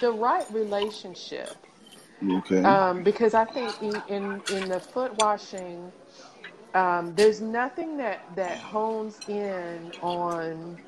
the 0.00 0.10
right 0.10 0.46
relationship 0.52 1.56
Okay. 2.30 2.62
um, 2.62 3.02
because 3.02 3.34
I 3.34 3.44
think 3.44 3.74
in, 3.82 4.02
in, 4.08 4.42
in 4.48 4.68
the 4.68 4.78
foot 4.80 5.14
washing, 5.16 5.90
um, 6.74 7.14
there's 7.14 7.40
nothing 7.40 7.96
that, 7.98 8.24
that 8.34 8.58
hones 8.58 9.18
in 9.28 9.92
on, 10.00 10.78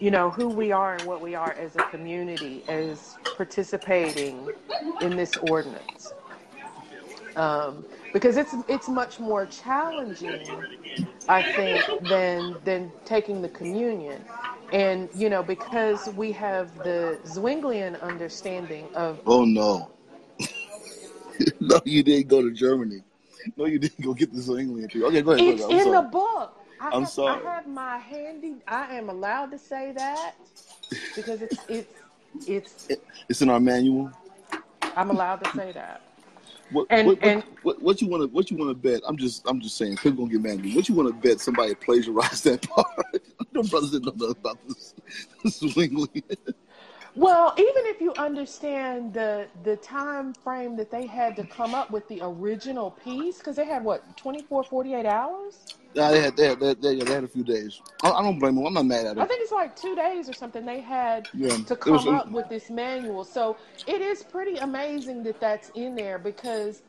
you 0.00 0.10
know, 0.10 0.30
who 0.30 0.48
we 0.48 0.72
are 0.72 0.94
and 0.94 1.06
what 1.06 1.20
we 1.20 1.34
are 1.34 1.52
as 1.52 1.76
a 1.76 1.82
community, 1.84 2.64
as 2.68 3.16
participating 3.36 4.48
in 5.00 5.16
this 5.16 5.36
ordinance. 5.48 6.12
Um, 7.36 7.84
because 8.12 8.36
it's 8.36 8.54
it's 8.68 8.88
much 8.88 9.18
more 9.18 9.46
challenging, 9.46 10.44
I 11.28 11.42
think, 11.54 11.82
than 12.08 12.56
than 12.64 12.92
taking 13.06 13.40
the 13.40 13.48
communion, 13.48 14.22
and 14.70 15.08
you 15.14 15.30
know 15.30 15.42
because 15.42 16.08
we 16.08 16.30
have 16.32 16.76
the 16.78 17.18
Zwinglian 17.24 17.98
understanding 18.02 18.86
of 18.94 19.18
oh 19.24 19.46
no. 19.46 19.90
no, 21.60 21.80
you 21.86 22.02
didn't 22.02 22.28
go 22.28 22.42
to 22.42 22.50
Germany. 22.50 23.02
No, 23.56 23.64
you 23.66 23.78
didn't 23.78 24.00
go 24.04 24.14
get 24.14 24.32
this 24.32 24.48
England 24.48 24.82
entry. 24.84 25.02
Okay, 25.04 25.22
go 25.22 25.32
ahead. 25.32 25.46
It's 25.46 25.60
go 25.62 25.68
ahead. 25.68 25.78
In 25.86 25.92
sorry. 25.92 26.04
the 26.04 26.08
book. 26.10 26.58
I 26.80 26.86
I'm 26.90 27.00
have, 27.02 27.08
sorry. 27.10 27.44
I 27.46 27.54
have 27.54 27.66
my 27.66 27.98
handy. 27.98 28.56
I 28.66 28.96
am 28.96 29.08
allowed 29.08 29.50
to 29.52 29.58
say 29.58 29.92
that 29.96 30.34
because 31.16 31.42
it's 31.42 31.58
it's 31.68 31.88
it's. 32.46 32.88
It's 33.28 33.40
in 33.40 33.48
our 33.50 33.60
manual. 33.60 34.10
I'm 34.96 35.10
allowed 35.10 35.44
to 35.44 35.50
say 35.52 35.72
that. 35.72 36.02
What, 36.70 36.86
And- 36.90 37.06
what, 37.08 37.18
and- 37.22 37.42
what, 37.62 37.82
what 37.82 38.02
you 38.02 38.08
want 38.08 38.22
to 38.22 38.26
what 38.28 38.50
you 38.50 38.56
want 38.56 38.70
to 38.70 38.74
bet? 38.74 39.02
I'm 39.06 39.16
just 39.16 39.42
I'm 39.46 39.60
just 39.60 39.76
saying 39.76 39.96
people 39.96 40.24
gonna 40.24 40.32
get 40.32 40.42
mad 40.42 40.58
at 40.58 40.64
me. 40.64 40.74
What 40.74 40.88
you 40.88 40.94
want 40.94 41.08
to 41.08 41.14
bet 41.28 41.40
somebody 41.40 41.74
plagiarized 41.74 42.44
that 42.44 42.62
part? 42.68 42.86
no 43.52 43.62
brothers 43.62 43.92
didn't 43.92 44.06
know 44.18 44.26
nothing 44.28 44.40
about 44.40 44.58
this, 44.68 44.94
this. 45.44 45.62
Well, 47.16 47.54
even 47.58 47.86
if 47.86 48.00
you 48.00 48.14
understand 48.16 49.14
the 49.14 49.48
the 49.64 49.76
time 49.76 50.34
frame 50.34 50.76
that 50.76 50.90
they 50.90 51.06
had 51.06 51.36
to 51.36 51.44
come 51.44 51.74
up 51.74 51.90
with 51.90 52.08
the 52.08 52.20
original 52.22 52.90
piece, 52.90 53.38
because 53.38 53.56
they 53.56 53.66
had 53.66 53.84
what 53.84 54.16
24, 54.16 54.64
48 54.64 55.06
hours. 55.06 55.68
Yeah, 55.94 56.10
they 56.10 56.22
had 56.22 56.36
they 56.36 56.46
had, 56.48 56.60
they 56.60 56.68
had, 56.68 56.82
they 56.82 56.96
they 57.00 57.12
had 57.12 57.24
a 57.24 57.28
few 57.28 57.44
days. 57.44 57.80
I, 58.02 58.10
I 58.12 58.22
don't 58.22 58.38
blame 58.38 58.56
them. 58.56 58.66
I'm 58.66 58.74
not 58.74 58.86
mad 58.86 59.06
at 59.06 59.16
them. 59.16 59.24
I 59.24 59.26
think 59.26 59.42
it's 59.42 59.52
like 59.52 59.76
two 59.76 59.94
days 59.94 60.28
or 60.28 60.34
something. 60.34 60.64
They 60.66 60.80
had 60.80 61.28
Yeah, 61.34 61.56
to 61.66 61.74
it 61.74 61.86
was- 61.86 62.04
come 62.04 62.08
up 62.08 62.32
with 62.32 62.48
this 62.48 62.70
manual. 62.70 63.24
So 63.24 63.58
it 63.86 64.00
is 64.00 64.22
pretty 64.22 64.58
amazing 64.58 65.22
that 65.24 65.40
that's 65.40 65.70
in 65.74 65.96
there 65.96 66.18
because 66.18 66.82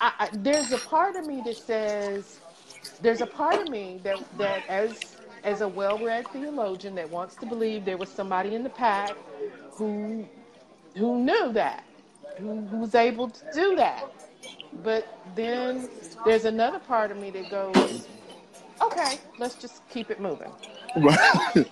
I, 0.00 0.12
I, 0.20 0.28
there's 0.32 0.72
a 0.72 0.78
part 0.78 1.16
of 1.16 1.26
me 1.26 1.42
that 1.42 1.58
says 1.58 2.40
there's 3.00 3.20
a 3.22 3.26
part 3.26 3.60
of 3.60 3.68
me 3.68 4.00
that 4.04 4.18
that 4.38 4.64
as 4.68 5.16
as 5.44 5.60
a 5.60 5.68
well-read 5.68 6.32
theologian 6.32 6.94
that 6.96 7.10
wants 7.10 7.36
to 7.36 7.46
believe 7.46 7.84
there 7.84 7.98
was 7.98 8.10
somebody 8.10 8.54
in 8.54 8.62
the 8.62 8.70
pack 8.70 9.16
who 9.76 10.28
who 10.96 11.18
knew 11.24 11.52
that 11.52 11.84
who, 12.36 12.66
who 12.66 12.78
was 12.78 12.94
able 12.94 13.28
to 13.30 13.42
do 13.52 13.76
that 13.76 14.06
but 14.72 15.08
then 15.24 15.88
there's 16.24 16.44
another 16.44 16.78
part 16.78 17.10
of 17.10 17.16
me 17.18 17.30
that 17.30 17.48
goes 17.48 18.08
okay 18.82 19.20
let's 19.38 19.56
just 19.56 19.86
keep 19.88 20.10
it 20.10 20.20
moving 20.20 20.52
Right? 20.96 21.66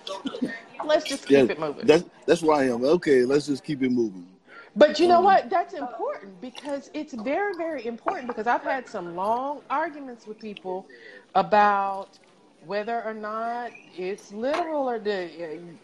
let's 0.83 1.05
just 1.05 1.27
yeah, 1.27 1.45
keep 1.45 1.49
it 1.49 1.59
moving 1.59 1.87
that's 1.87 2.05
that's 2.25 2.41
where 2.41 2.57
I 2.57 2.65
am. 2.69 2.83
Okay, 2.83 3.25
let's 3.25 3.47
just 3.47 3.63
keep 3.63 3.81
it 3.83 3.91
moving. 3.91 4.27
But 4.75 4.99
you 4.99 5.07
know 5.07 5.19
Um, 5.19 5.23
what? 5.23 5.49
That's 5.49 5.73
important 5.73 6.41
because 6.41 6.89
it's 6.93 7.13
very, 7.13 7.55
very 7.55 7.85
important 7.85 8.27
because 8.27 8.47
I've 8.47 8.63
had 8.63 8.87
some 8.87 9.15
long 9.15 9.61
arguments 9.69 10.25
with 10.27 10.39
people 10.39 10.87
about 11.35 12.19
whether 12.59 13.03
or 13.03 13.13
not 13.13 13.73
it's 13.93 14.31
literal 14.31 14.89
or 14.89 14.99
the. 14.99 15.77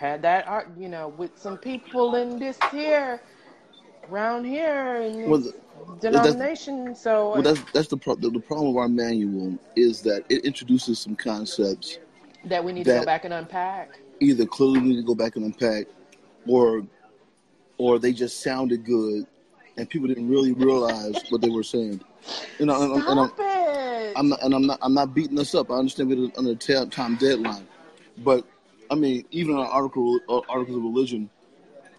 Had 0.00 0.22
that, 0.22 0.48
ar- 0.48 0.66
you 0.78 0.88
know, 0.88 1.08
with 1.08 1.36
some 1.38 1.58
people 1.58 2.14
in 2.14 2.38
this 2.38 2.56
here, 2.70 3.20
around 4.10 4.46
here 4.46 4.96
in 4.96 5.28
Well, 5.28 5.40
the- 5.40 5.52
that's- 6.00 6.00
denomination. 6.00 6.94
So 6.94 7.32
uh, 7.32 7.34
Well, 7.34 7.42
that's 7.42 7.60
that's 7.74 7.88
the, 7.88 7.98
pro- 7.98 8.14
the 8.14 8.30
the 8.30 8.40
problem 8.40 8.70
of 8.70 8.78
our 8.78 8.88
manual 8.88 9.58
is 9.76 10.00
that 10.00 10.24
it 10.30 10.46
introduces 10.46 10.98
some 11.00 11.14
concepts 11.16 11.98
that 12.46 12.64
we 12.64 12.72
need 12.72 12.84
to 12.84 12.94
go 12.94 13.04
back 13.04 13.26
and 13.26 13.34
unpack. 13.34 14.00
either 14.20 14.46
clearly 14.46 14.80
need 14.80 14.96
to 14.96 15.02
go 15.02 15.14
back 15.14 15.36
and 15.36 15.44
unpack, 15.44 15.84
or 16.48 16.80
or 17.76 17.98
they 17.98 18.14
just 18.14 18.40
sounded 18.42 18.86
good, 18.86 19.26
and 19.76 19.86
people 19.90 20.08
didn't 20.08 20.30
really 20.30 20.52
realize 20.54 21.14
what 21.28 21.42
they 21.42 21.50
were 21.50 21.62
saying. 21.62 22.00
You 22.58 22.64
know, 22.64 22.82
and, 22.82 22.92
I'm- 23.02 23.06
and 23.06 23.20
I'm! 23.20 23.32
I'm 24.16 24.28
not, 24.30 24.42
and 24.42 24.54
I'm 24.54 24.66
not 24.66 24.78
I'm 24.80 24.94
not 24.94 25.12
beating 25.14 25.38
us 25.38 25.54
up. 25.54 25.70
I 25.70 25.74
understand 25.74 26.08
we're 26.08 26.30
under 26.38 26.52
a 26.52 26.86
time 26.86 27.16
deadline, 27.16 27.68
but 28.24 28.46
I 28.90 28.96
mean, 28.96 29.24
even 29.30 29.54
in 29.54 29.60
our 29.60 29.68
article 29.68 30.18
uh, 30.28 30.40
articles 30.48 30.76
of 30.76 30.82
religion, 30.82 31.30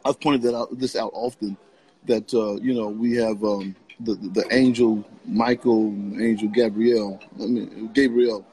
I've 0.03 0.19
pointed 0.19 0.41
that 0.43 0.55
out 0.55 0.77
this 0.77 0.95
out 0.95 1.11
often. 1.13 1.57
That 2.05 2.33
uh, 2.33 2.55
you 2.55 2.73
know 2.73 2.89
we 2.89 3.15
have 3.15 3.43
um, 3.43 3.75
the 3.99 4.15
the 4.15 4.45
angel 4.51 5.05
Michael, 5.25 5.87
angel 6.19 6.49
Gabriel. 6.49 7.19
I 7.41 7.45
mean 7.45 7.91
Gabriel, 7.93 8.45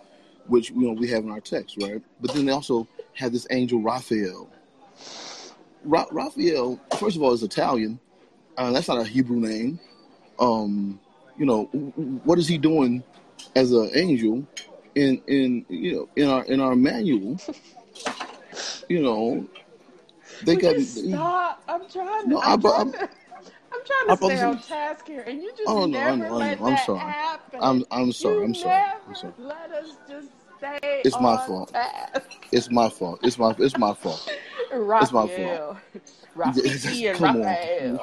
which 0.47 0.71
you 0.71 0.83
know 0.83 0.93
we 0.93 1.09
have 1.09 1.25
in 1.25 1.31
our 1.31 1.41
text, 1.41 1.77
right? 1.83 2.01
But 2.21 2.33
then 2.35 2.47
they 2.47 2.53
also 2.53 2.87
have 3.15 3.33
this 3.33 3.47
angel 3.51 3.81
Raphael. 3.81 4.49
Ra- 5.85 6.07
Raphael, 6.11 6.79
first 6.99 7.17
of 7.17 7.23
all, 7.23 7.33
is 7.33 7.43
Italian. 7.43 7.99
Uh, 8.57 8.73
that's 8.73 8.89
not 8.89 8.99
a 9.01 9.05
Hebrew 9.05 9.39
name. 9.39 9.81
Um, 10.39 11.01
you 11.39 11.47
know, 11.47 11.65
what 12.25 12.39
is 12.39 12.47
he 12.49 12.59
doing 12.59 13.03
as 13.57 13.73
an 13.73 13.91
angel 13.95 14.47
in 14.95 15.23
in 15.27 15.65
you 15.69 15.93
know 15.95 16.09
in 16.17 16.29
our 16.29 16.45
in 16.45 16.61
our 16.61 16.77
manual? 16.77 17.39
You 18.89 19.03
know, 19.03 19.47
they 20.43 20.57
Would 20.57 20.63
got. 20.63 20.77
stop. 20.81 21.63
I'm 21.69 21.89
trying 21.89 22.25
to. 22.25 22.29
No, 22.29 22.41
I'm, 22.41 22.61
trying 22.61 22.93
to 22.93 23.09
I'm 23.73 23.81
trying 23.85 24.17
to 24.17 24.25
stay 24.25 24.41
on 24.41 24.59
task 24.61 25.07
here, 25.07 25.21
and 25.27 25.43
you 25.43 25.53
just 25.57 25.69
Oh, 25.69 25.87
no, 25.87 25.99
never 25.99 26.11
I 26.11 26.17
know. 26.17 26.39
let 26.39 26.59
I'm 26.59 26.65
that 26.65 26.79
sorry. 26.79 26.99
happen. 26.99 27.61
I'm 27.63 27.85
I'm 27.91 28.13
sorry. 28.13 28.37
You 28.37 28.45
I'm 28.45 28.55
sorry. 28.55 28.85
I'm 29.09 29.15
sorry. 29.15 29.33
Let 29.39 29.73
us 29.73 29.97
just 30.09 30.29
stay. 30.59 30.79
It's 31.05 31.21
my 31.21 31.37
fault. 31.37 31.73
task. 31.73 32.31
It's 32.51 32.71
my 32.71 32.89
fault. 32.89 33.21
It's 33.23 33.39
my 33.39 33.55
it's 33.59 33.77
my 33.77 33.95
fault. 33.95 34.31
It's 35.01 35.13
my 35.13 35.23
Raphael. 35.23 35.79
Yeah, 35.95 36.03
Rafi 36.37 37.11
and 37.11 37.19
come 37.19 37.37
on. 37.37 38.01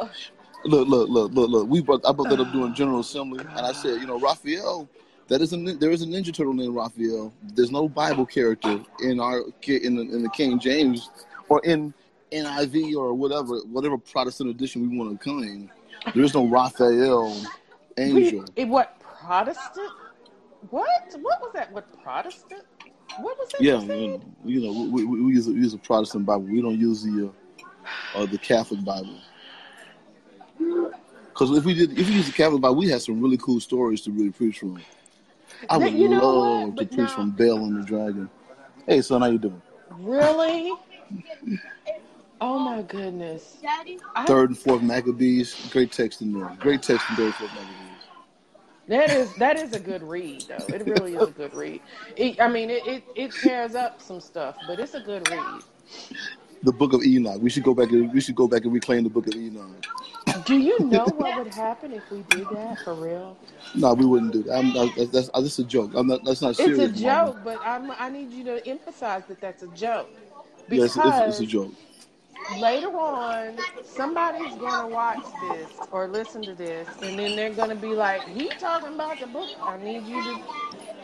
Look, 0.66 0.88
look, 0.88 1.10
look, 1.10 1.32
look, 1.34 1.50
look. 1.50 1.70
We 1.70 1.82
brought 1.82 2.06
I 2.08 2.12
brought 2.12 2.30
that 2.30 2.40
up 2.40 2.52
during 2.52 2.74
General 2.74 3.00
Assembly, 3.00 3.40
and 3.40 3.66
I 3.66 3.72
said, 3.72 4.00
you 4.02 4.08
know, 4.08 4.20
Raphael. 4.20 4.88
That 5.28 5.42
is 5.42 5.54
a 5.54 5.58
there 5.58 5.92
is 5.92 6.04
a 6.04 6.06
Ninja 6.06 6.34
Turtle 6.34 6.54
named 6.54 6.76
Raphael. 6.76 7.34
There's 7.42 7.72
no 7.72 7.90
Bible 7.90 8.26
character 8.26 8.80
in 9.02 9.20
our 9.20 9.40
in 9.68 9.96
the, 9.96 10.02
in 10.02 10.22
the 10.22 10.30
King 10.30 10.60
James 10.60 11.10
or 11.50 11.62
in 11.64 11.94
NIV 12.32 12.96
or 12.96 13.14
whatever 13.14 13.60
whatever 13.72 13.98
Protestant 13.98 14.52
edition 14.52 14.90
we 14.90 14.98
want 14.98 15.12
to 15.12 15.24
claim. 15.24 15.72
There 16.14 16.24
is 16.24 16.36
no 16.36 16.46
Raphael 16.46 17.42
angel. 17.98 18.46
It, 18.56 18.68
what 18.68 19.00
Protestant? 19.00 19.92
What? 20.70 21.16
What 21.22 21.42
was 21.42 21.52
that? 21.54 21.72
What 21.72 22.04
Protestant? 22.04 22.64
What 23.18 23.38
was 23.40 23.50
that? 23.52 23.62
Yeah, 23.62 23.82
you 23.82 24.22
you 24.44 24.62
know, 24.62 24.72
you 24.72 24.74
know 24.74 24.90
we, 24.92 25.06
we, 25.06 25.22
we 25.22 25.34
use 25.34 25.48
a, 25.48 25.52
we 25.52 25.58
use 25.58 25.74
a 25.74 25.80
Protestant 25.80 26.28
Bible. 26.28 26.44
We 26.44 26.62
don't 26.62 26.80
use 26.80 27.04
the 27.04 27.32
uh, 28.16 28.20
uh, 28.20 28.26
the 28.28 28.38
Catholic 28.38 28.84
Bible. 28.84 29.20
Because 31.36 31.58
if 31.58 31.66
we 31.66 31.74
did, 31.74 32.00
if 32.00 32.08
we 32.08 32.14
use 32.14 32.28
the 32.28 32.32
Catholic 32.32 32.62
Bible, 32.62 32.76
we 32.76 32.90
had 32.90 33.02
some 33.02 33.20
really 33.20 33.36
cool 33.36 33.60
stories 33.60 34.00
to 34.04 34.12
really 34.12 34.32
preach 34.32 34.60
from. 34.60 34.80
I 35.70 35.78
would 35.78 35.94
you 35.94 36.10
know 36.10 36.30
love 36.30 36.68
what? 36.70 36.78
to 36.78 36.84
But 36.86 36.88
preach 36.96 37.10
now- 37.10 37.16
from 37.16 37.32
Bel 37.32 37.58
and 37.58 37.82
the 37.82 37.86
Dragon. 37.86 38.30
Hey, 38.88 39.02
son, 39.02 39.22
how 39.22 39.28
you 39.28 39.38
doing? 39.40 39.62
Really? 40.00 40.74
Oh 42.42 42.60
my 42.60 42.82
goodness. 42.82 43.58
Third 44.28 44.50
and 44.50 44.58
fourth 44.58 44.82
Maccabees, 44.82 45.70
great 45.72 45.92
text 45.92 46.22
in 46.22 46.34
there. 46.34 46.52
Great 46.60 46.84
text 46.84 47.10
in 47.10 47.16
third 47.16 47.26
and 47.26 47.34
fourth 47.36 47.52
Maccabees. 47.54 47.72
That 48.88 49.10
is 49.10 49.34
that 49.36 49.58
is 49.58 49.74
a 49.74 49.80
good 49.80 50.04
read 50.04 50.44
though. 50.48 50.66
It 50.76 50.86
really 50.86 51.16
is 51.16 51.30
a 51.30 51.32
good 51.32 51.54
read. 51.56 51.82
It, 52.18 52.40
I 52.40 52.48
mean, 52.48 52.70
it, 52.70 52.86
it 52.86 53.04
it 53.16 53.32
tears 53.32 53.74
up 53.74 54.00
some 54.02 54.20
stuff, 54.20 54.58
but 54.68 54.80
it's 54.80 54.94
a 54.94 55.00
good 55.00 55.28
read. 55.30 55.62
The 56.62 56.72
Book 56.72 56.94
of 56.94 57.04
Enoch. 57.04 57.42
We 57.42 57.50
should 57.50 57.64
go 57.64 57.74
back 57.74 57.90
and 57.92 58.14
we 58.14 58.22
should 58.22 58.36
go 58.36 58.48
back 58.48 58.64
and 58.64 58.74
reclaim 58.74 59.04
the 59.04 59.10
Book 59.10 59.28
of 59.28 59.36
Enoch. 59.36 59.86
Do 60.46 60.56
you 60.56 60.86
know 60.86 61.10
what 61.10 61.36
would 61.36 61.48
happen 61.48 61.94
if 61.94 62.10
we 62.12 62.24
did 62.24 62.50
that 62.50 62.84
for 62.84 62.96
real? 62.96 63.38
No, 63.76 63.94
we 63.94 64.06
wouldn't 64.06 64.34
do 64.34 64.44
that. 64.44 64.58
I'm, 64.58 64.74
that's, 64.74 65.12
that's, 65.12 65.30
uh, 65.34 65.42
that's 65.42 65.60
a 65.60 65.64
joke. 65.64 65.92
I'm 65.96 66.08
not. 66.08 66.24
That's 66.24 66.42
not 66.42 66.56
serious. 66.56 66.80
It's 66.80 67.00
a 67.00 67.04
Mama. 67.04 67.34
joke, 67.34 67.44
but 67.44 67.62
I'm, 67.64 67.92
I 67.92 68.10
need 68.10 68.32
you 68.32 68.44
to 68.46 68.68
emphasize 68.68 69.24
that 69.28 69.42
that's 69.42 69.64
a 69.64 69.68
joke 69.70 70.10
Yes, 70.70 70.96
because 70.96 71.20
it's, 71.20 71.28
it's 71.28 71.40
a 71.42 71.46
joke. 71.46 71.74
later 72.62 72.90
on 72.98 73.58
somebody's 73.84 74.56
going 74.56 74.78
to 74.80 74.88
watch 74.88 75.24
this 75.42 75.70
or 75.92 76.08
listen 76.08 76.46
to 76.46 76.56
this, 76.56 76.88
and 77.02 77.20
then 77.20 77.36
they're 77.36 77.54
going 77.54 77.70
to 77.70 77.76
be 77.76 77.96
like, 77.96 78.28
"He 78.28 78.50
talking 78.50 78.94
about 78.94 79.20
the 79.20 79.28
book." 79.28 79.50
I 79.66 79.78
need 79.78 80.06
you 80.06 80.24
to. 80.24 80.40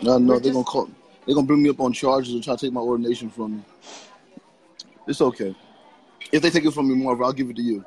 No, 0.02 0.18
no, 0.18 0.40
they're 0.40 0.54
gonna 0.54 0.64
call. 0.66 0.90
They're 1.26 1.36
gonna 1.36 1.48
bring 1.48 1.62
me 1.64 1.70
up 1.70 1.80
on 1.80 1.94
charges 1.94 2.34
and 2.34 2.44
try 2.44 2.56
to 2.56 2.66
take 2.66 2.74
my 2.74 2.82
ordination 2.82 3.30
from 3.30 3.58
me. 3.58 3.64
It's 5.08 5.22
okay. 5.22 5.56
If 6.32 6.42
they 6.42 6.50
take 6.50 6.66
it 6.66 6.72
from 6.72 6.88
me, 6.90 6.96
Marva, 6.96 7.24
I'll 7.26 7.34
give 7.34 7.50
it 7.50 7.56
to 7.58 7.62
you. 7.62 7.86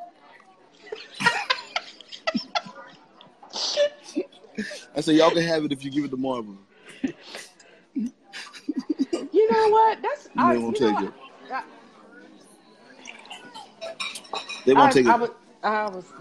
I 4.96 5.00
say 5.00 5.14
y'all 5.14 5.30
can 5.30 5.42
have 5.42 5.64
it 5.64 5.72
if 5.72 5.84
you 5.84 5.90
give 5.90 6.04
it 6.04 6.10
to 6.10 6.16
Marva. 6.16 6.52
You 9.32 9.48
know 9.48 9.68
what? 9.68 10.02
That's 10.02 10.28
I, 10.36 10.50
They 10.50 10.56
I, 10.56 10.58
won't 10.58 10.76
you 10.76 10.80
know 10.80 10.88
take 10.88 11.00
it. 11.00 11.12
I, 11.52 11.62
They 14.66 14.74
won't 14.74 14.90
I, 14.90 14.92
take 14.92 15.06
I 15.06 15.16
it. 15.16 15.16
was, 15.16 15.30
I 15.62 15.88
was 15.88 16.12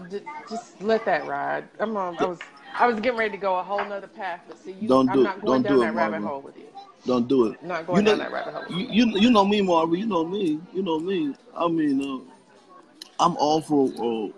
just, 0.48 0.80
let 0.82 1.04
that 1.06 1.26
ride. 1.26 1.68
I'm 1.78 1.96
on. 1.96 2.18
I 2.18 2.26
was, 2.26 2.38
I 2.74 2.86
was 2.86 3.00
getting 3.00 3.18
ready 3.18 3.32
to 3.32 3.36
go 3.36 3.56
a 3.58 3.62
whole 3.62 3.84
nother 3.84 4.06
path, 4.06 4.40
but 4.48 4.58
see, 4.58 4.72
you, 4.72 4.88
Don't 4.88 5.06
I'm 5.08 5.16
do 5.16 5.22
it. 5.24 5.24
not 5.24 5.40
going 5.40 5.46
Don't 5.46 5.62
down 5.62 5.76
do 5.76 5.82
it, 5.82 5.86
that 5.86 5.94
rabbit 5.94 6.20
Marvin. 6.20 6.28
hole 6.28 6.40
with 6.42 6.56
you. 6.56 6.66
Don't 7.06 7.28
do 7.28 7.46
it. 7.46 7.58
I'm 7.62 7.68
not 7.68 7.86
You 7.86 7.86
going 7.86 8.04
know, 8.04 8.10
down 8.10 8.18
that 8.18 8.32
rabbit 8.32 8.54
hole. 8.54 8.64
you, 8.70 8.86
you 9.06 9.18
you 9.18 9.30
know 9.30 9.44
me, 9.44 9.60
Marvin. 9.62 10.00
You 10.00 10.06
know 10.06 10.24
me. 10.24 10.60
You 10.72 10.82
know 10.82 10.98
me. 10.98 11.34
I 11.56 11.68
mean, 11.68 12.00
uh, 12.02 13.24
I'm 13.24 13.36
all 13.36 13.60
for 13.60 13.86
uh, 13.88 14.32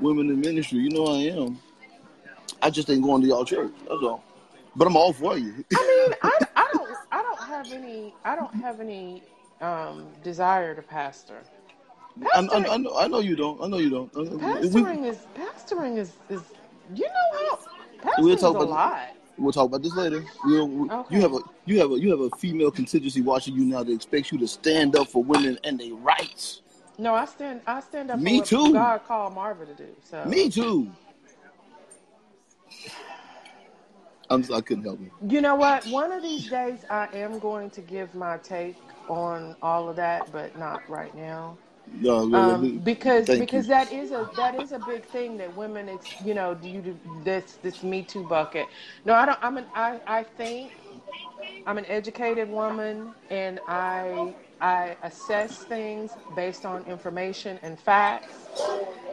women 0.00 0.30
in 0.30 0.40
ministry. 0.40 0.78
You 0.80 0.90
know 0.90 1.06
I 1.06 1.18
am. 1.18 1.58
I 2.62 2.70
just 2.70 2.90
ain't 2.90 3.02
going 3.02 3.22
to 3.22 3.28
y'all 3.28 3.44
church. 3.44 3.72
That's 3.88 4.02
all. 4.02 4.22
But 4.76 4.86
I'm 4.86 4.96
all 4.96 5.12
for 5.12 5.36
you. 5.36 5.64
I 5.74 6.06
mean, 6.08 6.16
I, 6.22 6.46
I 6.56 6.68
don't, 6.72 6.88
I 7.12 7.22
don't 7.22 7.40
have 7.40 7.72
any, 7.72 8.14
I 8.24 8.36
don't 8.36 8.54
have 8.54 8.80
any 8.80 9.22
um, 9.60 10.06
desire 10.22 10.74
to 10.74 10.82
pastor. 10.82 11.40
I, 12.34 12.40
I, 12.40 12.74
I 12.74 12.76
know. 12.76 12.96
I 12.96 13.08
know 13.08 13.20
you 13.20 13.34
don't. 13.36 13.62
I 13.62 13.66
know 13.66 13.78
you 13.78 13.90
don't. 13.90 14.10
I 14.16 14.22
know- 14.22 14.36
we, 14.36 14.68
Pastoring 14.68 15.06
is, 15.06 15.18
pastoring 15.36 15.96
is, 15.96 16.12
is, 16.28 16.42
you 16.94 17.06
know 17.06 17.48
how, 17.48 17.56
pastoring 18.10 18.22
We'll 18.22 18.34
is 18.34 18.40
talk 18.40 18.54
a 18.54 18.58
about- 18.58 18.68
lot. 18.68 19.08
we'll 19.38 19.52
talk 19.52 19.66
about 19.66 19.82
this 19.82 19.94
later. 19.94 20.24
We'll, 20.44 20.68
we, 20.68 20.90
Okay. 20.90 21.14
You 21.16 21.20
have 21.22 21.34
a 21.34 21.38
you 21.66 21.78
have 21.80 21.92
a 21.92 21.98
you 21.98 22.10
have 22.10 22.20
a 22.20 22.30
female 22.36 22.70
contingency 22.70 23.22
watching 23.22 23.54
you 23.54 23.64
now 23.64 23.82
that 23.82 23.92
expects 23.92 24.30
you 24.32 24.38
to 24.38 24.48
stand 24.48 24.96
up 24.96 25.08
for 25.08 25.22
women 25.24 25.58
and 25.64 25.78
their 25.80 25.94
rights. 25.94 26.62
No, 26.98 27.14
I 27.14 27.24
stand, 27.24 27.62
I 27.66 27.80
stand 27.80 28.10
up 28.10 28.18
Me 28.20 28.38
for 28.44 28.56
what 28.56 28.66
too. 28.66 28.72
God 28.74 29.04
called 29.06 29.34
Marva 29.34 29.64
to 29.64 29.74
do. 29.74 29.88
So 30.02 30.22
Me 30.26 30.50
too. 30.50 30.90
I'm 34.30 34.44
I 34.52 34.60
couldn't 34.60 34.84
help 34.84 35.00
you. 35.00 35.10
You 35.28 35.40
know 35.42 35.56
what? 35.56 35.86
One 35.86 36.12
of 36.12 36.22
these 36.22 36.46
days, 36.48 36.84
I 36.90 37.08
am 37.12 37.38
going 37.40 37.70
to 37.72 37.82
give 37.82 38.14
my 38.14 38.38
take 38.38 38.80
on 39.08 39.56
all 39.62 39.88
of 39.88 39.96
that, 39.96 40.32
but 40.32 40.56
not 40.56 40.82
right 40.88 41.14
now. 41.14 41.60
No, 41.86 42.26
really, 42.26 42.54
Um, 42.54 42.70
because 42.84 43.32
because 43.32 43.66
you. 43.66 43.68
that 43.68 43.92
is 43.92 44.12
a 44.12 44.30
that 44.36 44.54
is 44.54 44.72
a 44.72 44.78
big 44.78 45.06
thing 45.06 45.38
that 45.38 45.54
women, 45.54 45.88
it's 45.88 46.14
you 46.20 46.34
know, 46.34 46.54
do 46.54 46.68
you 46.68 46.82
do 46.82 47.00
this 47.04 47.58
this 47.62 47.82
Me 47.82 48.04
Too 48.04 48.24
bucket? 48.24 48.68
No, 49.04 49.14
I 49.14 49.26
don't. 49.26 49.38
I'm 49.42 49.58
an 49.58 49.66
I 49.74 50.00
I 50.06 50.24
think 50.24 50.74
I'm 51.66 51.78
an 51.78 51.86
educated 51.86 52.48
woman, 52.50 53.14
and 53.30 53.60
I 53.68 54.36
I 54.60 54.96
assess 55.02 55.64
things 55.64 56.12
based 56.36 56.66
on 56.66 56.84
information 56.84 57.58
and 57.62 57.78
facts, 57.78 58.34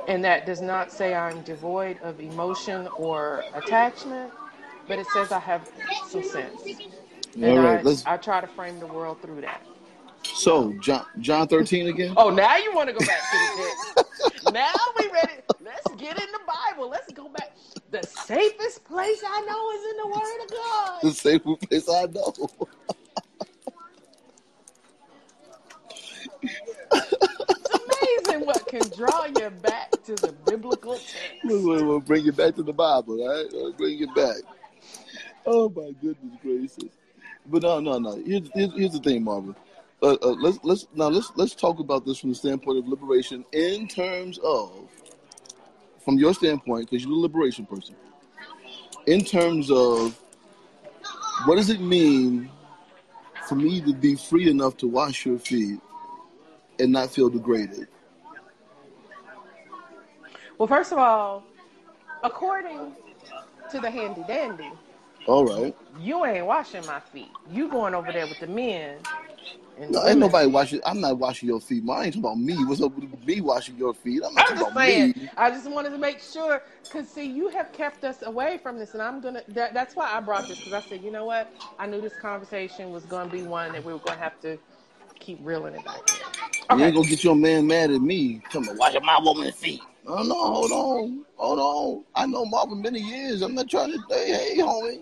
and 0.07 0.23
that 0.25 0.45
does 0.45 0.61
not 0.61 0.91
say 0.91 1.13
I'm 1.13 1.41
devoid 1.41 1.99
of 2.01 2.19
emotion 2.19 2.87
or 2.97 3.43
attachment, 3.53 4.31
but 4.87 4.99
it 4.99 5.07
says 5.07 5.31
I 5.31 5.39
have 5.39 5.69
some 6.07 6.23
sense, 6.23 6.61
All 7.37 7.43
and 7.43 7.57
right, 7.57 7.79
I 7.79 7.81
let's. 7.81 8.05
I 8.05 8.17
try 8.17 8.41
to 8.41 8.47
frame 8.47 8.79
the 8.79 8.87
world 8.87 9.21
through 9.21 9.41
that. 9.41 9.61
So 10.23 10.73
John 10.81 11.05
John 11.19 11.47
13 11.47 11.87
again. 11.87 12.13
Oh, 12.17 12.29
now 12.29 12.57
you 12.57 12.73
want 12.73 12.89
to 12.89 12.93
go 12.93 13.05
back 13.05 13.21
to 13.31 13.37
the 13.37 13.63
text. 13.63 14.53
now 14.53 14.73
we 14.99 15.09
ready. 15.11 15.33
Let's 15.63 15.87
get 15.97 16.19
in 16.19 16.31
the 16.31 16.39
Bible. 16.45 16.89
Let's 16.89 17.11
go 17.13 17.29
back. 17.29 17.55
The 17.91 18.03
safest 18.03 18.83
place 18.83 19.21
I 19.25 19.41
know 19.41 19.71
is 19.71 19.91
in 19.91 19.97
the 19.97 20.07
Word 20.07 20.43
of 20.43 20.51
God. 20.51 21.01
The 21.03 21.13
safest 21.13 21.69
place 21.69 21.89
I 21.89 22.05
know. 22.05 22.33
It's 26.93 28.27
amazing 28.27 28.45
what 28.45 28.67
can 28.67 28.81
draw 28.95 29.25
you 29.25 29.49
back 29.49 29.91
to 30.05 30.15
the 30.15 30.33
biblical 30.45 30.93
text. 30.93 31.15
We'll, 31.43 31.85
we'll 31.85 31.99
bring 31.99 32.25
it 32.27 32.35
back 32.35 32.55
to 32.55 32.63
the 32.63 32.73
Bible, 32.73 33.25
right? 33.27 33.45
We'll 33.51 33.73
bring 33.73 34.01
it 34.01 34.13
back. 34.15 34.37
Oh 35.45 35.69
my 35.69 35.91
goodness 36.01 36.37
gracious! 36.41 36.91
But 37.45 37.63
no, 37.63 37.79
no, 37.79 37.97
no. 37.97 38.21
Here's 38.25 38.49
here's, 38.53 38.73
here's 38.73 38.91
the 38.91 38.99
thing, 38.99 39.23
Marvin. 39.23 39.55
Uh, 40.01 40.17
uh, 40.21 40.35
let's 40.39 40.59
let's 40.63 40.87
now 40.93 41.07
let's 41.07 41.31
let's 41.35 41.55
talk 41.55 41.79
about 41.79 42.05
this 42.05 42.19
from 42.19 42.29
the 42.29 42.35
standpoint 42.35 42.77
of 42.77 42.87
liberation 42.87 43.43
in 43.51 43.87
terms 43.87 44.37
of 44.43 44.89
from 46.03 46.17
your 46.17 46.33
standpoint 46.33 46.89
because 46.89 47.03
you're 47.03 47.13
a 47.13 47.19
liberation 47.19 47.65
person. 47.65 47.95
In 49.07 49.23
terms 49.23 49.71
of 49.71 50.19
what 51.45 51.55
does 51.55 51.69
it 51.69 51.79
mean 51.79 52.49
for 53.47 53.55
me 53.55 53.81
to 53.81 53.93
be 53.93 54.15
free 54.15 54.49
enough 54.49 54.77
to 54.77 54.87
wash 54.87 55.25
your 55.25 55.39
feet 55.39 55.79
and 56.79 56.91
not 56.91 57.11
feel 57.11 57.29
degraded? 57.29 57.87
Well, 60.57 60.67
first 60.67 60.91
of 60.91 60.97
all, 60.99 61.45
according 62.23 62.95
to 63.69 63.79
the 63.79 63.91
handy 63.91 64.23
dandy, 64.23 64.79
All 65.27 65.45
right. 65.45 65.75
you 65.99 66.25
ain't 66.25 66.45
washing 66.45 66.85
my 66.85 66.99
feet. 66.99 67.37
You 67.45 67.69
going 67.69 67.95
over 67.95 68.11
there 68.11 68.27
with 68.27 68.39
the 68.39 68.47
men 68.47 69.07
No, 69.89 70.05
the 70.05 70.07
ain't 70.07 70.19
nobody 70.19 70.47
washing. 70.49 70.81
I'm 70.85 71.01
not 71.01 71.17
washing 71.19 71.49
your 71.49 71.61
feet. 71.61 71.83
I 71.89 72.05
ain't 72.05 72.13
talking 72.15 72.19
about 72.21 72.39
me. 72.39 72.65
What's 72.65 72.81
up 72.81 72.93
with 72.95 73.25
me 73.25 73.41
washing 73.41 73.77
your 73.77 73.93
feet? 73.93 74.23
I'm 74.25 74.35
not 74.35 74.45
I'm 74.47 74.47
talking 74.47 74.57
just 74.57 74.63
about 74.63 74.75
saying. 74.75 75.11
me. 75.15 75.29
I 75.37 75.51
just 75.51 75.69
wanted 75.71 75.91
to 75.91 75.97
make 75.99 76.19
sure, 76.21 76.63
cause 76.89 77.09
see, 77.09 77.25
you 77.25 77.49
have 77.49 77.71
kept 77.73 78.03
us 78.03 78.23
away 78.23 78.59
from 78.61 78.79
this, 78.79 78.93
and 78.93 79.01
I'm 79.03 79.21
gonna. 79.21 79.43
That, 79.49 79.73
that's 79.73 79.95
why 79.95 80.11
I 80.11 80.21
brought 80.21 80.47
this, 80.47 80.59
cause 80.59 80.73
I 80.73 80.81
said, 80.81 81.03
you 81.03 81.11
know 81.11 81.25
what? 81.25 81.53
I 81.79 81.87
knew 81.87 82.01
this 82.01 82.17
conversation 82.17 82.91
was 82.91 83.05
gonna 83.05 83.29
be 83.29 83.43
one 83.43 83.73
that 83.73 83.83
we 83.83 83.93
were 83.93 83.99
gonna 83.99 84.19
have 84.19 84.39
to 84.41 84.59
keep 85.19 85.39
reeling 85.41 85.73
it 85.73 85.83
back. 85.85 86.01
in. 86.69 86.77
You 86.77 86.85
ain't 86.85 86.95
gonna 86.95 87.07
get 87.07 87.23
your 87.23 87.35
man 87.35 87.67
mad 87.67 87.91
at 87.91 88.01
me. 88.01 88.41
Tell 88.51 88.61
me 88.61 88.69
washing 88.75 89.05
my 89.05 89.19
woman's 89.21 89.55
feet. 89.55 89.81
Oh 90.05 90.23
no, 90.23 90.35
hold 90.35 90.71
on, 90.71 91.25
hold 91.35 91.59
on. 91.59 92.05
I 92.15 92.25
know 92.25 92.45
Marvin 92.45 92.81
many 92.81 92.99
years. 92.99 93.41
I'm 93.41 93.55
not 93.55 93.69
trying 93.69 93.91
to. 93.91 93.99
Hey, 94.09 94.55
hey, 94.55 94.61
homie, 94.61 95.01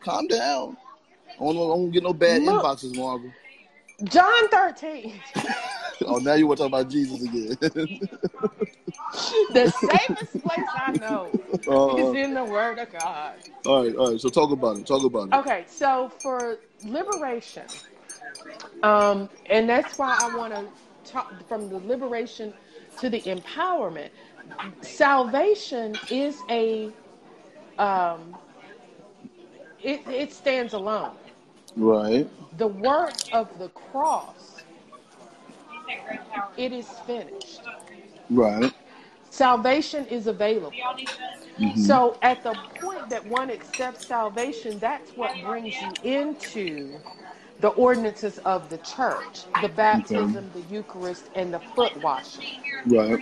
calm 0.00 0.26
down. 0.28 0.76
I 1.28 1.44
don't, 1.44 1.56
I 1.56 1.74
don't 1.76 1.90
get 1.90 2.02
no 2.02 2.12
bad 2.12 2.42
Look, 2.42 2.62
inboxes, 2.62 2.96
Marvin. 2.96 3.32
John 4.04 4.48
13. 4.48 5.20
Oh, 6.06 6.18
now 6.18 6.34
you 6.34 6.46
want 6.46 6.58
to 6.58 6.64
talk 6.64 6.70
about 6.70 6.90
Jesus 6.90 7.22
again? 7.22 7.56
the 9.52 9.68
safest 9.70 10.42
place 10.42 10.68
I 10.76 10.92
know 10.92 11.30
uh, 11.68 11.96
is 11.96 12.14
in 12.14 12.34
the 12.34 12.44
Word 12.44 12.78
of 12.78 12.90
God. 12.92 13.36
all 13.64 13.84
right, 13.84 13.96
all 13.96 14.10
right. 14.10 14.20
So 14.20 14.28
talk 14.28 14.50
about 14.50 14.76
it. 14.78 14.86
Talk 14.86 15.04
about 15.04 15.28
it. 15.28 15.34
Okay, 15.34 15.64
so 15.68 16.10
for 16.20 16.58
liberation, 16.82 17.64
um, 18.82 19.30
and 19.46 19.68
that's 19.68 19.98
why 19.98 20.16
I 20.20 20.26
want 20.28 20.54
to 20.54 20.70
talk 21.10 21.32
from 21.48 21.70
the 21.70 21.78
liberation 21.78 22.54
to 22.98 23.10
the 23.10 23.22
empowerment. 23.22 24.10
Salvation 24.82 26.00
is 26.08 26.44
a, 26.50 26.96
um, 27.78 28.38
it, 29.82 30.02
it 30.08 30.32
stands 30.32 30.74
alone. 30.74 31.16
Right, 31.76 32.28
The 32.52 32.68
work 32.68 33.26
of 33.32 33.58
the 33.58 33.70
cross, 33.70 34.64
it 36.56 36.72
is 36.72 36.88
finished. 37.00 37.70
right. 38.30 38.72
Salvation 39.30 40.06
is 40.06 40.26
available. 40.28 40.76
hmm 41.58 41.94
So 41.94 42.18
at 42.22 42.42
the 42.44 42.56
point 42.56 43.10
that 43.10 43.26
one 43.26 43.50
accepts 43.50 44.06
salvation, 44.06 44.78
that's 44.80 45.16
what 45.16 45.40
brings 45.42 45.80
you 45.80 45.98
into 46.02 47.02
the 47.60 47.68
ordinances 47.70 48.38
of 48.40 48.70
the 48.70 48.78
church, 48.78 49.46
the 49.56 49.68
Okay. 49.94 50.28
baptism, 50.28 50.52
the 50.52 50.62
Eucharist, 50.62 51.30
and 51.34 51.54
the 51.54 51.60
foot 51.60 51.96
washing. 51.96 52.56
Right. 52.86 53.20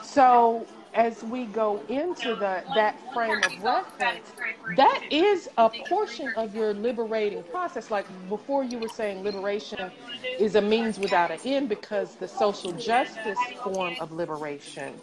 So 0.00 0.70
as 0.94 1.24
we 1.24 1.46
go 1.46 1.84
into 1.88 2.36
the 2.36 2.64
that 2.70 3.00
frame 3.12 3.42
of 3.44 3.58
reference, 3.60 4.34
that 4.66 5.02
is 5.10 5.48
a 5.58 5.70
portion 5.70 6.32
of 6.36 6.54
your 6.54 6.74
liberating 6.74 7.44
process. 7.44 7.90
Like 7.90 8.08
before 8.28 8.64
you 8.64 8.78
were 8.78 8.88
saying 8.88 9.22
liberation 9.24 9.92
is 10.38 10.56
a 10.56 10.62
means 10.62 10.98
without 10.98 11.30
an 11.32 11.40
end 11.44 11.68
because 11.68 12.16
the 12.16 12.28
social 12.28 12.72
justice 12.74 13.52
form 13.62 13.96
of 14.00 14.12
liberation 14.12 15.02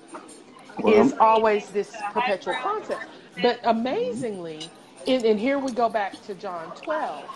is 0.86 1.14
always 1.20 1.70
this 1.70 2.04
perpetual 2.10 2.56
concept. 2.56 3.08
But 3.38 3.60
amazingly, 3.64 4.74
and, 5.08 5.26
and 5.26 5.40
here 5.40 5.60
we 5.60 5.72
go 5.74 5.90
back 5.90 6.22
to 6.24 6.36
John 6.36 6.74
12, 6.74 7.32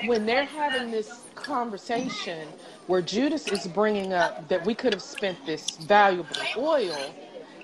when 0.00 0.26
they're 0.26 0.44
having 0.46 0.90
this 0.90 1.30
conversation 1.36 2.54
where 2.86 3.02
Judas 3.02 3.48
is 3.48 3.66
bringing 3.68 4.12
up 4.12 4.48
that 4.48 4.64
we 4.64 4.74
could 4.74 4.92
have 4.92 5.02
spent 5.02 5.44
this 5.46 5.76
valuable 5.78 6.50
oil, 6.56 7.18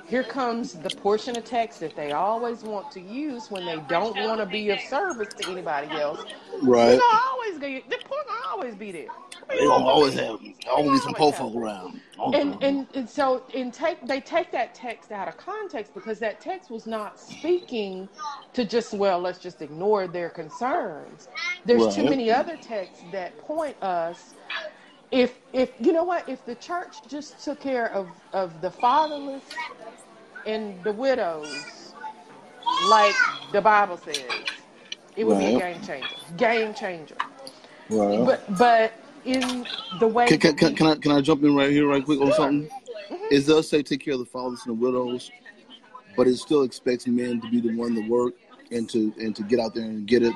here 0.04 0.24
comes 0.24 0.72
the 0.74 0.90
portion 0.90 1.36
of 1.36 1.44
text 1.44 1.80
that 1.80 1.96
they 1.96 2.12
always 2.12 2.64
want 2.64 2.90
to 2.92 3.00
use 3.00 3.50
when 3.50 3.64
they 3.64 3.80
don't 3.80 4.16
want 4.16 4.40
to 4.40 4.46
be 4.46 4.70
of 4.70 4.80
service 4.82 5.34
to 5.34 5.46
anybody 5.46 5.98
else. 5.98 6.26
Right. 6.62 6.96
gonna 6.98 7.22
always 7.32 7.61
the 7.88 7.96
pork 8.07 8.26
gonna 8.28 8.40
always 8.52 8.76
be 8.76 8.92
there. 8.92 9.11
They 9.50 9.59
gonna 9.66 9.84
always 9.84 10.14
have 10.14 10.38
always 10.68 11.02
some 11.02 11.14
po 11.14 11.28
it. 11.28 11.56
around. 11.56 12.00
And 12.32 12.54
Okay. 12.54 12.68
and, 12.68 12.86
and 12.94 13.08
so 13.08 13.44
in 13.54 13.70
take 13.70 14.06
they 14.06 14.20
take 14.20 14.50
that 14.52 14.74
text 14.74 15.12
out 15.12 15.28
of 15.28 15.36
context 15.36 15.94
because 15.94 16.18
that 16.20 16.40
text 16.40 16.70
was 16.70 16.86
not 16.86 17.20
speaking 17.20 18.08
to 18.54 18.64
just 18.64 18.92
well 18.94 19.20
let's 19.20 19.38
just 19.38 19.62
ignore 19.62 20.08
their 20.08 20.30
concerns. 20.30 21.28
There's 21.64 21.94
too 21.94 22.04
many 22.04 22.30
other 22.30 22.56
texts 22.56 23.04
that 23.12 23.38
point 23.38 23.76
us 23.82 24.34
if 25.10 25.38
if 25.52 25.72
you 25.80 25.92
know 25.92 26.04
what 26.04 26.28
if 26.28 26.44
the 26.44 26.54
church 26.56 27.06
just 27.08 27.44
took 27.44 27.60
care 27.60 27.92
of 27.92 28.08
of 28.32 28.60
the 28.60 28.70
fatherless 28.70 29.44
and 30.46 30.82
the 30.84 30.92
widows 30.92 31.94
like 32.88 33.14
the 33.52 33.60
Bible 33.60 33.96
says, 33.96 34.24
it 35.16 35.24
would 35.24 35.38
be 35.38 35.46
a 35.46 35.52
game 35.52 35.80
changer. 35.82 36.16
Game 36.36 36.74
changer. 36.74 37.16
Right. 37.90 38.24
But 38.24 38.56
but 38.58 38.92
in 39.27 39.66
the 40.01 40.07
way 40.07 40.27
Can, 40.27 40.39
can, 40.39 40.57
can, 40.57 40.74
can 40.74 40.87
I 40.87 40.95
can 40.97 41.12
I 41.12 41.20
jump 41.20 41.43
in 41.43 41.55
right 41.55 41.70
here 41.70 41.87
right 41.89 42.05
quick 42.05 42.20
on 42.20 42.29
sure. 42.29 42.37
something? 42.37 42.70
hmm 43.09 43.14
It 43.31 43.47
does 43.47 43.68
say 43.68 43.83
take 43.83 44.05
care 44.05 44.14
of 44.14 44.20
the 44.20 44.27
fathers 44.27 44.61
and 44.66 44.79
the 44.79 44.85
widows, 44.85 45.31
but 46.16 46.27
it 46.27 46.37
still 46.37 46.62
expects 46.62 47.07
men 47.07 47.41
to 47.41 47.51
be 47.51 47.61
the 47.61 47.77
one 47.77 47.95
to 47.95 48.09
work 48.09 48.35
and 48.70 48.89
to 48.91 49.12
and 49.18 49.35
to 49.37 49.43
get 49.43 49.59
out 49.61 49.74
there 49.74 49.85
and 49.85 50.07
get 50.07 50.22
it. 50.22 50.35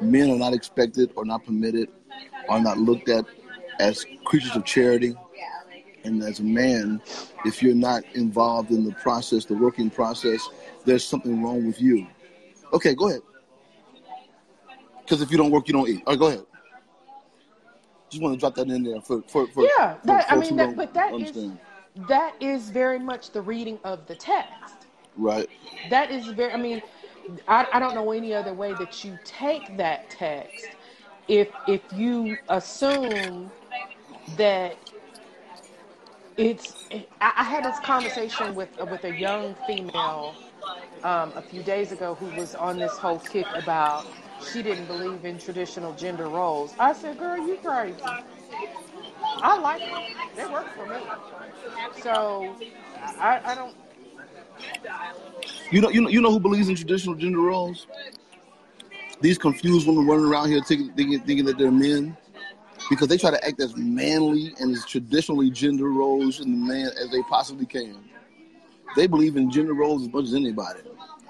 Men 0.00 0.30
are 0.30 0.38
not 0.38 0.52
expected 0.54 1.12
or 1.16 1.24
not 1.24 1.44
permitted 1.44 1.88
are 2.48 2.60
not 2.60 2.78
looked 2.78 3.08
at 3.08 3.24
as 3.78 4.04
creatures 4.24 4.56
of 4.56 4.64
charity. 4.64 5.14
And 6.04 6.20
as 6.24 6.40
a 6.40 6.44
man, 6.44 7.00
if 7.44 7.62
you're 7.62 7.76
not 7.76 8.02
involved 8.14 8.70
in 8.70 8.84
the 8.84 8.92
process, 8.92 9.44
the 9.44 9.54
working 9.54 9.88
process, 9.88 10.48
there's 10.84 11.04
something 11.04 11.42
wrong 11.42 11.64
with 11.64 11.80
you. 11.80 12.08
Okay, 12.72 12.94
go 12.94 13.08
ahead. 13.08 13.20
Because 15.02 15.22
if 15.22 15.30
you 15.30 15.36
don't 15.36 15.50
work, 15.52 15.68
you 15.68 15.74
don't 15.74 15.88
eat. 15.88 16.02
All 16.06 16.14
right, 16.14 16.18
go 16.18 16.26
ahead. 16.26 16.44
Just 18.12 18.22
want 18.22 18.34
to 18.34 18.38
drop 18.40 18.54
that 18.56 18.68
in 18.68 18.82
there 18.82 19.00
for 19.00 19.22
for 19.22 19.46
for, 19.46 19.64
Yeah, 19.78 19.94
for 20.04 20.22
I 20.28 20.36
mean 20.36 20.54
that 20.56 20.76
but 20.76 20.92
that 20.92 21.14
is 21.14 21.28
understand. 21.28 21.58
that 22.08 22.34
is 22.40 22.68
very 22.68 22.98
much 22.98 23.30
the 23.30 23.40
reading 23.40 23.78
of 23.84 24.06
the 24.06 24.14
text. 24.14 24.86
Right. 25.16 25.48
That 25.88 26.10
is 26.10 26.26
very 26.26 26.52
I 26.52 26.58
mean 26.58 26.82
I, 27.48 27.66
I 27.72 27.80
don't 27.80 27.94
know 27.94 28.12
any 28.12 28.34
other 28.34 28.52
way 28.52 28.74
that 28.74 29.02
you 29.02 29.18
take 29.24 29.78
that 29.78 30.10
text 30.10 30.66
if 31.26 31.48
if 31.66 31.80
you 31.94 32.36
assume 32.50 33.50
that 34.36 34.76
it's 36.36 36.84
I, 36.92 37.32
I 37.38 37.44
had 37.44 37.64
this 37.64 37.80
conversation 37.80 38.54
with 38.54 38.68
with 38.90 39.04
a 39.04 39.18
young 39.18 39.54
female 39.66 40.34
um, 41.02 41.32
a 41.34 41.40
few 41.40 41.62
days 41.62 41.92
ago 41.92 42.14
who 42.14 42.26
was 42.38 42.54
on 42.54 42.76
this 42.76 42.98
whole 42.98 43.20
kick 43.20 43.46
about 43.54 44.04
she 44.50 44.62
didn't 44.62 44.86
believe 44.86 45.24
in 45.24 45.38
traditional 45.38 45.94
gender 45.94 46.28
roles. 46.28 46.74
I 46.78 46.92
said, 46.92 47.18
"Girl, 47.18 47.38
you 47.46 47.56
crazy." 47.56 47.96
I 49.42 49.58
like 49.58 49.80
them; 49.80 50.02
they 50.36 50.46
work 50.46 50.66
for 50.74 50.86
me. 50.86 50.96
So 52.02 52.56
I, 53.20 53.40
I 53.44 53.54
don't. 53.54 53.74
You 55.70 55.80
know, 55.80 55.90
you 55.90 56.00
know, 56.02 56.08
you 56.08 56.20
know 56.20 56.30
who 56.30 56.40
believes 56.40 56.68
in 56.68 56.76
traditional 56.76 57.14
gender 57.14 57.40
roles? 57.40 57.86
These 59.20 59.38
confused 59.38 59.86
women 59.86 60.06
running 60.06 60.26
around 60.26 60.48
here 60.50 60.62
thinking, 60.62 60.92
thinking, 60.94 61.20
thinking 61.20 61.44
that 61.46 61.58
they're 61.58 61.70
men 61.70 62.16
because 62.90 63.08
they 63.08 63.16
try 63.16 63.30
to 63.30 63.46
act 63.46 63.60
as 63.60 63.76
manly 63.76 64.54
and 64.60 64.74
as 64.74 64.84
traditionally 64.84 65.50
gender 65.50 65.90
roles 65.90 66.40
in 66.40 66.50
the 66.50 66.56
man 66.72 66.90
as 67.00 67.10
they 67.10 67.22
possibly 67.22 67.66
can. 67.66 67.96
They 68.96 69.06
believe 69.06 69.36
in 69.36 69.50
gender 69.50 69.74
roles 69.74 70.02
as 70.02 70.12
much 70.12 70.24
as 70.24 70.34
anybody. 70.34 70.80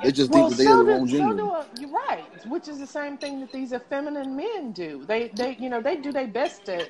They 0.03 0.13
just 0.13 0.33
Well, 0.33 0.49
think 0.49 0.51
that 0.51 0.57
they 0.59 0.69
so 0.69 0.85
do, 0.85 0.89
own 0.89 1.09
so 1.09 1.35
gender. 1.35 1.37
do 1.37 1.51
uh, 1.51 1.67
you're 1.77 1.91
right, 2.09 2.31
which 2.47 2.69
is 2.69 2.79
the 2.79 2.87
same 2.87 3.19
thing 3.19 3.41
that 3.41 3.53
these 3.53 3.73
effeminate 3.73 4.29
men 4.29 4.73
do. 4.73 5.05
They, 5.07 5.29
they, 5.29 5.57
you 5.61 5.69
know, 5.71 5.81
they 5.83 5.97
do 5.97 6.13
their 6.13 6.29
best 6.29 6.67
to. 6.67 6.89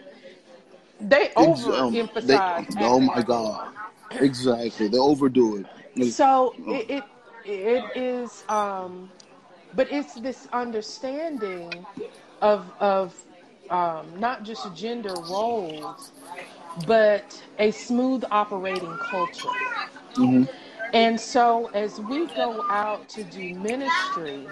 They 1.01 1.29
um, 1.37 1.99
they, 2.23 2.41
overemphasize. 2.41 2.77
oh 2.81 3.01
my 3.01 3.23
God, 3.23 3.73
exactly. 4.21 4.89
They 4.89 4.99
overdo 4.99 5.57
it. 5.59 5.67
Like, 5.97 6.15
So 6.15 6.57
oh, 6.67 6.83
it, 6.89 6.91
it, 6.91 7.05
it 7.45 7.91
is, 7.95 8.45
um, 8.49 9.11
but 9.75 9.91
it's 9.93 10.15
this 10.15 10.47
understanding 10.53 11.87
of 12.41 12.73
of 12.81 13.25
um, 13.71 14.19
not 14.19 14.45
just 14.45 14.73
gender 14.75 15.19
roles, 15.19 16.13
but 16.77 17.43
a 17.59 17.71
smooth 17.73 18.25
operating 18.31 18.99
culture. 18.99 19.57
mhm. 20.17 20.49
And 20.93 21.19
so, 21.19 21.69
as 21.69 22.01
we 22.01 22.27
go 22.27 22.65
out 22.69 23.09
to 23.11 23.25
do 23.25 23.55
ministry 23.55 24.47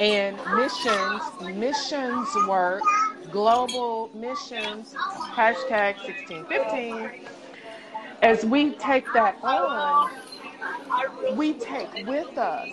and 0.00 0.36
missions, 0.56 1.22
missions 1.56 2.28
work, 2.48 2.82
global 3.30 4.10
missions, 4.12 4.94
hashtag 4.94 5.96
1615, 6.04 7.26
as 8.22 8.44
we 8.44 8.72
take 8.72 9.06
that 9.14 9.36
on, 9.44 10.10
we 11.36 11.54
take 11.54 12.06
with 12.06 12.38
us 12.38 12.70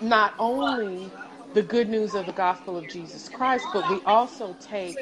not 0.00 0.34
only 0.40 1.10
the 1.54 1.62
good 1.62 1.88
news 1.88 2.14
of 2.14 2.26
the 2.26 2.32
gospel 2.32 2.76
of 2.76 2.88
Jesus 2.88 3.28
Christ, 3.28 3.64
but 3.72 3.88
we 3.88 4.00
also 4.04 4.56
take 4.60 4.96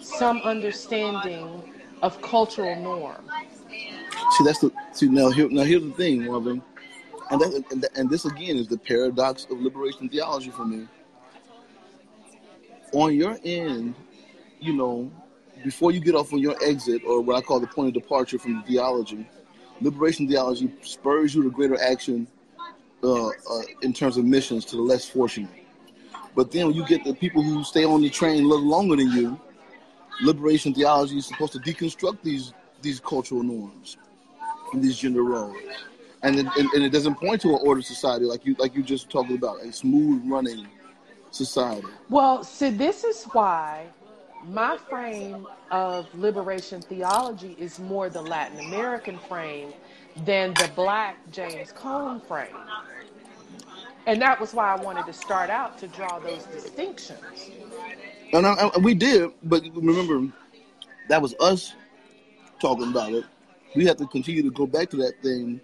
some 0.00 0.38
understanding 0.38 1.62
of 2.02 2.20
cultural 2.22 2.76
norm. 2.76 3.24
See, 3.70 4.44
that's 4.44 4.58
the 4.58 4.70
see 4.92 5.08
now. 5.08 5.30
Here, 5.30 5.48
now 5.48 5.62
here's 5.62 5.82
the 5.82 5.92
thing, 5.92 6.24
Marvin, 6.24 6.62
and 7.30 7.40
that, 7.40 7.90
and, 7.96 8.10
this 8.10 8.24
again 8.24 8.56
is 8.56 8.68
the 8.68 8.78
paradox 8.78 9.46
of 9.50 9.60
liberation 9.60 10.08
theology 10.08 10.50
for 10.50 10.64
me. 10.64 10.86
On 12.92 13.14
your 13.14 13.38
end, 13.44 13.94
you 14.60 14.74
know, 14.74 15.10
before 15.64 15.92
you 15.92 16.00
get 16.00 16.14
off 16.14 16.32
on 16.32 16.38
your 16.38 16.56
exit 16.62 17.02
or 17.06 17.20
what 17.20 17.36
I 17.36 17.40
call 17.40 17.60
the 17.60 17.66
point 17.66 17.88
of 17.88 18.02
departure 18.02 18.38
from 18.38 18.62
theology, 18.64 19.28
liberation 19.80 20.28
theology 20.28 20.72
spurs 20.82 21.34
you 21.34 21.42
to 21.42 21.50
greater 21.50 21.80
action 21.80 22.26
uh, 23.02 23.28
uh, 23.28 23.32
in 23.82 23.92
terms 23.92 24.16
of 24.16 24.24
missions 24.24 24.64
to 24.66 24.76
the 24.76 24.82
less 24.82 25.08
fortunate. 25.08 25.50
But 26.34 26.50
then 26.50 26.66
when 26.66 26.76
you 26.76 26.86
get 26.86 27.04
the 27.04 27.14
people 27.14 27.42
who 27.42 27.64
stay 27.64 27.84
on 27.84 28.00
the 28.00 28.10
train 28.10 28.44
a 28.44 28.46
little 28.46 28.66
longer 28.66 28.96
than 28.96 29.10
you, 29.10 29.40
liberation 30.22 30.74
theology 30.74 31.18
is 31.18 31.26
supposed 31.26 31.52
to 31.52 31.58
deconstruct 31.58 32.22
these 32.22 32.52
these 32.82 33.00
cultural 33.00 33.42
norms 33.42 33.96
and 34.72 34.82
these 34.82 34.98
gender 34.98 35.22
roles. 35.22 35.56
And 36.22 36.38
it, 36.38 36.46
and, 36.56 36.68
and 36.72 36.84
it 36.84 36.90
doesn't 36.90 37.14
point 37.14 37.40
to 37.42 37.50
an 37.50 37.60
ordered 37.62 37.84
society 37.84 38.24
like 38.24 38.44
you 38.44 38.56
like 38.58 38.74
you 38.74 38.82
just 38.82 39.08
talked 39.08 39.30
about, 39.30 39.62
a 39.62 39.72
smooth 39.72 40.22
running 40.26 40.66
society. 41.30 41.86
Well, 42.08 42.42
see, 42.42 42.70
this 42.70 43.04
is 43.04 43.24
why 43.32 43.86
my 44.46 44.76
frame 44.76 45.46
of 45.70 46.12
liberation 46.14 46.80
theology 46.82 47.56
is 47.58 47.78
more 47.78 48.08
the 48.08 48.22
Latin 48.22 48.58
American 48.66 49.18
frame 49.18 49.72
than 50.24 50.54
the 50.54 50.70
black 50.74 51.16
James 51.30 51.72
Cone 51.72 52.20
frame. 52.20 52.48
And 54.06 54.20
that 54.22 54.40
was 54.40 54.54
why 54.54 54.74
I 54.74 54.76
wanted 54.82 55.06
to 55.06 55.12
start 55.12 55.50
out 55.50 55.78
to 55.78 55.88
draw 55.88 56.18
those 56.18 56.44
distinctions. 56.44 57.50
And, 58.32 58.46
I, 58.46 58.70
and 58.74 58.82
we 58.82 58.94
did, 58.94 59.30
but 59.42 59.62
remember, 59.74 60.32
that 61.08 61.20
was 61.20 61.34
us 61.40 61.74
talking 62.58 62.88
about 62.90 63.12
it. 63.12 63.24
We 63.74 63.86
have 63.86 63.96
to 63.98 64.06
continue 64.06 64.42
to 64.42 64.50
go 64.50 64.66
back 64.66 64.90
to 64.90 64.96
that 64.98 65.22
thing 65.22 65.60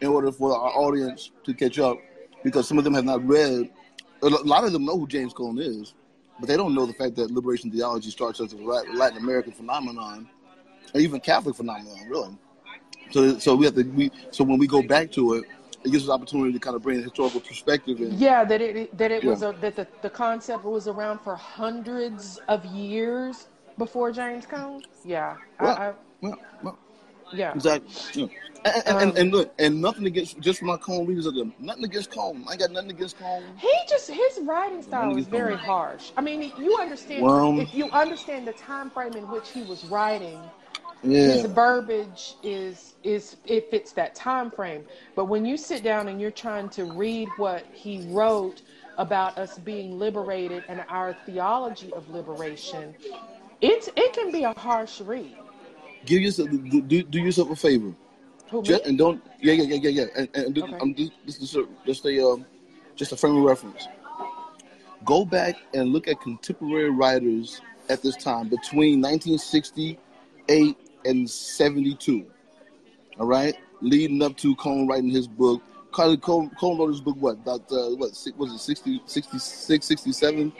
in 0.00 0.08
order 0.08 0.30
for 0.30 0.56
our 0.56 0.70
audience 0.70 1.30
to 1.44 1.54
catch 1.54 1.78
up, 1.78 1.98
because 2.44 2.68
some 2.68 2.78
of 2.78 2.84
them 2.84 2.94
have 2.94 3.04
not 3.04 3.26
read. 3.26 3.70
A 4.22 4.28
lot 4.28 4.64
of 4.64 4.72
them 4.72 4.84
know 4.84 4.98
who 4.98 5.06
James 5.06 5.32
Cone 5.32 5.58
is, 5.58 5.94
but 6.38 6.48
they 6.48 6.56
don't 6.56 6.74
know 6.74 6.86
the 6.86 6.92
fact 6.92 7.16
that 7.16 7.30
liberation 7.30 7.70
theology 7.70 8.10
starts 8.10 8.40
as 8.40 8.52
a 8.52 8.56
Latin 8.56 9.18
American 9.18 9.52
phenomenon, 9.52 10.28
or 10.94 11.00
even 11.00 11.20
Catholic 11.20 11.56
phenomenon, 11.56 12.08
really. 12.08 12.36
So, 13.10 13.38
so 13.38 13.54
we 13.54 13.64
have 13.64 13.74
to. 13.74 13.82
We 13.84 14.10
so 14.30 14.44
when 14.44 14.58
we 14.58 14.66
go 14.66 14.82
back 14.82 15.10
to 15.12 15.34
it, 15.34 15.44
it 15.84 15.92
gives 15.92 16.04
us 16.04 16.10
opportunity 16.10 16.52
to 16.52 16.58
kind 16.58 16.76
of 16.76 16.82
bring 16.82 16.98
a 16.98 17.02
historical 17.02 17.40
perspective 17.40 18.00
in. 18.00 18.18
Yeah, 18.18 18.44
that 18.44 18.60
it 18.60 18.96
that 18.98 19.10
it 19.10 19.24
was 19.24 19.42
a, 19.42 19.54
that 19.60 19.76
the, 19.76 19.86
the 20.02 20.10
concept 20.10 20.64
was 20.64 20.88
around 20.88 21.20
for 21.20 21.34
hundreds 21.34 22.38
of 22.48 22.64
years 22.66 23.48
before 23.78 24.12
James 24.12 24.44
Cone. 24.46 24.82
Yeah, 25.04 25.36
Well, 25.60 25.76
I 25.76 25.92
well, 26.20 26.38
well, 26.62 26.78
yeah. 27.32 27.52
Exactly. 27.54 28.22
Yeah. 28.22 28.26
And, 28.64 28.74
and, 28.74 28.86
and, 28.86 29.10
Um, 29.12 29.16
and 29.16 29.30
look, 29.32 29.54
and 29.60 29.80
nothing 29.80 30.06
against 30.06 30.40
just 30.40 30.62
my 30.62 30.76
Cone 30.76 31.06
readers 31.06 31.26
of 31.26 31.34
them. 31.34 31.54
Nothing 31.60 31.84
against 31.84 32.10
Cone. 32.10 32.44
I 32.48 32.56
got 32.56 32.72
nothing 32.72 32.90
against 32.90 33.18
Cone. 33.18 33.44
He 33.56 33.72
just 33.88 34.10
his 34.10 34.40
writing 34.42 34.82
style 34.82 35.06
Nothing 35.06 35.18
is 35.20 35.26
very 35.28 35.54
Cone. 35.56 35.64
harsh. 35.64 36.10
I 36.16 36.20
mean, 36.20 36.52
you 36.58 36.76
understand 36.80 37.22
Well, 37.22 37.60
if 37.60 37.72
you 37.72 37.88
understand 37.90 38.48
the 38.48 38.52
time 38.54 38.90
frame 38.90 39.12
in 39.14 39.28
which 39.28 39.50
he 39.50 39.62
was 39.62 39.84
writing, 39.84 40.40
yeah. 41.04 41.20
his 41.20 41.44
verbiage 41.44 42.34
is 42.42 42.96
is 43.04 43.36
it 43.46 43.70
fits 43.70 43.92
that 43.92 44.16
time 44.16 44.50
frame. 44.50 44.84
But 45.14 45.26
when 45.26 45.46
you 45.46 45.56
sit 45.56 45.84
down 45.84 46.08
and 46.08 46.20
you're 46.20 46.32
trying 46.32 46.68
to 46.70 46.84
read 46.84 47.28
what 47.36 47.64
he 47.72 48.04
wrote 48.08 48.62
about 48.96 49.38
us 49.38 49.56
being 49.58 49.96
liberated 50.00 50.64
and 50.68 50.84
our 50.88 51.16
theology 51.24 51.92
of 51.92 52.10
liberation, 52.10 52.92
it's 53.60 53.88
it 53.96 54.12
can 54.12 54.30
be 54.30 54.44
a 54.44 54.52
harsh 54.58 55.00
read. 55.00 55.36
Give 56.04 56.22
yourself 56.22 56.50
do, 56.50 56.82
do, 56.82 57.02
do 57.02 57.18
yourself 57.20 57.50
a 57.50 57.56
favor. 57.56 57.92
Who? 58.50 58.62
Just, 58.62 58.86
and 58.86 58.96
don't 58.96 59.22
yeah 59.40 59.54
yeah 59.54 59.74
yeah 59.74 59.88
yeah 59.88 59.90
yeah. 59.90 60.04
And, 60.16 60.28
and 60.34 60.54
this, 60.54 60.64
Okay. 60.64 60.78
I'm 60.80 60.94
just 60.94 61.12
this 61.26 61.40
is 61.40 61.56
a, 61.56 61.66
just 61.84 62.06
a 62.06 62.26
um, 62.26 62.46
just 62.96 63.12
a 63.12 63.16
frame 63.16 63.36
of 63.36 63.42
reference. 63.42 63.88
Go 65.04 65.24
back 65.24 65.56
and 65.74 65.92
look 65.92 66.08
at 66.08 66.20
contemporary 66.20 66.90
writers 66.90 67.60
at 67.88 68.02
this 68.02 68.16
time 68.16 68.48
between 68.48 69.00
1968 69.00 70.76
and 71.04 71.30
72. 71.30 72.26
All 73.18 73.26
right, 73.26 73.56
leading 73.80 74.22
up 74.22 74.36
to 74.38 74.54
Cone 74.56 74.86
writing 74.86 75.10
his 75.10 75.26
book. 75.26 75.62
Cone, 75.90 76.18
Cone, 76.18 76.50
Cone 76.60 76.78
wrote 76.78 76.88
his 76.88 77.00
book 77.00 77.16
what 77.18 77.34
about 77.36 77.62
uh, 77.72 77.90
what 77.96 78.10
was 78.36 78.52
it 78.52 78.58
60, 78.58 79.02
66, 79.06 79.86
67? 79.86 80.52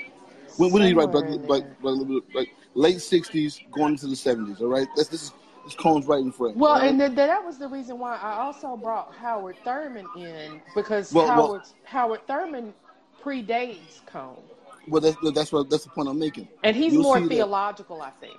When, 0.57 0.73
when 0.73 0.83
did 0.83 0.89
he 0.89 0.95
write? 0.95 1.13
Somewhere 1.13 1.23
Brother, 1.23 1.41
in 1.41 1.47
brother, 1.47 1.77
brother, 2.05 2.21
like 2.35 2.55
late 2.75 2.97
60s, 2.97 3.71
going 3.71 3.93
into 3.93 4.07
the 4.07 4.15
70s. 4.15 4.61
All 4.61 4.69
right, 4.69 4.87
that's 4.97 5.09
this 5.09 5.23
is 5.25 5.33
this 5.65 5.75
Cone's 5.75 6.07
writing 6.07 6.33
frame. 6.33 6.59
Well, 6.59 6.75
right? 6.75 6.89
and 6.89 7.01
then 7.01 7.15
that 7.17 7.45
was 7.45 7.59
the 7.59 7.69
reason 7.69 7.99
why 7.99 8.17
I 8.17 8.33
also 8.35 8.77
brought 8.77 9.15
Howard 9.15 9.57
Thurman 9.65 10.07
in 10.17 10.61
because 10.75 11.13
Well, 11.13 11.27
well- 11.27 11.37
Howard 11.47 11.63
Howard 11.85 12.27
Thurman 12.27 12.75
predates 13.23 14.05
Cone, 14.07 14.39
Well, 14.87 15.01
that's 15.03 15.17
that's 15.35 15.53
what 15.53 15.69
that's 15.69 15.85
the 15.85 15.91
point 15.91 16.09
I'm 16.09 16.19
making. 16.19 16.49
and 16.65 16.75
he's 16.77 16.93
You'll 16.95 17.03
more 17.03 17.21
theological, 17.27 18.01
I 18.01 18.11
think. 18.11 18.39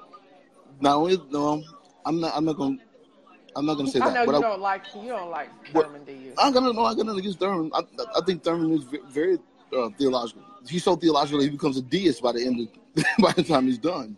Not 0.82 0.96
only 0.96 1.22
no, 1.30 1.62
I'm 2.06 2.20
not 2.20 2.34
I'm 2.36 2.46
not 2.46 2.58
gonna 2.58 2.78
I'm 3.56 3.66
not 3.66 3.76
gonna 3.76 3.90
say 3.92 4.00
I 4.00 4.06
that. 4.10 4.14
know 4.14 4.26
but 4.26 4.32
you 4.32 4.38
I, 4.38 4.42
don't 4.50 4.62
like 4.62 4.84
you 4.96 5.10
don't 5.10 5.30
like 5.30 5.50
Thurman, 5.74 6.06
do 6.06 6.14
you? 6.14 6.34
I'm 6.38 6.54
gonna 6.54 6.72
no, 6.72 6.86
I 6.86 6.96
got 6.96 7.06
nothing 7.06 7.20
against 7.20 7.40
Thurman. 7.40 7.72
I, 7.74 7.82
I 8.16 8.22
think 8.26 8.44
Thurman 8.44 8.72
is 8.72 8.84
ve- 8.86 9.00
very 9.10 9.38
uh, 9.78 9.90
theological. 9.98 10.44
He's 10.70 10.84
so 10.84 10.96
theological 10.96 11.42
he 11.42 11.50
becomes 11.50 11.78
a 11.78 11.82
deist 11.82 12.22
by 12.22 12.34
the 12.34 12.46
end 12.46 12.62
of 12.96 13.06
by 13.20 13.32
the 13.34 13.44
time 13.44 13.66
he's 13.68 13.78
done. 13.78 14.18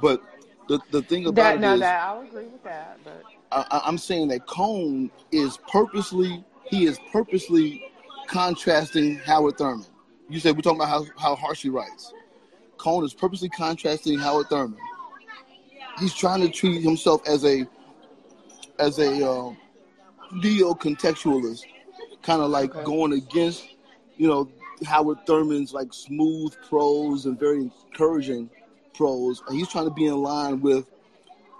But 0.00 0.22
the 0.68 0.80
the 0.90 1.02
thing 1.02 1.26
about 1.26 1.54
That 1.54 1.56
it 1.56 1.62
now 1.62 1.76
is, 1.76 1.80
that 1.80 2.02
I'll 2.02 2.22
agree 2.22 2.46
with 2.46 2.62
that, 2.64 2.98
but 3.04 3.24
I, 3.52 3.64
I- 3.70 3.82
I'm 3.86 3.98
saying 3.98 4.28
that 4.28 4.46
Cone 4.46 5.10
is 5.32 5.58
purposely 5.68 6.44
he 6.70 6.86
is 6.86 6.98
purposely 7.12 7.82
contrasting 8.28 9.16
Howard 9.18 9.58
Thurman. 9.58 9.86
You 10.28 10.38
said 10.40 10.54
we're 10.56 10.62
talking 10.62 10.80
about 10.80 10.88
how, 10.88 11.04
how 11.18 11.34
harsh 11.34 11.62
he 11.62 11.68
writes. 11.68 12.12
Cone 12.78 13.04
is 13.04 13.12
purposely 13.12 13.48
contrasting 13.48 14.18
Howard 14.18 14.48
Thurman. 14.48 14.78
He's 15.98 16.14
trying 16.14 16.40
to 16.42 16.48
treat 16.48 16.82
himself 16.82 17.26
as 17.28 17.44
a 17.44 17.66
as 18.78 18.98
a 18.98 19.28
uh, 19.28 19.52
neo 20.32 20.74
contextualist, 20.74 21.62
kind 22.22 22.40
of 22.42 22.50
like 22.50 22.70
Okay. 22.70 22.84
going 22.84 23.12
against 23.12 23.68
you 24.16 24.28
know 24.28 24.48
Howard 24.86 25.26
Thurman's 25.26 25.72
like 25.72 25.92
smooth 25.92 26.54
prose 26.68 27.26
and 27.26 27.38
very 27.38 27.62
encouraging 27.62 28.50
prose, 28.94 29.42
and 29.48 29.56
he's 29.56 29.68
trying 29.68 29.86
to 29.86 29.90
be 29.94 30.06
in 30.06 30.16
line 30.16 30.60
with 30.60 30.90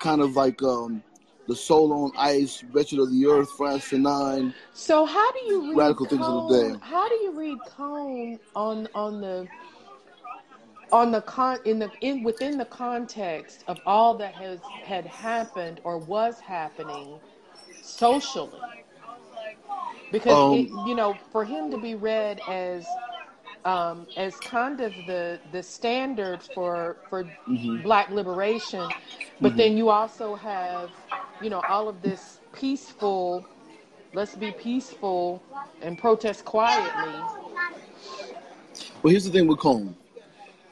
kind 0.00 0.20
of 0.20 0.36
like 0.36 0.62
um, 0.62 1.02
the 1.46 1.54
Soul 1.56 1.92
on 1.92 2.12
Ice, 2.16 2.62
Wretched 2.72 2.98
of 2.98 3.10
the 3.10 3.26
Earth, 3.26 3.50
Frantz 3.56 3.88
Fanon. 3.88 4.54
So 4.72 5.04
how 5.04 5.32
do 5.32 5.40
you 5.46 5.70
read 5.70 5.76
Radical 5.78 6.06
things 6.06 6.26
of 6.26 6.48
the 6.48 6.58
Cone? 6.58 6.72
day. 6.72 6.78
How 6.82 7.08
do 7.08 7.14
you 7.16 7.32
read 7.32 7.58
Cone 7.66 8.38
on 8.54 8.88
on 8.94 9.20
the 9.20 9.48
on 10.92 11.12
the 11.12 11.20
con 11.22 11.58
in 11.64 11.78
the 11.78 11.90
in 12.00 12.22
within 12.22 12.58
the 12.58 12.64
context 12.64 13.64
of 13.68 13.78
all 13.86 14.14
that 14.18 14.34
has 14.34 14.58
had 14.84 15.06
happened 15.06 15.80
or 15.84 15.98
was 15.98 16.40
happening 16.40 17.20
socially? 17.82 18.58
Because 20.10 20.38
it, 20.50 20.68
Um, 20.70 20.86
you 20.86 20.94
know, 20.94 21.14
for 21.30 21.44
him 21.44 21.70
to 21.70 21.78
be 21.78 21.94
read 21.94 22.40
as 22.48 22.84
um, 23.64 24.08
as 24.16 24.40
kind 24.40 24.80
of 24.80 25.06
the 25.06 25.40
the 25.50 25.62
standard 25.62 26.42
for 26.42 26.98
for 27.08 27.30
mhm, 27.48 27.82
Black 27.82 28.10
liberation, 28.10 28.92
but 29.40 29.56
mhm. 29.56 29.56
then 29.56 29.76
you 29.76 29.88
also 29.90 30.34
have 30.36 30.92
you 31.40 31.50
know 31.50 31.60
all 31.68 31.88
of 31.88 32.02
this 32.02 32.40
peaceful. 32.52 33.48
Let's 34.12 34.34
be 34.34 34.52
peaceful 34.52 35.44
and 35.80 35.98
protest 35.98 36.44
quietly. 36.44 37.30
well 39.02 39.10
here's 39.10 39.24
the 39.24 39.30
thing 39.30 39.46
with 39.46 39.58
Cone. 39.58 39.96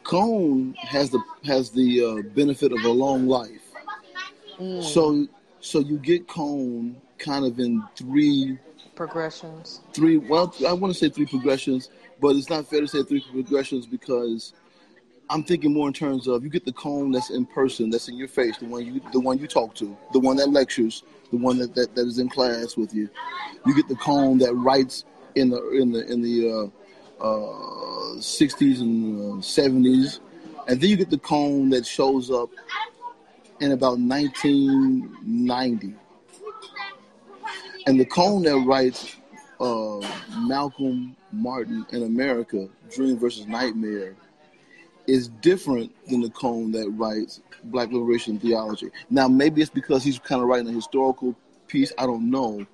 Cone 0.04 0.76
has 0.82 1.10
the 1.10 1.22
has 1.44 1.70
the 1.70 2.02
uh, 2.04 2.22
benefit 2.34 2.72
of 2.72 2.84
a 2.84 2.90
long 2.90 3.26
life. 3.26 3.76
Mm, 4.58 5.02
So 5.02 5.26
so 5.60 5.78
you 5.80 5.98
get 5.98 6.28
Cone 6.28 7.00
kind 7.18 7.44
of 7.44 7.58
in 7.58 7.88
three 7.96 8.58
progressions. 8.94 9.80
three 9.94 10.16
well 10.18 10.54
I 10.66 10.72
want 10.72 10.92
to 10.92 10.98
say 10.98 11.08
three 11.08 11.26
progressions, 11.26 11.90
but 12.20 12.36
it's 12.36 12.50
not 12.50 12.66
fair 12.66 12.80
to 12.80 12.88
say 12.88 13.02
three 13.02 13.24
progressions 13.32 13.86
because 13.86 14.52
I'm 15.30 15.44
thinking 15.44 15.72
more 15.74 15.86
in 15.88 15.92
terms 15.92 16.26
of 16.26 16.42
you 16.42 16.50
get 16.50 16.64
the 16.64 16.72
Cone 16.72 17.12
that's 17.12 17.30
in 17.30 17.44
person, 17.46 17.90
that's 17.90 18.08
in 18.08 18.16
your 18.16 18.28
face, 18.28 18.56
the 18.58 18.64
one 18.64 18.86
you 18.86 19.00
the 19.12 19.20
one 19.20 19.38
you 19.38 19.46
talk 19.46 19.74
to, 19.76 19.96
the 20.12 20.18
one 20.18 20.36
that 20.36 20.48
lectures, 20.48 21.02
the 21.30 21.36
one 21.36 21.58
that, 21.58 21.74
that, 21.74 21.94
that 21.94 22.06
is 22.06 22.18
in 22.18 22.28
class 22.28 22.76
with 22.76 22.94
you. 22.94 23.08
You 23.66 23.74
get 23.74 23.88
the 23.88 23.96
Cone 23.96 24.38
that 24.38 24.54
writes 24.54 25.04
in 25.34 25.50
the 25.50 25.70
in 25.70 25.92
the 25.92 26.10
in 26.10 26.22
the 26.22 26.50
uh, 26.50 26.68
uh, 27.22 28.16
60s 28.16 28.80
and 28.80 29.20
uh, 29.20 29.42
70s, 29.42 30.20
and 30.66 30.80
then 30.80 30.88
you 30.90 30.96
get 30.96 31.10
the 31.10 31.18
Cone 31.18 31.68
that 31.70 31.84
shows 31.84 32.30
up 32.30 32.48
in 33.60 33.72
about 33.72 33.98
1990, 33.98 35.94
and 37.86 38.00
the 38.00 38.06
Cone 38.06 38.44
that 38.44 38.56
writes 38.66 39.17
uh, 39.60 40.00
Malcolm 40.40 41.16
Martin 41.32 41.86
in 41.90 42.04
America, 42.04 42.68
Dream 42.90 43.18
versus 43.18 43.46
Nightmare, 43.46 44.14
is 45.06 45.28
different 45.28 45.92
than 46.08 46.20
the 46.20 46.30
Cone 46.30 46.70
that 46.72 46.88
writes 46.90 47.40
Black 47.64 47.90
Liberation 47.90 48.38
Theology. 48.38 48.90
Now, 49.10 49.26
maybe 49.26 49.62
it's 49.62 49.70
because 49.70 50.04
he's 50.04 50.18
kind 50.18 50.42
of 50.42 50.48
writing 50.48 50.68
a 50.68 50.72
historical 50.72 51.34
piece. 51.66 51.92
I 51.98 52.06
don't 52.06 52.30
know. 52.30 52.66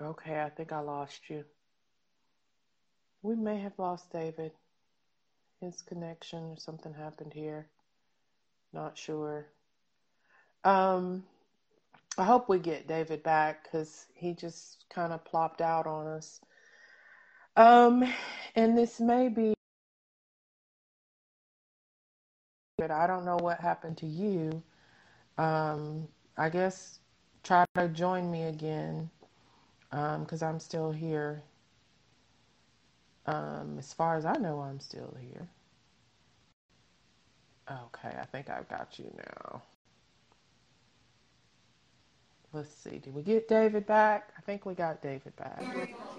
Okay, 0.00 0.40
I 0.40 0.48
think 0.50 0.72
I 0.72 0.78
lost 0.78 1.20
you. 1.28 1.44
We 3.22 3.34
may 3.34 3.58
have 3.60 3.72
lost 3.78 4.12
David. 4.12 4.52
His 5.60 5.82
connection 5.82 6.44
or 6.44 6.56
something 6.56 6.94
happened 6.94 7.32
here. 7.32 7.66
Not 8.72 8.96
sure. 8.96 9.46
Um, 10.64 11.24
I 12.16 12.24
hope 12.24 12.48
we 12.48 12.58
get 12.58 12.86
David 12.86 13.22
back 13.22 13.64
because 13.64 14.06
he 14.14 14.34
just 14.34 14.84
kind 14.90 15.12
of 15.12 15.24
plopped 15.24 15.60
out 15.60 15.86
on 15.86 16.06
us. 16.06 16.40
Um, 17.56 18.04
and 18.54 18.78
this 18.78 19.00
may 19.00 19.28
be, 19.28 19.54
but 22.76 22.90
I 22.90 23.06
don't 23.06 23.24
know 23.24 23.36
what 23.36 23.60
happened 23.60 23.98
to 23.98 24.06
you. 24.06 24.62
Um, 25.38 26.06
I 26.36 26.48
guess 26.48 27.00
try 27.42 27.64
to 27.76 27.88
join 27.88 28.30
me 28.30 28.44
again 28.44 29.10
um, 29.92 30.22
because 30.22 30.42
I'm 30.42 30.60
still 30.60 30.92
here. 30.92 31.42
Um, 33.28 33.76
as 33.78 33.92
far 33.92 34.16
as 34.16 34.24
I 34.24 34.32
know, 34.38 34.60
I'm 34.60 34.80
still 34.80 35.14
here. 35.20 35.46
Okay, 37.70 38.16
I 38.18 38.24
think 38.24 38.48
I've 38.48 38.66
got 38.70 38.98
you 38.98 39.12
now. 39.18 39.62
Let's 42.54 42.70
see. 42.70 42.98
Did 42.98 43.14
we 43.14 43.20
get 43.22 43.46
David 43.46 43.86
back? 43.86 44.30
I 44.38 44.40
think 44.40 44.64
we 44.64 44.72
got 44.72 45.02
David 45.02 45.36
back. 45.36 45.62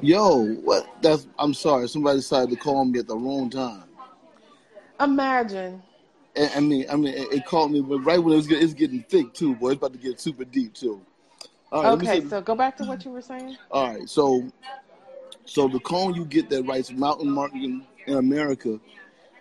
Yo, 0.01 0.53
what? 0.57 0.88
That's. 1.01 1.26
I'm 1.39 1.55
sorry. 1.55 1.89
Somebody 1.89 2.20
decided 2.20 2.51
to 2.51 2.55
call 2.55 2.86
me 2.86 2.99
at 2.99 3.07
the 3.07 3.18
wrong 3.18 3.49
time. 3.49 3.86
Imagine. 4.99 5.82
And, 6.36 6.51
I 6.55 6.60
mean, 6.60 6.86
I 6.91 6.95
mean, 6.95 7.16
it, 7.16 7.34
it 7.34 7.45
called 7.47 7.72
me, 7.72 7.82
but 7.82 8.01
right 8.01 8.20
when 8.20 8.34
it 8.34 8.36
was 8.36 8.51
it's 8.51 8.76
getting 8.76 9.01
thick 9.01 9.34
too, 9.34 9.55
boy. 9.55 9.70
It's 9.70 9.78
about 9.78 9.93
to 9.93 9.99
get 9.99 10.20
super 10.20 10.45
deep 10.45 10.76
too. 10.76 11.01
All 11.72 11.84
right, 11.84 11.93
Okay, 11.93 12.28
so 12.30 12.39
go 12.39 12.53
back 12.53 12.78
to 12.78 12.84
what 12.84 13.03
you 13.03 13.10
were 13.10 13.24
saying. 13.24 13.57
All 13.72 13.91
right, 13.91 14.07
so 14.07 14.51
so 15.50 15.68
the 15.68 15.80
Cone 15.80 16.14
you 16.14 16.26
get 16.26 16.50
that 16.52 16.64
writes 16.64 16.91
Mountain 16.91 17.32
Martin 17.32 17.84
in 18.06 18.14
America 18.18 18.80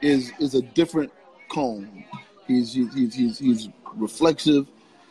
is 0.00 0.32
is 0.38 0.54
a 0.54 0.62
different 0.62 1.12
Cone. 1.50 2.04
He's 2.46 2.72
he's 2.72 3.14
he's 3.14 3.38
he's, 3.38 3.68
reflexive. 3.94 4.66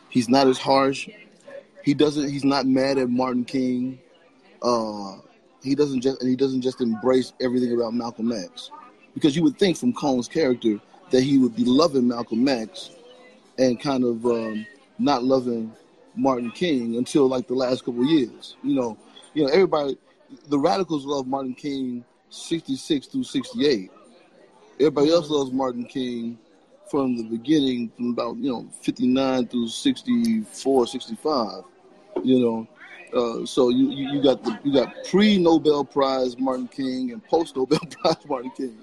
He's 0.08 0.28
not 0.28 0.48
as 0.48 0.58
harsh. 0.58 1.08
He 1.84 1.94
doesn't. 1.94 2.28
He's 2.28 2.44
not 2.44 2.66
mad 2.66 2.98
at 2.98 3.10
Martin 3.10 3.44
King. 3.44 4.00
Uh, 4.60 5.18
he 5.62 5.76
doesn't 5.76 6.00
just 6.00 6.20
and 6.20 6.28
he 6.28 6.34
doesn't 6.34 6.62
just 6.62 6.80
embrace 6.80 7.32
everything 7.40 7.72
about 7.72 7.94
Malcolm 7.94 8.32
X, 8.32 8.72
because 9.14 9.36
you 9.36 9.44
would 9.44 9.56
think 9.56 9.76
from 9.76 9.92
Cone's 9.92 10.26
character 10.26 10.80
that 11.10 11.22
he 11.22 11.38
would 11.38 11.54
be 11.54 11.64
loving 11.64 12.08
Malcolm 12.08 12.46
X 12.48 12.90
and 13.56 13.80
kind 13.80 14.02
of 14.02 14.26
um, 14.26 14.66
not 14.98 15.22
loving 15.22 15.72
Martin 16.16 16.50
King 16.50 16.96
until 16.96 17.28
like 17.28 17.46
the 17.46 17.54
last 17.54 17.84
couple 17.84 18.04
years. 18.04 18.56
You 18.64 18.74
know, 18.74 18.98
you 19.34 19.44
know 19.44 19.52
everybody, 19.52 19.96
the 20.48 20.58
radicals 20.58 21.04
love 21.04 21.26
Martin 21.26 21.54
King 21.54 22.04
sixty 22.30 22.76
six 22.76 23.06
through 23.06 23.24
sixty 23.24 23.66
eight. 23.66 23.90
Everybody 24.80 25.10
else 25.10 25.28
loves 25.30 25.52
Martin 25.52 25.84
King 25.84 26.38
from 26.90 27.16
the 27.16 27.24
beginning, 27.24 27.90
from 27.96 28.10
about 28.10 28.36
you 28.36 28.50
know 28.50 28.68
fifty 28.80 29.06
nine 29.06 29.46
through 29.46 29.68
64, 29.68 30.86
65. 30.86 31.62
You 32.22 32.40
know, 32.40 32.68
uh, 33.14 33.46
so 33.46 33.68
you, 33.68 33.90
you 33.90 34.12
you 34.14 34.22
got 34.22 34.42
the 34.42 34.58
you 34.64 34.72
got 34.72 34.94
pre 35.08 35.38
Nobel 35.38 35.84
Prize 35.84 36.38
Martin 36.38 36.68
King 36.68 37.12
and 37.12 37.24
post 37.26 37.56
Nobel 37.56 37.78
Prize 37.90 38.16
Martin 38.28 38.50
King. 38.56 38.78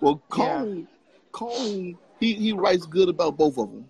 Well, 0.00 0.20
yeah. 0.36 0.36
Cone, 0.36 0.88
Cone, 1.32 1.98
he, 2.20 2.34
he 2.34 2.52
writes 2.52 2.84
good 2.86 3.08
about 3.08 3.36
both 3.36 3.58
of 3.58 3.70
them, 3.70 3.88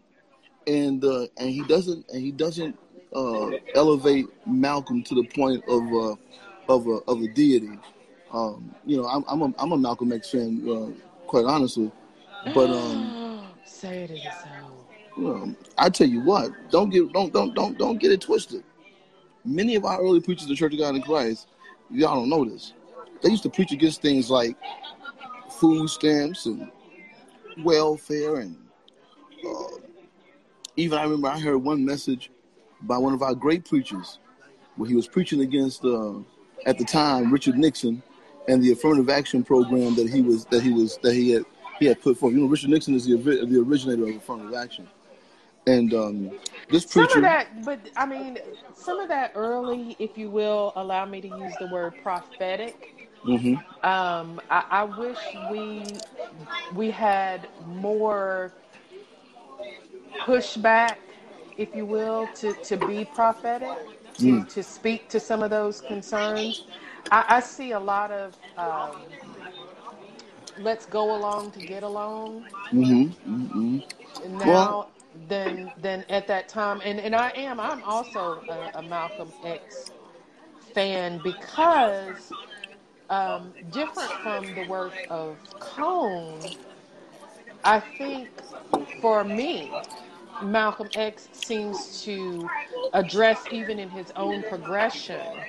and 0.67 1.05
uh, 1.05 1.27
and 1.39 1.51
he 1.51 1.63
doesn't 1.65 2.09
and 2.11 2.21
he 2.21 2.31
doesn't 2.31 2.79
uh, 3.15 3.51
elevate 3.75 4.27
Malcolm 4.47 5.03
to 5.05 5.15
the 5.15 5.25
point 5.25 5.65
of 5.69 5.83
uh, 5.83 6.17
of 6.69 6.87
a 6.87 6.99
of 7.09 7.23
a 7.23 7.29
deity. 7.29 7.79
Um, 8.33 8.75
you 8.85 8.97
know, 8.97 9.07
I'm 9.07 9.25
I'm 9.29 9.43
a, 9.43 9.55
I'm 9.59 9.73
a 9.73 9.77
Malcolm 9.77 10.13
X 10.13 10.31
fan, 10.31 10.67
uh, 10.69 11.27
quite 11.27 11.45
honestly, 11.45 11.91
but 12.55 12.71
um, 12.71 13.49
Say 13.65 14.05
it 14.05 14.11
is 14.11 14.23
so. 14.23 14.87
you 15.17 15.23
know, 15.23 15.57
I 15.79 15.91
tell 15.91 16.09
you 16.09 16.21
what, 16.21 16.51
don't 16.71 16.91
get 16.91 17.13
don't 17.13 17.33
don't 17.33 17.55
don't 17.55 17.79
don't 17.79 17.99
get 17.99 18.13
it 18.13 18.21
twisted. 18.21 18.65
Many 19.45 19.75
of 19.75 19.85
our 19.85 20.01
early 20.01 20.21
preachers 20.21 20.45
of 20.45 20.49
the 20.51 20.57
Church 20.57 20.73
of 20.73 20.79
God 20.79 20.97
in 20.97 21.03
Christ, 21.03 21.49
y'all 21.91 22.15
don't 22.15 22.31
know 22.31 22.45
this. 22.45 22.73
They 23.23 23.31
used 23.31 23.43
to 23.43 23.51
preach 23.51 23.73
against 23.73 24.03
things 24.03 24.31
like 24.31 24.57
food 25.51 25.89
stamps 25.89 26.47
and 26.47 26.71
welfare 27.63 28.37
and 28.37 28.57
uh, 29.47 29.79
even 30.77 30.99
I 30.99 31.05
remember 31.05 31.29
I 31.29 31.39
heard 31.39 31.59
one 31.59 31.85
message 31.85 32.31
by 32.83 32.99
one 32.99 33.15
of 33.15 33.23
our 33.23 33.35
great 33.35 33.65
preachers 33.65 34.19
where 34.77 34.89
he 34.89 34.95
was 34.95 35.07
preaching 35.07 35.41
against 35.41 35.85
uh, 35.85 36.15
at 36.67 36.79
the 36.79 36.85
time 36.85 37.33
Richard 37.33 37.59
Nixon 37.59 38.03
and 38.49 38.63
the 38.63 38.73
affirmative 38.73 39.11
action 39.11 39.43
program 39.45 39.95
that 39.97 40.09
he 40.11 40.23
was 40.23 40.47
that 40.47 40.63
he 40.63 40.71
was 40.71 40.99
that 40.99 41.15
he 41.15 41.31
had 41.31 41.45
he 41.79 41.87
had 41.87 42.01
put 42.01 42.19
forth. 42.19 42.35
You 42.35 42.41
know, 42.41 42.47
Richard 42.47 42.71
Nixon 42.71 42.95
is 42.95 43.07
the 43.07 43.17
the 43.17 43.61
originator 43.61 44.05
of 44.05 44.17
affirmative 44.17 44.55
action, 44.55 44.89
and 45.67 45.93
um, 45.95 46.39
this 46.71 46.85
Some 46.85 47.13
of 47.13 47.23
that, 47.23 47.65
but 47.65 47.91
I 47.97 48.07
mean, 48.07 48.39
some 48.75 49.01
of 49.01 49.09
that 49.09 49.33
early, 49.35 49.97
if 49.99 50.17
you 50.19 50.31
will, 50.31 50.73
allow 50.77 51.05
me 51.05 51.21
to 51.21 51.29
use 51.29 51.57
the 51.59 51.67
word 51.67 51.95
prophetic. 52.03 52.95
hmm 53.23 53.55
Um, 53.83 54.41
I, 54.51 54.65
I 54.71 54.85
wish 54.85 55.35
we 55.51 56.03
we 56.75 56.91
had 56.91 57.49
more 57.67 58.53
pushback, 60.27 60.97
if 61.57 61.75
you 61.75 61.87
will, 61.87 62.27
to, 62.29 62.55
to 62.55 62.77
be 62.77 63.05
prophetic, 63.05 63.79
to, 64.15 64.41
mm, 64.41 64.49
to 64.49 64.63
speak 64.63 65.09
to 65.11 65.21
some 65.21 65.43
of 65.43 65.51
those 65.51 65.81
concerns. 65.81 66.63
I, 67.11 67.25
I 67.29 67.41
see 67.41 67.73
a 67.73 67.81
lot 67.81 68.11
of 68.13 68.35
um, 68.57 69.19
let's 70.59 70.87
go 70.87 71.15
along 71.15 71.53
to 71.53 71.61
get 71.61 71.83
along 71.83 72.47
hmm 72.71 73.07
hmm 73.25 73.79
Well, 74.43 74.77
now 74.77 74.89
than 75.29 75.73
than 75.77 76.05
at 76.09 76.27
that 76.29 76.49
time. 76.49 76.81
And 76.85 77.01
and 77.01 77.15
I 77.15 77.31
am 77.31 77.61
I'm 77.61 77.83
also 77.85 78.45
a, 78.49 78.79
a 78.79 78.83
Malcolm 78.83 79.33
X 79.43 79.93
fan 80.75 81.19
because 81.19 82.33
um, 83.11 83.55
different 83.71 84.17
from 84.17 84.55
the 84.55 84.63
work 84.63 85.05
of 85.11 85.39
Cone, 85.59 86.55
I 87.65 87.81
think 87.81 88.31
for 89.01 89.25
me, 89.25 89.83
Malcolm 90.41 90.91
X 90.95 91.29
seems 91.33 92.03
to 92.05 92.51
address, 92.93 93.47
even 93.51 93.79
in 93.79 93.91
his 93.91 94.13
own 94.17 94.43
progression, 94.43 95.47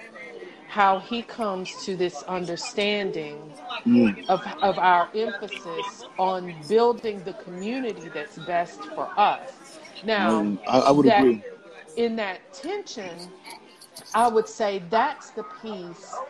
how 0.68 1.00
he 1.00 1.24
comes 1.24 1.84
to 1.86 1.96
this 1.98 2.24
understanding 2.24 3.56
Mm. 3.88 4.18
of, 4.30 4.46
of 4.62 4.80
our 4.80 5.10
emphasis 5.16 6.06
on 6.18 6.56
building 6.68 7.24
the 7.24 7.34
community 7.34 8.10
that's 8.10 8.38
best 8.40 8.88
for 8.96 9.12
us. 9.18 9.80
Now, 10.04 10.50
Mm, 10.52 10.60
I, 10.68 10.80
I 10.80 10.92
would 10.92 11.06
that 11.06 11.08
agree. 11.08 11.44
in 11.96 12.16
that 12.18 12.54
tension, 12.54 13.32
I 14.14 14.28
would 14.28 14.48
say 14.50 14.84
that's 14.90 15.32
the 15.32 15.44
piece 15.44 16.24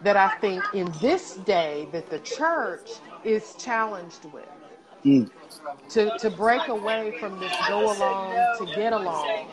that 0.00 0.16
I 0.16 0.28
think 0.28 0.70
in 0.74 0.92
this 1.00 1.34
day 1.34 1.88
that 1.92 2.10
the 2.10 2.20
church 2.20 3.00
is 3.24 3.54
challenged 3.56 4.24
with. 4.26 4.55
Mm. 5.06 5.30
To, 5.90 6.10
to 6.18 6.30
break 6.30 6.68
away 6.68 7.12
from 7.12 7.38
this 7.40 7.60
go 7.60 7.92
along 7.92 8.48
to 8.58 8.66
get 8.66 8.92
along 8.92 9.48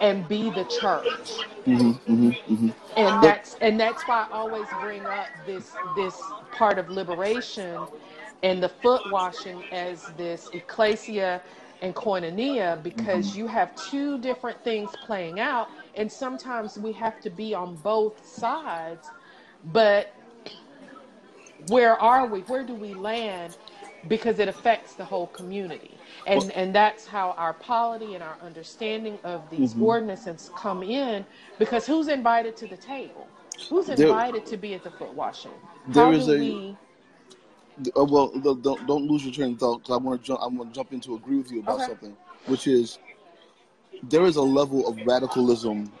and 0.00 0.28
be 0.28 0.50
the 0.50 0.64
church. 0.64 1.46
Hmm 1.64 1.92
hmm 1.92 2.30
hmm 2.30 2.68
and 2.96 3.22
that's 3.22 3.56
and 3.60 3.80
that's 3.80 4.06
why 4.06 4.26
I 4.30 4.36
always 4.36 4.72
bring 4.72 5.08
up 5.08 5.30
this 5.46 5.78
this 5.94 6.34
part 6.52 6.78
of 6.78 6.90
liberation 6.90 7.88
and 8.42 8.62
the 8.62 8.68
foot 8.70 9.06
washing 9.06 9.64
as 9.72 10.06
this 10.08 10.50
ecclesia 10.52 11.42
and 11.82 11.94
koinonia 11.94 12.82
because 12.82 13.36
you 13.36 13.48
have 13.48 13.74
two 13.76 14.18
different 14.18 14.62
things 14.64 14.96
playing 14.96 15.40
out 15.40 15.68
and 15.94 16.10
sometimes 16.12 16.78
we 16.78 16.92
have 16.94 17.20
to 17.22 17.30
be 17.30 17.54
on 17.54 17.76
both 17.76 18.24
sides. 18.26 19.12
But 19.64 20.14
where 21.68 22.00
are 22.00 22.26
we? 22.26 22.40
Where 22.42 22.64
do 22.64 22.74
we 22.74 22.94
land 22.94 23.58
because 24.08 24.38
it 24.38 24.48
affects 24.48 24.94
the 24.94 25.04
whole 25.04 25.26
community. 25.28 25.98
And 26.26 26.50
Well, 26.50 26.52
and 26.52 26.74
that's 26.74 27.06
how 27.06 27.32
our 27.32 27.54
polity 27.54 28.14
and 28.14 28.22
our 28.22 28.38
understanding 28.42 29.18
of 29.24 29.50
these 29.50 29.74
hmm 29.74 29.80
ordinances 29.80 30.50
come 30.54 30.82
in 30.82 31.24
because 31.58 31.86
who's 31.86 32.08
invited 32.08 32.56
to 32.58 32.66
the 32.66 32.76
table? 32.76 33.28
Who's 33.68 33.88
there 33.94 34.14
invited 34.14 34.46
to 34.46 34.56
be 34.56 34.74
at 34.74 34.82
the 34.84 34.90
foot 34.90 35.12
washing? 35.14 35.52
There 35.88 36.10
how 36.10 36.12
is 36.12 36.28
do 36.28 36.28
a 36.28 36.36
we 36.36 36.76
uh, 37.96 38.04
well 38.04 38.30
don't 38.40 38.62
don't 38.62 38.86
don't 38.86 39.06
lose 39.06 39.24
your 39.24 39.32
train 39.34 39.52
of 39.52 39.58
thought 39.58 39.84
'cause 39.84 39.94
I 39.94 39.98
want 40.02 40.20
to 40.20 40.26
jump 40.26 40.40
I 40.42 40.46
want 40.46 40.70
to 40.72 40.74
jump 40.74 40.92
in 40.92 41.00
to 41.02 41.14
agree 41.14 41.38
with 41.38 41.50
you 41.50 41.60
about 41.60 41.82
okay. 41.82 41.82
something, 41.82 42.16
which 42.46 42.66
is 42.66 42.98
there 44.02 44.24
is 44.26 44.36
a 44.36 44.42
level 44.42 44.86
of 44.88 44.96
radicalism 45.06 45.92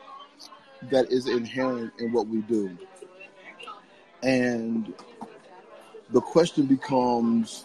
that 0.90 1.10
is 1.10 1.26
inherent 1.28 1.92
in 1.98 2.12
what 2.12 2.26
we 2.28 2.42
do, 2.42 2.76
and 4.22 4.94
the 6.10 6.20
question 6.20 6.66
becomes 6.66 7.64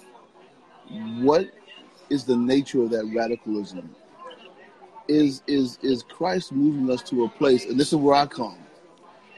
what 1.22 1.50
is 2.10 2.26
the 2.26 2.36
nature 2.36 2.82
of 2.84 2.90
that 2.92 3.06
radicalism? 3.16 3.96
Is 5.08 5.42
is 5.48 5.78
is 5.82 6.04
Christ 6.04 6.52
moving 6.52 6.90
us 6.92 7.02
to 7.10 7.26
a 7.26 7.30
place? 7.30 7.66
And 7.66 7.80
this 7.80 7.90
is 7.90 7.96
where 7.96 8.16
I 8.16 8.26
come. 8.26 8.58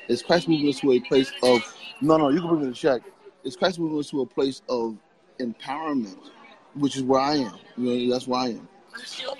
Is 0.08 0.22
Christ 0.22 0.48
moving 0.48 0.70
us 0.70 0.80
to 0.82 0.92
a 0.92 1.00
place 1.00 1.32
of 1.42 1.62
no, 2.02 2.18
no? 2.18 2.30
You 2.30 2.40
can 2.40 2.50
bring 2.50 2.62
me 2.62 2.68
the 2.68 2.74
check. 2.74 3.02
Is 3.44 3.56
Christ 3.56 3.80
moving 3.80 4.00
us 4.00 4.10
to 4.10 4.22
a 4.22 4.26
place 4.26 4.62
of 4.70 4.98
empowerment, 5.40 6.18
which 6.76 6.96
is 6.96 7.04
where 7.04 7.22
I 7.22 7.36
am. 7.36 7.58
You 7.78 8.08
know, 8.08 8.14
that's 8.14 8.28
where 8.28 8.40
I 8.40 8.48
am. 8.50 8.68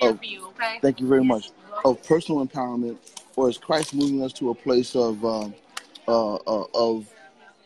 Of 0.02 0.18
for 0.18 0.26
you, 0.26 0.48
okay? 0.48 0.80
thank 0.82 1.00
you 1.00 1.08
very 1.08 1.24
much. 1.24 1.52
Of 1.86 2.04
personal 2.08 2.46
empowerment, 2.46 2.98
or 3.36 3.50
is 3.50 3.58
Christ 3.58 3.94
moving 3.94 4.24
us 4.24 4.34
to 4.34 4.50
a 4.50 4.56
place 4.56 4.96
of 4.96 5.24
uh, 5.24 5.50
uh, 6.08 6.36
uh, 6.36 6.66
of 6.74 7.08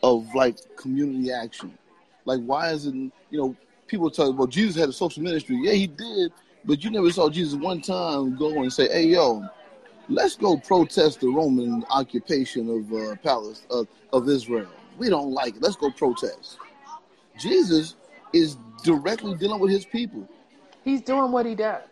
of 0.02 0.34
like 0.34 0.58
community 0.76 1.32
action? 1.32 1.76
Like, 2.24 2.40
why 2.40 2.70
is 2.70 2.86
it? 2.86 2.94
You 2.94 3.12
know, 3.32 3.56
people 3.88 4.10
you, 4.10 4.36
well, 4.36 4.46
Jesus 4.46 4.76
had 4.76 4.88
a 4.88 4.92
social 4.92 5.22
ministry. 5.22 5.58
Yeah, 5.62 5.72
he 5.72 5.86
did, 5.86 6.32
but 6.64 6.84
you 6.84 6.90
never 6.90 7.10
saw 7.10 7.28
Jesus 7.28 7.58
one 7.58 7.80
time 7.80 8.36
go 8.36 8.62
and 8.62 8.72
say, 8.72 8.88
"Hey, 8.88 9.06
yo, 9.06 9.44
let's 10.08 10.36
go 10.36 10.56
protest 10.56 11.20
the 11.20 11.28
Roman 11.28 11.84
occupation 11.90 12.68
of 12.70 12.92
uh, 12.92 13.16
Palestine 13.22 13.66
of, 13.70 13.88
of 14.12 14.28
Israel. 14.28 14.68
We 14.98 15.08
don't 15.08 15.32
like 15.32 15.56
it. 15.56 15.62
Let's 15.62 15.76
go 15.76 15.90
protest." 15.90 16.58
Jesus 17.38 17.96
is 18.32 18.56
directly 18.84 19.34
dealing 19.34 19.60
with 19.60 19.70
his 19.70 19.84
people. 19.84 20.28
he's 20.84 21.00
doing 21.00 21.32
what 21.32 21.46
he 21.46 21.54
does 21.54 21.82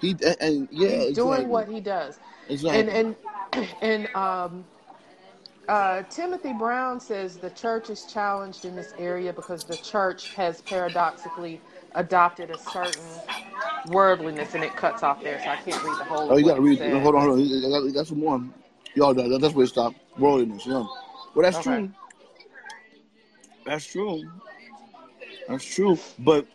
He 0.00 0.10
and, 0.10 0.36
and 0.40 0.68
yeah, 0.70 0.88
he's 0.88 1.14
doing 1.16 1.32
exactly, 1.32 1.46
what 1.46 1.68
he 1.68 1.80
does 1.80 2.18
and 2.48 2.88
and 2.88 3.16
and 3.82 4.14
um 4.14 4.64
uh, 5.68 6.04
Timothy 6.10 6.52
Brown 6.54 7.00
says 7.00 7.38
the 7.38 7.50
church 7.50 7.90
is 7.90 8.06
challenged 8.06 8.64
in 8.64 8.76
this 8.76 8.94
area 8.98 9.32
because 9.32 9.64
the 9.64 9.78
church 9.78 10.30
has 10.36 10.60
paradoxically 10.62 11.62
adopted 11.94 12.50
a 12.50 12.58
certain 12.58 13.22
worldliness, 13.84 14.54
and 14.54 14.64
it 14.64 14.76
cuts 14.76 15.02
off 15.02 15.22
there, 15.22 15.38
so 15.40 15.50
I 15.50 15.56
can't 15.56 15.82
read 15.82 15.98
the 15.98 16.04
whole 16.04 16.30
Oh, 16.30 16.36
you 16.38 16.44
gotta 16.46 16.60
read. 16.60 16.78
said. 16.78 16.92
Hold 17.02 17.16
on, 17.16 17.22
hold 17.22 17.40
on. 17.40 17.70
Got, 17.70 17.94
got 17.94 18.06
some 18.06 18.20
more. 18.20 18.42
Y'all, 18.94 19.14
that, 19.14 19.40
that's 19.40 19.54
where 19.54 19.64
it 19.64 19.68
stopped. 19.68 19.96
Worldliness. 20.18 20.66
Yeah. 20.66 20.84
Well, 21.34 21.42
that's 21.42 21.58
Okay. 21.58 21.60
true. 21.60 21.90
That's 23.66 23.86
true. 23.86 24.24
That's 25.48 25.64
true. 25.64 25.98
But 26.18 26.46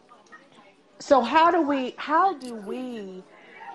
So 0.99 1.21
how 1.21 1.51
do 1.51 1.61
we? 1.61 1.95
How 1.97 2.37
do 2.37 2.55
we? 2.55 3.25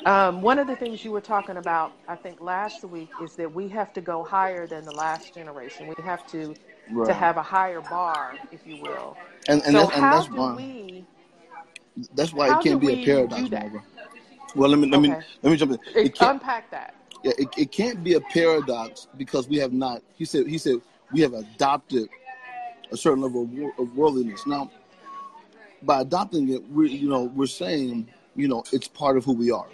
Um, 0.06 0.40
one 0.40 0.60
of 0.60 0.68
the 0.68 0.76
things 0.76 1.04
you 1.04 1.10
were 1.10 1.20
talking 1.20 1.56
about, 1.56 1.92
I 2.06 2.14
think 2.14 2.40
last 2.40 2.84
week, 2.84 3.10
is 3.20 3.34
that 3.34 3.52
we 3.52 3.68
have 3.70 3.92
to 3.94 4.00
go 4.00 4.22
higher 4.22 4.64
than 4.64 4.84
the 4.84 4.94
last 4.94 5.34
generation. 5.34 5.88
We 5.88 6.02
have 6.04 6.24
to 6.28 6.54
to 7.04 7.12
have 7.12 7.36
a 7.36 7.42
higher 7.42 7.80
bar, 7.80 8.36
if 8.52 8.64
you 8.64 8.80
will. 8.80 9.16
and 9.48 9.60
and 9.64 9.72
So 9.72 9.80
that's 9.80 9.96
and 9.96 10.04
that's 10.04 10.30
why 10.30 10.54
we? 10.54 11.04
that's 12.14 12.32
why 12.32 12.56
it 12.56 12.62
can't 12.62 12.80
be 12.80 13.02
a 13.02 13.04
paradox? 13.04 13.50
Marva. 13.50 13.82
Well, 14.54 14.70
let 14.70 14.78
me 14.78 14.88
let 14.88 15.00
me 15.00 15.08
let 15.08 15.50
me 15.50 15.56
jump 15.56 15.72
in. 15.72 15.78
It 15.96 16.16
unpack 16.20 16.70
that. 16.70 16.94
Yeah, 17.24 17.32
it, 17.36 17.48
it 17.58 17.72
can't 17.72 18.04
be 18.04 18.14
a 18.14 18.20
paradox 18.20 19.08
because 19.16 19.48
we 19.48 19.56
have 19.56 19.72
not. 19.72 20.02
He 20.16 20.24
said. 20.24 20.46
He 20.46 20.58
said 20.58 20.76
we 21.12 21.20
have 21.22 21.34
adopted 21.34 22.08
a 22.92 22.96
certain 22.96 23.22
level 23.22 23.42
of, 23.42 23.80
of 23.80 23.96
worldliness. 23.96 24.46
Now, 24.46 24.70
by 25.82 26.02
adopting 26.02 26.48
it, 26.50 26.62
we're 26.70 26.86
you 26.86 27.08
know 27.08 27.24
we're 27.24 27.46
saying 27.46 28.08
you 28.36 28.46
know 28.46 28.62
it's 28.72 28.86
part 28.86 29.16
of 29.16 29.24
who 29.24 29.32
we 29.32 29.50
are, 29.50 29.66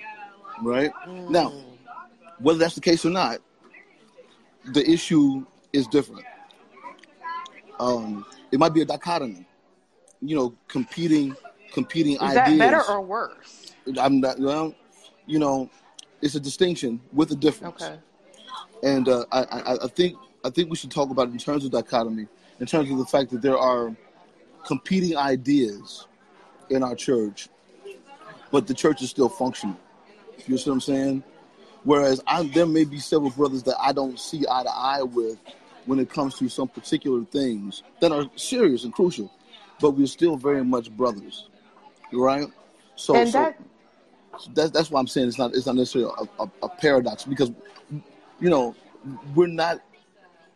right? 0.61 0.91
Now, 1.29 1.51
Mm, 1.51 1.65
whether 2.39 2.59
that's 2.59 2.75
the 2.75 2.81
case 2.81 3.05
or 3.07 3.11
not, 3.11 3.39
the 4.73 4.89
issue 4.89 5.45
is 5.73 5.87
different. 5.87 6.25
Um, 7.81 8.25
it 8.53 8.59
might 8.59 8.75
be 8.75 8.83
a 8.83 8.85
dichotomy, 8.85 9.47
you 10.21 10.37
know, 10.37 10.55
competing 10.69 11.35
competing 11.73 12.21
ideas. 12.21 12.31
is 12.31 12.35
that 12.35 12.59
better 12.59 12.85
or 12.85 13.01
worse? 13.01 13.73
I'm 13.99 14.21
not 14.21 14.39
well, 14.39 14.75
you 15.27 15.39
know, 15.39 15.71
it's 16.21 16.35
a 16.35 16.41
distinction 16.41 17.01
with 17.13 17.33
a 17.33 17.37
difference, 17.37 17.83
Okay. 17.83 17.99
and 18.83 19.09
uh, 19.09 19.25
I, 19.33 19.43
I 19.43 19.85
I 19.85 19.89
think 19.89 20.17
I 20.45 20.51
think 20.51 20.71
we 20.71 20.77
should 20.77 20.91
talk 20.91 21.11
about 21.11 21.29
it 21.29 21.33
in 21.33 21.39
terms 21.39 21.65
of 21.65 21.71
dichotomy, 21.73 22.27
in 22.61 22.67
terms 22.67 22.91
of 22.91 22.99
the 22.99 23.07
fact 23.07 23.31
that 23.31 23.43
there 23.43 23.59
are 23.59 23.95
competing 24.65 25.17
ideas 25.17 26.07
in 26.71 26.83
our 26.83 26.95
church, 26.95 27.49
but 28.53 28.67
the 28.67 28.75
church 28.75 29.03
is 29.03 29.11
still 29.11 29.29
functional. 29.29 29.77
You 30.47 30.59
see 30.59 30.71
what 30.71 30.75
I'm 30.75 30.81
saying? 30.81 31.25
Whereas 31.85 32.23
I, 32.27 32.45
there 32.45 32.67
may 32.67 32.85
be 32.85 32.99
several 32.99 33.31
brothers 33.31 33.63
that 33.65 33.77
I 33.81 33.93
don't 33.93 34.19
see 34.19 34.45
eye 34.49 34.63
to 34.63 34.71
eye 34.71 35.03
with 35.03 35.39
when 35.87 35.99
it 35.99 36.09
comes 36.09 36.37
to 36.39 36.49
some 36.49 36.69
particular 36.69 37.25
things 37.25 37.83
that 38.01 38.13
are 38.13 38.31
serious 38.37 38.85
and 38.85 38.93
crucial, 38.93 39.33
but 39.81 39.91
we're 39.91 40.07
still 40.07 40.37
very 40.37 40.65
much 40.65 40.91
brothers, 40.91 41.49
right? 42.13 42.47
So, 42.95 43.17
And 43.17 43.29
so 43.29 43.39
that 43.39 43.59
that's 44.55 44.71
that's 44.71 44.91
why 44.91 45.01
I'm 45.01 45.07
saying 45.07 45.29
it's 45.29 45.39
not 45.39 45.55
it's 45.55 45.67
not 45.67 45.77
necessarily 45.77 46.13
a, 46.39 46.43
a, 46.45 46.51
a 46.63 46.69
paradox 46.69 47.25
because 47.25 47.53
you 47.91 48.51
know 48.51 48.75
we're 49.35 49.47
not 49.47 49.81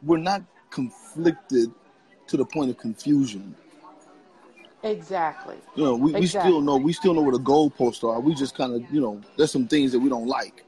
we're 0.03 0.19
not 0.19 0.43
conflicted 0.71 1.73
to 2.29 2.37
the 2.37 2.45
point 2.45 2.71
of 2.71 2.79
confusion. 2.79 3.55
Exactly, 4.87 5.63
You 5.77 5.85
know, 5.85 5.97
we, 5.97 6.15
we 6.15 6.27
still 6.27 6.61
know 6.63 6.77
we 6.79 6.93
still 6.95 7.15
know 7.15 7.23
where 7.23 7.33
the 7.33 7.41
goalposts 7.41 8.05
are. 8.05 8.21
We 8.21 8.35
just 8.35 8.57
kind 8.57 8.75
of 8.75 8.91
you 8.93 9.01
know 9.01 9.23
there's 9.37 9.53
some 9.53 9.69
things 9.69 9.93
that 9.93 10.01
we 10.01 10.11
don't 10.11 10.29
like. 10.29 10.65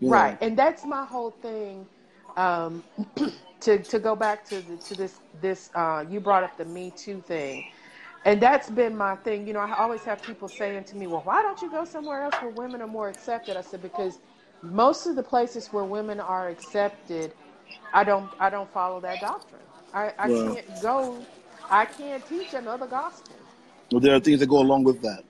You 0.00 0.10
Right, 0.10 0.36
know, 0.36 0.38
and 0.40 0.58
that's 0.58 0.84
my 0.86 1.04
whole 1.06 1.32
thing. 1.42 1.88
Um, 2.36 2.84
to 3.62 3.82
to 3.84 4.00
go 4.00 4.16
back 4.16 4.44
to 4.50 4.62
the, 4.62 4.78
to 4.78 4.96
this 4.96 5.20
this 5.34 5.70
uh, 5.76 6.04
you 6.08 6.20
brought 6.20 6.44
up 6.44 6.58
the 6.58 6.66
Me 6.66 6.92
Too 6.92 7.22
thing, 7.22 7.64
and 8.24 8.42
that's 8.42 8.70
been 8.70 8.96
my 8.96 9.16
thing. 9.16 9.46
You 9.46 9.54
know, 9.54 9.60
I 9.60 9.74
always 9.76 10.04
have 10.04 10.22
people 10.22 10.48
saying 10.48 10.84
to 10.86 10.96
me, 10.96 11.06
"Well, 11.08 11.22
why 11.24 11.42
don't 11.42 11.62
you 11.62 11.70
go 11.70 11.84
somewhere 11.84 12.22
else 12.24 12.40
where 12.42 12.50
women 12.50 12.82
are 12.82 12.88
more 12.88 13.08
accepted?" 13.10 13.56
I 13.56 13.62
said 13.62 13.82
because 13.82 14.20
most 14.62 15.06
of 15.06 15.16
the 15.16 15.24
places 15.24 15.72
where 15.72 15.84
women 15.86 16.20
are 16.20 16.48
accepted, 16.48 17.34
I 17.92 18.04
don't 18.04 18.34
I 18.40 18.50
don't 18.50 18.72
follow 18.72 19.00
that 19.02 19.20
doctrine. 19.20 19.68
I, 19.92 20.12
I 20.18 20.28
well, 20.28 20.30
can't 20.30 20.80
go. 20.80 21.28
I 21.70 21.86
can't 21.86 22.26
teach 22.26 22.54
another 22.54 22.88
gospel. 22.88 23.45
Well, 23.90 24.00
there 24.00 24.14
are 24.14 24.20
things 24.20 24.40
that 24.40 24.48
go 24.48 24.60
along 24.60 24.84
with 24.84 25.00
that. 25.02 25.24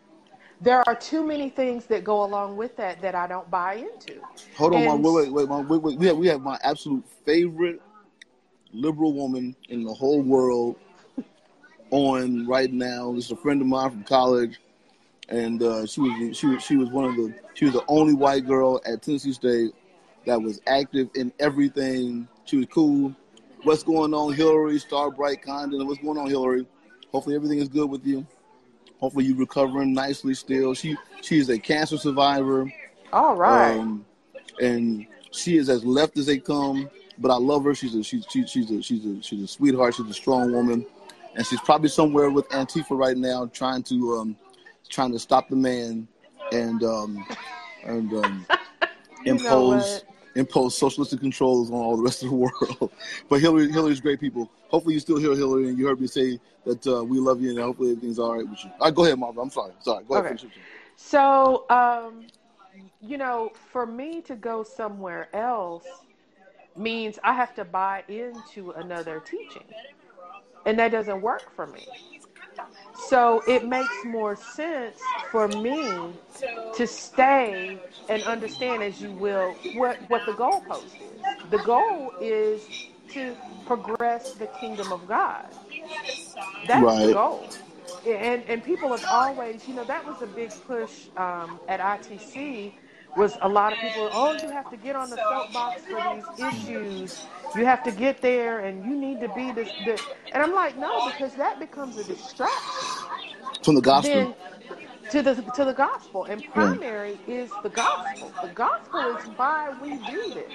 There 0.60 0.82
are 0.88 0.94
too 0.94 1.26
many 1.26 1.50
things 1.50 1.84
that 1.86 2.02
go 2.02 2.24
along 2.24 2.56
with 2.56 2.76
that 2.76 3.02
that 3.02 3.14
I 3.14 3.26
don't 3.26 3.50
buy 3.50 3.74
into, 3.74 4.20
Hold 4.56 4.74
on, 4.74 4.82
and 4.82 5.04
Wait, 5.04 5.30
wait, 5.30 5.48
wait. 5.48 5.48
Wait, 5.48 5.82
wait. 5.82 5.98
We 5.98 6.06
have 6.06 6.16
we 6.16 6.26
have 6.28 6.40
my 6.40 6.58
absolute 6.62 7.04
favorite 7.24 7.80
liberal 8.72 9.12
woman 9.12 9.54
in 9.68 9.84
the 9.84 9.92
whole 9.92 10.22
world, 10.22 10.76
on 11.90 12.46
right 12.46 12.72
now. 12.72 13.12
This 13.12 13.26
is 13.26 13.32
a 13.32 13.36
friend 13.36 13.60
of 13.60 13.66
mine 13.66 13.90
from 13.90 14.04
college, 14.04 14.60
and 15.28 15.62
uh, 15.62 15.86
she 15.86 16.00
was 16.00 16.36
she 16.36 16.46
was 16.46 16.62
she 16.62 16.76
was 16.76 16.90
one 16.90 17.04
of 17.04 17.16
the 17.16 17.34
she 17.54 17.66
was 17.66 17.74
the 17.74 17.84
only 17.88 18.14
white 18.14 18.46
girl 18.46 18.80
at 18.86 19.02
Tennessee 19.02 19.32
State 19.32 19.72
that 20.26 20.40
was 20.40 20.60
active 20.66 21.08
in 21.14 21.32
everything. 21.38 22.26
She 22.44 22.56
was 22.56 22.66
cool. 22.66 23.14
What's 23.62 23.82
going 23.82 24.14
on, 24.14 24.32
Hillary? 24.32 24.78
Star 24.78 25.10
Bright 25.10 25.42
Condon. 25.42 25.86
What's 25.86 26.00
going 26.00 26.18
on, 26.18 26.28
Hillary? 26.28 26.66
Hopefully 27.12 27.36
everything 27.36 27.58
is 27.58 27.68
good 27.68 27.88
with 27.88 28.04
you. 28.06 28.26
Hopefully 28.98 29.26
you're 29.26 29.36
recovering 29.36 29.92
nicely 29.92 30.34
still. 30.34 30.74
She 30.74 30.96
she 31.22 31.38
is 31.38 31.48
a 31.50 31.58
cancer 31.58 31.98
survivor. 31.98 32.72
All 33.12 33.36
right. 33.36 33.78
Um, 33.78 34.04
and 34.60 35.06
she 35.30 35.58
is 35.58 35.68
as 35.68 35.84
left 35.84 36.16
as 36.18 36.26
they 36.26 36.38
come. 36.38 36.90
But 37.18 37.30
I 37.30 37.36
love 37.36 37.64
her. 37.64 37.74
She's 37.74 37.94
a 37.94 38.02
she's 38.02 38.26
she, 38.28 38.46
she's 38.46 38.70
a 38.70 38.82
she's 38.82 39.04
a 39.04 39.22
she's 39.22 39.42
a 39.42 39.48
sweetheart. 39.48 39.94
She's 39.94 40.08
a 40.08 40.14
strong 40.14 40.52
woman, 40.52 40.84
and 41.34 41.46
she's 41.46 41.60
probably 41.60 41.88
somewhere 41.88 42.30
with 42.30 42.48
Antifa 42.50 42.96
right 42.96 43.16
now, 43.16 43.46
trying 43.52 43.82
to 43.84 44.18
um, 44.18 44.36
trying 44.88 45.12
to 45.12 45.18
stop 45.18 45.48
the 45.48 45.56
man 45.56 46.06
and 46.52 46.82
um, 46.82 47.26
and 47.84 48.12
um, 48.12 48.46
impose? 49.24 50.04
Impose 50.36 50.76
socialistic 50.76 51.20
controls 51.20 51.70
on 51.70 51.76
all 51.76 51.96
the 51.96 52.02
rest 52.02 52.22
of 52.22 52.30
the 52.30 52.36
world. 52.44 52.92
but 53.28 53.40
Hillary 53.40 53.70
Hillary's 53.70 54.00
great 54.00 54.20
people. 54.20 54.50
Hopefully 54.68 54.94
you 54.94 55.00
still 55.00 55.18
hear 55.18 55.34
Hillary 55.34 55.68
and 55.68 55.78
you 55.78 55.86
heard 55.86 56.00
me 56.00 56.06
say 56.06 56.38
that 56.64 56.86
uh, 56.86 57.02
we 57.04 57.18
love 57.18 57.40
you 57.40 57.50
and 57.50 57.58
hopefully 57.58 57.90
everything's 57.90 58.18
all 58.18 58.34
right 58.36 58.48
with 58.48 58.64
you. 58.64 58.70
All 58.78 58.86
right, 58.86 58.94
go 58.94 59.04
ahead, 59.04 59.18
Marvin. 59.18 59.42
I'm 59.42 59.50
sorry. 59.50 59.72
Sorry. 59.80 60.04
Go 60.04 60.14
ahead. 60.14 60.32
Okay. 60.32 60.38
Finish. 60.38 60.56
So, 60.96 61.68
um, 61.70 62.26
you 63.00 63.18
know, 63.18 63.52
for 63.70 63.86
me 63.86 64.20
to 64.22 64.34
go 64.34 64.62
somewhere 64.62 65.28
else 65.34 65.86
means 66.76 67.18
I 67.22 67.32
have 67.32 67.54
to 67.54 67.64
buy 67.64 68.04
into 68.08 68.72
another 68.72 69.20
teaching. 69.20 69.64
And 70.64 70.78
that 70.78 70.90
doesn't 70.90 71.22
work 71.22 71.54
for 71.54 71.66
me. 71.66 71.86
So 73.08 73.42
it 73.46 73.66
makes 73.66 74.04
more 74.04 74.36
sense 74.36 75.00
for 75.30 75.48
me 75.48 76.12
to 76.74 76.86
stay 76.86 77.78
and 78.08 78.22
understand, 78.24 78.82
as 78.82 79.00
you 79.00 79.12
will, 79.12 79.52
what, 79.74 79.98
what 80.08 80.22
the 80.26 80.32
goalpost 80.32 80.84
is. 80.86 81.50
The 81.50 81.58
goal 81.58 82.12
is 82.20 82.66
to 83.10 83.36
progress 83.66 84.34
the 84.34 84.46
kingdom 84.46 84.92
of 84.92 85.06
God. 85.06 85.46
That's 86.66 87.06
the 87.06 87.12
goal. 87.12 87.48
And 88.06 88.42
and 88.48 88.62
people 88.62 88.90
have 88.90 89.04
always, 89.10 89.66
you 89.66 89.74
know, 89.74 89.84
that 89.84 90.04
was 90.06 90.22
a 90.22 90.26
big 90.26 90.50
push 90.66 91.08
um, 91.16 91.58
at 91.68 91.80
ITC. 91.80 92.72
Was 93.16 93.38
a 93.40 93.48
lot 93.48 93.72
of 93.72 93.78
people, 93.78 94.10
oh, 94.12 94.36
you 94.42 94.50
have 94.50 94.70
to 94.70 94.76
get 94.76 94.94
on 94.94 95.08
the 95.08 95.16
soapbox 95.16 95.82
for 95.82 96.02
these 96.14 96.52
issues. 96.52 97.26
You 97.54 97.64
have 97.64 97.82
to 97.84 97.90
get 97.90 98.20
there, 98.20 98.60
and 98.60 98.84
you 98.84 98.94
need 98.94 99.20
to 99.20 99.28
be 99.34 99.52
this. 99.52 99.70
this. 99.86 100.02
And 100.32 100.42
I'm 100.42 100.52
like, 100.52 100.76
no, 100.76 101.10
because 101.10 101.34
that 101.34 101.58
becomes 101.58 101.96
a 101.96 102.04
distraction 102.04 103.08
From 103.62 103.74
the 103.74 103.80
gospel. 103.80 104.12
then 104.12 104.34
to 105.10 105.22
the 105.22 105.34
to 105.54 105.64
the 105.64 105.72
gospel 105.72 106.24
and 106.24 106.44
hmm. 106.44 106.52
primary 106.52 107.18
is 107.28 107.50
the 107.62 107.68
gospel 107.68 108.32
the 108.42 108.48
gospel 108.48 109.16
is 109.16 109.24
why 109.36 109.72
we 109.80 109.96
do 110.10 110.34
this 110.34 110.52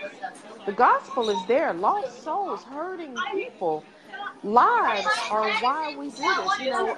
the 0.65 0.73
gospel 0.73 1.29
is 1.29 1.37
there 1.47 1.73
lost 1.73 2.23
souls 2.23 2.63
hurting 2.63 3.15
people 3.31 3.83
lives 4.43 5.21
are 5.29 5.51
why 5.51 5.89
we 5.89 6.11
do 6.11 6.35
this. 6.35 6.59
You 6.59 6.71
know 6.71 6.97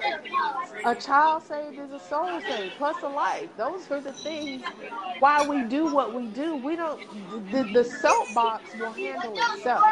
a 0.84 0.96
child 0.96 1.44
saved 1.44 1.78
is 1.78 1.92
a 1.92 2.00
soul 2.00 2.42
saved 2.42 2.76
plus 2.76 3.02
a 3.02 3.08
life. 3.08 3.50
Those 3.56 3.90
are 3.90 4.00
the 4.02 4.14
things 4.14 4.72
why 5.18 5.42
we 5.42 5.62
do 5.64 5.86
what 5.88 6.14
we 6.14 6.28
do. 6.28 6.56
We 6.56 6.76
don't 6.76 7.50
the, 7.50 7.64
the 7.64 7.84
soapbox 7.84 8.74
will 8.74 8.92
handle 8.94 9.38
itself 9.40 9.84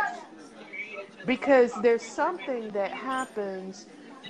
because 1.26 1.74
there's 1.74 2.04
something 2.04 2.72
that 2.72 2.92
happens 2.92 3.86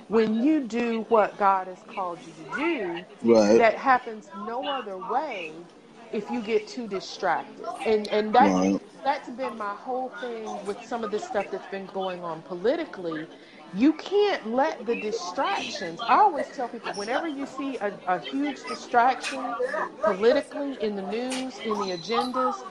when 0.07 0.35
you 0.43 0.61
do 0.67 1.05
what 1.09 1.37
God 1.37 1.67
has 1.67 1.79
called 1.87 2.25
you 2.25 2.33
to 2.33 2.45
do 2.45 3.05
Right. 3.23 3.57
that 3.57 3.77
happens 3.77 4.29
no 4.33 4.69
other 4.69 4.97
way 4.99 5.67
if 6.13 6.31
you 6.31 6.41
get 6.41 6.67
too 6.67 6.87
distracted. 6.87 7.75
And 7.85 8.07
and 8.09 8.33
that's 8.35 8.63
Right. 8.63 8.81
that's 9.03 9.29
been 9.29 9.57
my 9.57 9.75
whole 9.75 10.09
thing 10.21 10.63
with 10.65 10.85
some 10.85 11.03
of 11.05 11.11
this 11.11 11.25
stuff 11.25 11.51
that's 11.51 11.67
been 11.67 11.87
going 11.87 12.23
on 12.23 12.43
politically. 12.43 13.29
You 13.73 13.93
can't 13.95 14.47
let 14.47 14.85
the 14.87 14.95
distractions. 14.95 16.03
I 16.07 16.17
always 16.17 16.49
tell 16.51 16.69
people 16.69 16.93
whenever 16.93 17.27
you 17.27 17.47
see 17.47 17.77
a, 17.79 17.93
a 18.07 18.19
huge 18.19 18.65
distraction 18.65 19.57
politically 20.01 20.75
in 20.81 20.95
the 20.97 21.03
news, 21.03 21.59
in 21.59 21.79
the 21.79 21.89
agendas, 21.91 22.65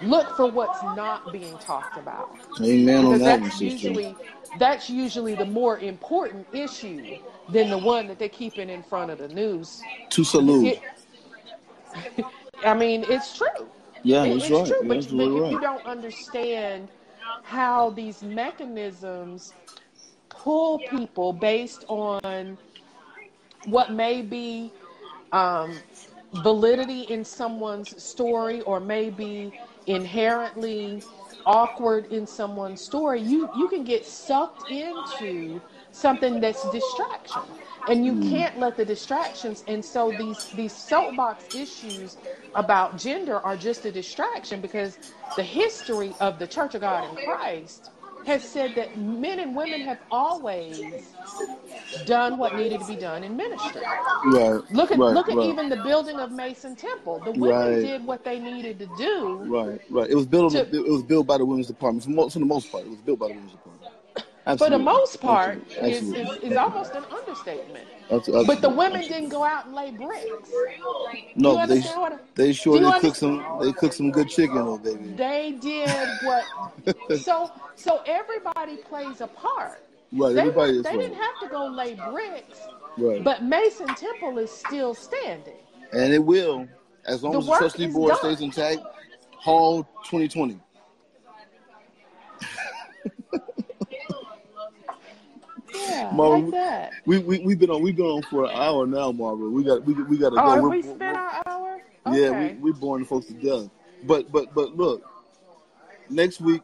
look 0.00 0.30
for 0.30 0.46
what's 0.50 0.82
not 0.82 1.32
being 1.32 1.58
talked 1.58 1.98
about 1.98 2.30
Amen 2.62 3.06
on 3.06 3.18
because 3.18 3.20
that 3.20 3.40
one, 3.40 3.50
that's 3.50 3.60
usually 3.60 4.18
that's 4.54 4.90
usually 4.90 5.36
the 5.36 5.46
more 5.46 5.78
important 5.80 6.48
issue 6.52 7.18
than 7.48 7.70
the 7.70 7.78
one 7.78 8.08
that 8.08 8.18
they're 8.18 8.28
keeping 8.30 8.70
in 8.70 8.82
front 8.82 9.10
of 9.10 9.18
the 9.18 9.28
news. 9.28 9.86
To 10.10 10.24
salute. 10.24 10.78
It- 12.16 12.28
I 12.66 12.74
mean, 12.74 13.04
it's 13.08 13.36
true. 13.36 13.46
Yeah, 14.02 14.24
It- 14.24 14.42
it's 14.42 14.50
right. 14.50 14.66
true, 14.66 14.80
but, 14.82 14.88
but 14.88 14.96
absolutely 14.98 15.46
if 15.46 15.52
you 15.52 15.60
don't 15.60 15.86
understand 15.86 16.88
how 17.42 17.90
these 17.90 18.22
mechanisms 18.22 19.54
pull 20.28 20.78
people 20.80 21.32
based 21.32 21.84
on 21.88 22.58
what 23.66 23.92
may 23.92 24.22
be 24.22 24.72
um, 25.32 25.78
validity 26.34 27.02
in 27.02 27.24
someone's 27.24 28.02
story 28.02 28.60
or 28.62 28.80
maybe 28.80 29.52
inherently 29.86 31.02
awkward 31.46 32.06
in 32.12 32.26
someone's 32.26 32.80
story, 32.80 33.20
you, 33.20 33.48
you 33.56 33.68
can 33.68 33.84
get 33.84 34.04
sucked 34.04 34.70
into 34.70 35.60
something 35.92 36.40
that's 36.40 36.68
distraction. 36.70 37.42
And 37.88 38.04
you 38.04 38.12
mm. 38.12 38.30
can't 38.30 38.58
let 38.58 38.76
the 38.76 38.84
distractions 38.84 39.64
and 39.68 39.84
so 39.84 40.10
these 40.10 40.46
these 40.50 40.72
soapbox 40.72 41.54
issues 41.54 42.16
about 42.54 42.98
gender 42.98 43.38
are 43.40 43.56
just 43.56 43.84
a 43.84 43.92
distraction 43.92 44.60
because 44.60 44.98
the 45.36 45.42
history 45.42 46.14
of 46.20 46.38
the 46.38 46.46
Church 46.46 46.74
of 46.74 46.80
God 46.80 47.08
in 47.10 47.24
Christ 47.24 47.90
has 48.26 48.42
said 48.42 48.74
that 48.74 48.98
men 48.98 49.38
and 49.38 49.54
women 49.54 49.82
have 49.82 50.00
always 50.10 50.82
done 52.06 52.36
what 52.38 52.56
needed 52.56 52.80
to 52.80 52.86
be 52.86 52.96
done 52.96 53.22
in 53.22 53.36
ministry. 53.36 53.82
Right. 54.26 54.60
Look 54.72 54.90
at 54.90 54.98
right, 54.98 55.14
look 55.14 55.28
at 55.28 55.36
right, 55.36 55.46
even 55.46 55.68
the 55.68 55.76
building 55.76 56.16
of 56.16 56.32
Mason 56.32 56.74
Temple. 56.74 57.20
The 57.24 57.30
women 57.30 57.82
did 57.82 58.04
what 58.04 58.24
they 58.24 58.40
needed 58.40 58.80
to 58.80 58.88
do. 58.98 59.36
Right, 59.44 59.80
right. 59.90 60.10
It 60.10 60.16
was 60.16 60.26
built. 60.26 60.52
To- 60.52 60.68
it 60.68 60.88
was 60.88 61.04
built 61.04 61.28
by 61.28 61.38
the 61.38 61.44
women's 61.44 61.68
department. 61.68 62.04
For 62.32 62.38
the 62.40 62.44
most 62.44 62.70
part, 62.72 62.84
it 62.84 62.90
was 62.90 62.98
built 62.98 63.20
by 63.20 63.28
the 63.28 63.34
women's 63.34 63.52
department. 63.52 63.75
For 64.58 64.70
the 64.70 64.78
most 64.78 65.20
part, 65.20 65.58
Absolutely. 65.76 66.20
is, 66.22 66.30
is, 66.44 66.52
is 66.52 66.56
almost 66.56 66.94
an 66.94 67.02
understatement. 67.10 67.84
Absolutely. 68.08 68.46
But 68.46 68.60
the 68.62 68.68
women 68.68 68.98
Absolutely. 68.98 69.08
didn't 69.08 69.28
go 69.30 69.42
out 69.42 69.66
and 69.66 69.74
lay 69.74 69.90
bricks. 69.90 70.50
No, 71.34 71.66
they 71.66 71.80
I- 71.80 72.18
they 72.36 72.52
sure 72.52 72.78
Do 72.78 72.84
you 72.86 72.92
did 72.92 73.00
cook 73.00 73.16
some. 73.16 73.44
They 73.60 73.72
cooked 73.72 73.94
some 73.94 74.12
good 74.12 74.28
chicken, 74.28 74.58
oh 74.58 74.78
baby. 74.78 75.08
They 75.16 75.58
did 75.60 75.90
what. 76.22 76.44
so 77.20 77.50
so 77.74 78.02
everybody 78.06 78.76
plays 78.76 79.20
a 79.20 79.26
part. 79.26 79.80
Right, 80.12 80.32
They, 80.34 80.40
everybody 80.42 80.80
they 80.80 80.90
right. 80.90 81.00
didn't 81.00 81.16
have 81.16 81.40
to 81.42 81.48
go 81.48 81.66
lay 81.66 81.94
bricks, 81.94 82.60
Right, 82.96 83.24
but 83.24 83.42
Mason 83.42 83.88
Temple 83.88 84.38
is 84.38 84.52
still 84.52 84.94
standing. 84.94 85.56
and 85.92 86.12
it 86.12 86.22
will 86.24 86.68
as 87.04 87.24
long 87.24 87.32
The 87.32 87.38
as 87.40 87.46
the 87.46 87.56
trustee 87.56 87.86
board 87.88 88.10
done. 88.10 88.18
stays 88.20 88.40
intact. 88.40 88.80
Hall 89.32 89.82
2020. 90.04 90.60
Yeah, 95.88 96.10
Mom, 96.12 96.44
like 96.44 96.50
that. 96.52 96.92
We 97.04 97.18
we 97.18 97.38
we've 97.40 97.58
been 97.58 97.70
on 97.70 97.82
we've 97.82 97.96
been 97.96 98.06
on 98.06 98.22
for 98.22 98.44
an 98.44 98.50
hour 98.52 98.86
now, 98.86 99.12
Marvin. 99.12 99.52
We 99.52 99.64
got 99.64 99.84
we 99.84 99.94
we 99.94 100.18
got 100.18 100.30
to 100.30 100.36
Oh, 100.40 100.44
go. 100.44 100.50
have 100.54 100.62
We're- 100.62 100.76
we 100.76 100.82
spent 100.82 101.16
our 101.16 101.42
hour? 101.46 101.82
Yeah, 102.12 102.28
Okay. 102.28 102.54
we 102.60 102.72
we 102.72 102.78
boring 102.78 103.02
the 103.04 103.08
folks 103.08 103.26
to 103.26 103.34
death. 103.34 103.70
But 104.04 104.30
but 104.32 104.54
but 104.54 104.76
look, 104.76 105.02
next 106.08 106.40
week 106.40 106.62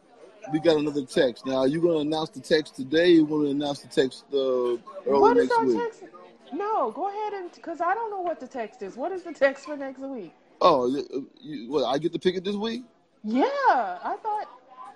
we 0.51 0.59
got 0.59 0.77
another 0.77 1.05
text. 1.05 1.45
Now, 1.45 1.57
are 1.57 1.67
you 1.67 1.81
going 1.81 1.93
to 1.95 1.99
announce 2.01 2.29
the 2.29 2.39
text 2.41 2.75
today? 2.75 3.11
Or 3.11 3.15
you 3.15 3.25
going 3.27 3.45
to 3.45 3.51
announce 3.51 3.79
the 3.79 3.87
text 3.87 4.25
uh, 4.33 4.37
early 4.37 4.79
What 5.05 5.37
is 5.37 5.47
next 5.49 5.57
our 5.57 5.65
week? 5.65 5.77
text? 5.77 6.03
No, 6.53 6.91
go 6.91 7.09
ahead 7.09 7.33
and 7.33 7.51
because 7.51 7.81
I 7.81 7.93
don't 7.93 8.11
know 8.11 8.21
what 8.21 8.39
the 8.39 8.47
text 8.47 8.81
is. 8.83 8.95
What 8.95 9.11
is 9.11 9.23
the 9.23 9.33
text 9.33 9.65
for 9.65 9.75
next 9.75 9.99
week? 9.99 10.33
Oh, 10.61 10.87
you, 10.87 11.29
you, 11.41 11.71
what? 11.71 11.85
I 11.85 11.97
get 11.97 12.13
to 12.13 12.19
pick 12.19 12.35
it 12.35 12.43
this 12.43 12.55
week? 12.55 12.83
Yeah, 13.23 13.43
I 13.45 14.17
thought. 14.21 14.47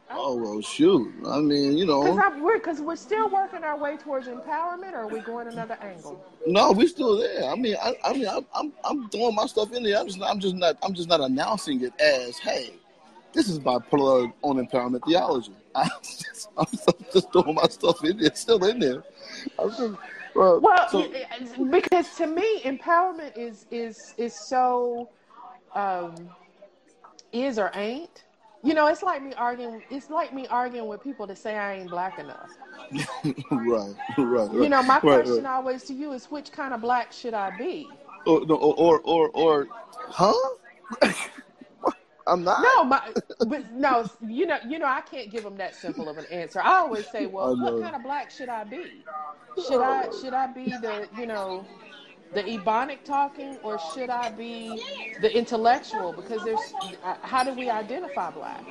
Oh 0.10 0.36
well, 0.36 0.62
shoot. 0.62 1.14
I 1.28 1.40
mean, 1.40 1.78
you 1.78 1.86
know, 1.86 2.20
I'm 2.20 2.42
we're 2.42 2.58
because 2.60 2.80
we're 2.80 2.96
still 2.96 3.30
working 3.30 3.64
our 3.64 3.78
way 3.78 3.98
towards 3.98 4.28
empowerment, 4.28 4.94
or 4.94 5.02
are 5.02 5.08
we 5.08 5.20
going 5.20 5.48
another 5.48 5.78
angle? 5.82 6.24
no, 6.46 6.72
we're 6.72 6.88
still 6.88 7.18
there. 7.18 7.44
I 7.50 7.56
mean, 7.56 7.76
I, 7.82 7.94
I 8.04 8.14
mean, 8.14 8.28
I'm, 8.28 8.46
I'm 8.54 8.74
I'm 8.84 9.10
throwing 9.10 9.36
my 9.36 9.46
stuff 9.48 9.74
in 9.74 9.84
there. 9.84 9.98
I'm 10.00 10.08
just 10.08 10.18
not, 10.20 10.32
I'm 10.32 10.40
just 10.40 10.56
not 10.56 10.78
I'm 10.82 10.94
just 10.94 11.10
not 11.10 11.20
announcing 11.22 11.84
it 11.84 12.00
as, 12.00 12.38
hey, 12.38 12.74
this 13.34 13.50
is 13.50 13.60
my 13.64 13.80
plug 13.80 14.32
on 14.44 14.66
empowerment 14.66 15.06
theology. 15.06 15.52
I'm 15.76 15.90
just, 16.02 16.50
I'm 16.58 16.66
just 17.14 17.32
throwing 17.34 17.56
my 17.56 17.68
stuff 17.68 18.04
in 18.04 18.18
there, 18.18 18.34
still 18.34 18.64
in 18.66 18.80
there. 18.80 19.04
Just, 19.60 19.80
well, 20.34 20.60
Well, 20.62 20.90
so- 20.90 21.12
because 21.70 22.16
to 22.16 22.28
me, 22.28 22.62
empowerment 22.62 23.38
is 23.38 23.66
is 23.72 24.14
is 24.18 24.34
so 24.34 25.10
um, 25.76 26.30
is 27.34 27.60
or 27.60 27.72
ain't. 27.74 28.24
You 28.68 28.74
know, 28.74 28.88
it's 28.88 29.02
like 29.02 29.24
me 29.24 29.32
arguing. 29.38 29.82
It's 29.90 30.10
like 30.10 30.34
me 30.34 30.46
arguing 30.48 30.90
with 30.90 31.02
people 31.02 31.26
that 31.28 31.38
say 31.38 31.56
I 31.56 31.76
ain't 31.76 31.90
black 31.90 32.20
enough. 32.20 32.50
right, 33.50 33.96
right, 34.18 34.18
right. 34.18 34.52
You 34.52 34.68
know, 34.68 34.84
my 34.84 34.96
right, 34.96 35.02
question 35.02 35.46
right. 35.46 35.56
always 35.56 35.86
to 35.86 35.94
you 35.94 36.12
is, 36.12 36.26
which 36.26 36.52
kind 36.52 36.74
of 36.74 36.82
black 36.82 37.14
should 37.14 37.34
I 37.34 37.58
be? 37.58 37.88
Or, 38.26 38.46
no, 38.46 38.56
or, 38.56 39.00
or, 39.00 39.00
or, 39.06 39.30
or, 39.30 39.68
huh? 40.10 40.34
I'm 42.28 42.44
not. 42.44 42.62
No, 42.62 42.84
my, 42.84 43.02
but 43.48 43.72
no, 43.72 44.06
you 44.22 44.46
know, 44.46 44.58
you 44.68 44.80
know, 44.80 44.86
I 44.86 45.00
can't 45.00 45.32
give 45.32 45.44
them 45.44 45.56
that 45.56 45.74
simple 45.74 46.10
of 46.10 46.18
an 46.18 46.26
answer. 46.30 46.60
I 46.62 46.80
always 46.80 47.08
say, 47.10 47.26
well, 47.26 47.56
what 47.58 47.82
kind 47.82 47.96
of 47.96 48.04
black 48.04 48.30
should 48.30 48.50
I 48.50 48.66
be? 48.66 49.06
Should 49.66 49.82
I 49.82 50.10
should 50.22 50.34
I 50.34 50.48
be 50.48 50.66
the 50.66 51.08
you 51.18 51.26
know 51.26 51.66
the 52.34 52.44
ebonic 52.44 53.04
talking, 53.04 53.58
or 53.64 53.80
should 53.80 54.10
I 54.10 54.30
be 54.30 54.82
the 55.22 55.36
intellectual? 55.36 56.14
Because 56.14 56.44
there's 56.44 56.74
uh, 57.04 57.16
how 57.22 57.44
do 57.44 57.54
we 57.54 57.70
identify 57.70 58.30
black? 58.32 58.64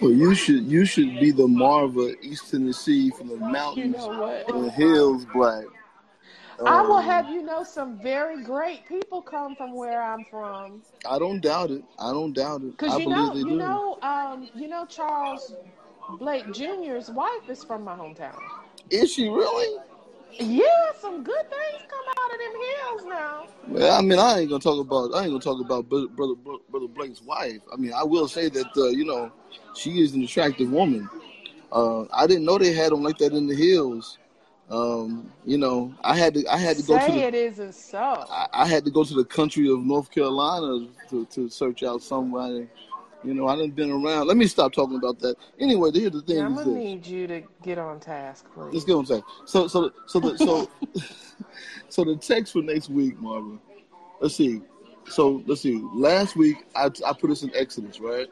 Well, 0.00 0.12
you 0.12 0.34
should, 0.34 0.64
you 0.64 0.84
should 0.84 1.18
be 1.20 1.30
the 1.30 1.46
Marva, 1.46 2.14
East 2.20 2.50
Tennessee, 2.50 3.10
from 3.10 3.28
the 3.28 3.36
You 3.36 3.40
mountains 3.52 3.96
know 4.06 4.44
and 4.48 4.64
the 4.64 4.70
hills, 4.70 5.24
black. 5.32 5.64
I 6.66 6.82
will 6.82 6.98
Um, 6.98 7.04
have 7.04 7.28
you 7.30 7.42
know 7.42 7.64
some 7.64 7.98
very 7.98 8.42
great 8.42 8.86
people 8.86 9.22
come 9.22 9.56
from 9.56 9.74
where 9.74 10.02
I'm 10.02 10.24
from. 10.24 10.82
I 11.08 11.18
don't 11.18 11.40
doubt 11.40 11.70
it. 11.70 11.84
I 11.98 12.12
don't 12.12 12.32
doubt 12.32 12.62
it. 12.62 12.76
Cause 12.78 12.98
you 12.98 13.04
believe 13.04 13.32
know, 13.32 13.34
you 13.34 13.44
do. 13.44 13.56
know, 13.56 13.98
um, 14.02 14.48
you 14.54 14.68
know, 14.68 14.86
Charles 14.86 15.54
Blake 16.08 16.52
Jr.'s 16.52 17.10
wife 17.10 17.48
is 17.48 17.64
from 17.64 17.84
my 17.84 17.96
hometown. 17.96 18.38
Is 18.90 19.12
she 19.12 19.28
really? 19.28 19.78
Yeah, 20.38 20.92
some 21.00 21.22
good 21.22 21.50
things 21.50 21.82
come 21.88 22.04
out 22.08 22.32
of 22.32 22.38
them 22.38 22.60
hills 22.62 23.04
now. 23.08 23.46
Well, 23.68 23.98
I 23.98 24.02
mean, 24.02 24.18
I 24.18 24.40
ain't 24.40 24.50
gonna 24.50 24.60
talk 24.60 24.80
about. 24.80 25.14
I 25.14 25.22
ain't 25.22 25.30
gonna 25.30 25.40
talk 25.40 25.60
about 25.64 25.88
brother 25.88 26.08
brother, 26.08 26.34
brother 26.70 26.88
Blake's 26.88 27.22
wife. 27.22 27.60
I 27.72 27.76
mean, 27.76 27.92
I 27.92 28.02
will 28.02 28.28
say 28.28 28.48
that 28.48 28.76
uh, 28.76 28.88
you 28.88 29.04
know, 29.04 29.32
she 29.74 30.00
is 30.02 30.14
an 30.14 30.22
attractive 30.24 30.70
woman. 30.70 31.08
Uh, 31.72 32.02
I 32.12 32.26
didn't 32.26 32.44
know 32.44 32.58
they 32.58 32.72
had 32.72 32.92
them 32.92 33.02
like 33.02 33.18
that 33.18 33.32
in 33.32 33.46
the 33.46 33.54
hills. 33.54 34.18
Um, 34.70 35.30
you 35.44 35.58
know, 35.58 35.94
I 36.02 36.16
had 36.16 36.34
to. 36.34 36.46
I 36.46 36.56
had 36.56 36.76
to 36.76 36.82
go 36.82 36.98
to 36.98 37.04
Say 37.04 37.20
the. 37.20 37.26
it 37.26 37.34
isn't 37.34 37.74
so. 37.74 37.98
I, 37.98 38.46
I 38.52 38.66
had 38.66 38.84
to 38.86 38.90
go 38.90 39.04
to 39.04 39.14
the 39.14 39.24
country 39.24 39.70
of 39.70 39.80
North 39.80 40.10
Carolina 40.10 40.88
to, 41.10 41.26
to 41.26 41.48
search 41.48 41.82
out 41.82 42.02
somebody. 42.02 42.68
You 43.24 43.32
know, 43.32 43.48
I 43.48 43.56
done 43.56 43.70
been 43.70 43.90
around. 43.90 44.26
Let 44.26 44.36
me 44.36 44.46
stop 44.46 44.72
talking 44.72 44.96
about 44.96 45.18
that. 45.20 45.36
Anyway, 45.58 45.90
here's 45.94 46.12
the 46.12 46.20
thing: 46.20 46.36
Yeah, 46.36 46.44
I'm 46.44 46.54
gonna 46.54 46.66
this. 46.66 46.74
need 46.74 47.06
you 47.06 47.26
to 47.26 47.42
get 47.62 47.78
on 47.78 47.98
task, 47.98 48.46
please. 48.52 48.74
Let's 48.74 48.84
get 48.84 48.94
on 48.94 49.06
track. 49.06 49.22
So, 49.46 49.66
so, 49.66 49.90
so, 50.06 50.20
the, 50.20 50.36
so, 50.36 50.70
so 51.88 52.04
the 52.04 52.16
text 52.16 52.52
for 52.52 52.62
next 52.62 52.90
week, 52.90 53.18
Marvin. 53.18 53.58
Let's 54.20 54.36
see. 54.36 54.60
So, 55.08 55.42
let's 55.46 55.62
see. 55.62 55.82
Last 55.94 56.36
week, 56.36 56.66
I, 56.76 56.90
I 57.06 57.12
put 57.14 57.30
us 57.30 57.42
in 57.42 57.50
Exodus, 57.54 57.98
right? 57.98 58.28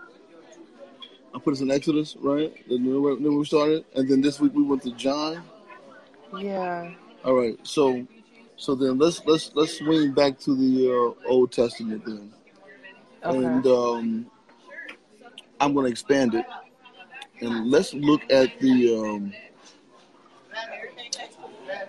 I 1.35 1.39
put 1.39 1.55
us 1.55 1.61
in 1.63 1.71
Exodus, 1.71 2.15
right? 2.21 2.55
Then 2.69 2.85
we 2.85 3.45
started, 3.47 3.87
and 3.97 4.09
then 4.09 4.21
this 4.21 4.41
week 4.41 4.53
we 4.55 4.63
went 4.63 4.83
to 4.83 4.91
John. 4.93 5.43
Yeah. 6.39 6.91
All 7.25 7.35
right. 7.35 7.59
So, 7.63 8.07
so 8.57 8.75
then 8.75 8.99
let's 8.99 9.25
let's 9.25 9.53
let's 9.55 9.79
swing 9.79 10.13
back 10.13 10.39
to 10.41 10.55
the 10.55 10.91
uh, 10.91 11.29
Old 11.29 11.53
Testament 11.53 12.05
then, 12.05 12.33
and 13.23 13.67
um, 13.67 14.27
I'm 15.63 15.75
going 15.75 15.87
to 15.87 15.93
expand 15.93 16.35
it, 16.35 16.45
and 17.41 17.71
let's 17.71 17.95
look 17.95 18.23
at 18.33 18.59
the 18.59 18.97
um, 18.97 19.33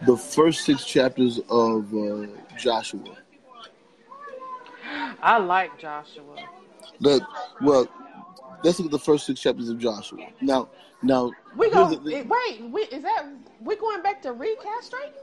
the 0.06 0.16
first 0.16 0.64
six 0.64 0.86
chapters 0.86 1.40
of 1.50 1.92
uh, 1.92 2.28
Joshua. 2.56 3.18
I 5.24 5.40
like 5.40 5.80
Joshua. 5.80 6.36
That 7.02 7.22
well, 7.62 7.88
let's 8.64 8.78
look 8.78 8.86
at 8.86 8.92
the 8.92 9.00
first 9.00 9.26
six 9.26 9.42
chapters 9.42 9.70
of 9.70 9.80
Joshua. 9.80 10.20
Now, 10.40 10.70
now 11.02 11.32
We 11.58 11.72
go. 11.72 12.00
Wait, 12.06 12.62
we, 12.70 12.82
is 12.84 13.02
that 13.02 13.26
we 13.60 13.76
going 13.76 14.04
back 14.04 14.22
to 14.22 14.34
recastrating? 14.34 15.14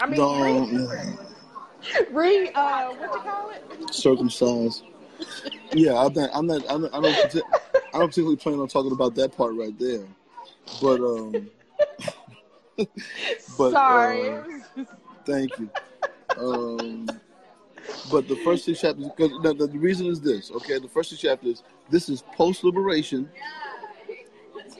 I 0.00 0.06
mean, 0.06 0.18
No, 0.18 0.88
re, 0.88 2.06
re 2.10 2.50
uh, 2.56 2.88
what 2.88 3.14
you 3.14 3.20
call 3.20 3.50
it? 3.50 3.94
circumcised. 3.94 4.82
Yeah, 5.72 5.94
I'm 5.94 6.12
not. 6.12 6.30
I'm 6.32 6.46
not. 6.46 6.64
I'm 6.70 6.82
not 6.82 6.94
I 6.94 7.00
don't. 7.00 7.44
I 7.92 7.98
don't 7.98 8.08
particularly 8.08 8.36
plan 8.36 8.60
on 8.60 8.68
talking 8.68 8.92
about 8.92 9.14
that 9.16 9.36
part 9.36 9.54
right 9.54 9.76
there. 9.78 10.04
But 10.80 11.00
um, 11.00 11.50
But, 13.58 13.72
Sorry. 13.72 14.30
uh, 14.30 14.42
thank 15.24 15.58
you. 15.58 15.68
Um, 16.36 17.08
but 18.10 18.28
the 18.28 18.36
first 18.36 18.64
six 18.64 18.80
chapters, 18.80 19.06
because 19.08 19.32
the, 19.42 19.54
the, 19.54 19.66
the 19.66 19.78
reason 19.78 20.06
is 20.06 20.20
this. 20.20 20.50
Okay, 20.50 20.78
the 20.78 20.88
first 20.88 21.10
six 21.10 21.20
chapters. 21.20 21.62
This 21.90 22.08
is 22.08 22.22
post 22.36 22.62
liberation. 22.64 23.28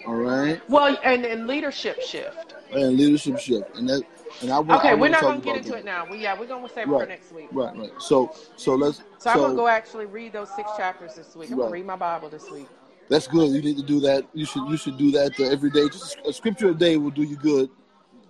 All 0.06 0.14
right, 0.14 0.60
well, 0.68 0.96
and, 1.04 1.24
and 1.26 1.46
leadership 1.46 2.00
shift. 2.00 2.54
and 2.72 2.96
leadership 2.96 3.38
shift, 3.38 3.76
and 3.76 3.88
that. 3.88 4.02
And 4.40 4.52
I, 4.52 4.58
wa- 4.60 4.76
Okay, 4.76 4.90
I 4.90 4.94
we're 4.94 5.08
not 5.08 5.22
gonna 5.22 5.40
get 5.40 5.56
into 5.56 5.70
that. 5.70 5.78
it 5.80 5.84
now. 5.84 6.06
We 6.08 6.18
yeah, 6.18 6.38
we're 6.38 6.46
gonna 6.46 6.68
save 6.68 6.88
it 6.88 6.90
for 6.90 7.06
next 7.06 7.32
week. 7.32 7.48
Right, 7.50 7.74
right. 7.76 7.90
So, 7.98 8.32
so 8.56 8.74
let's. 8.74 9.02
So, 9.18 9.30
I'm 9.30 9.38
gonna 9.38 9.54
go 9.56 9.66
actually 9.66 10.06
read 10.06 10.32
those 10.32 10.48
six 10.54 10.70
chapters 10.76 11.14
this 11.14 11.34
week. 11.34 11.50
I'm 11.50 11.58
gonna 11.58 11.70
read 11.70 11.86
my 11.86 11.96
Bible 11.96 12.28
this 12.28 12.48
week. 12.50 12.68
That's 13.08 13.26
good. 13.26 13.50
You 13.50 13.62
need 13.62 13.76
to 13.78 13.82
do 13.82 14.00
that. 14.00 14.26
You 14.34 14.44
should 14.44 14.68
you 14.68 14.76
should 14.76 14.98
do 14.98 15.10
that 15.12 15.38
uh, 15.40 15.44
every 15.44 15.70
day. 15.70 15.88
Just 15.88 16.18
a 16.26 16.32
scripture 16.32 16.68
a 16.70 16.74
day 16.74 16.96
will 16.96 17.10
do 17.10 17.22
you 17.22 17.36
good. 17.36 17.70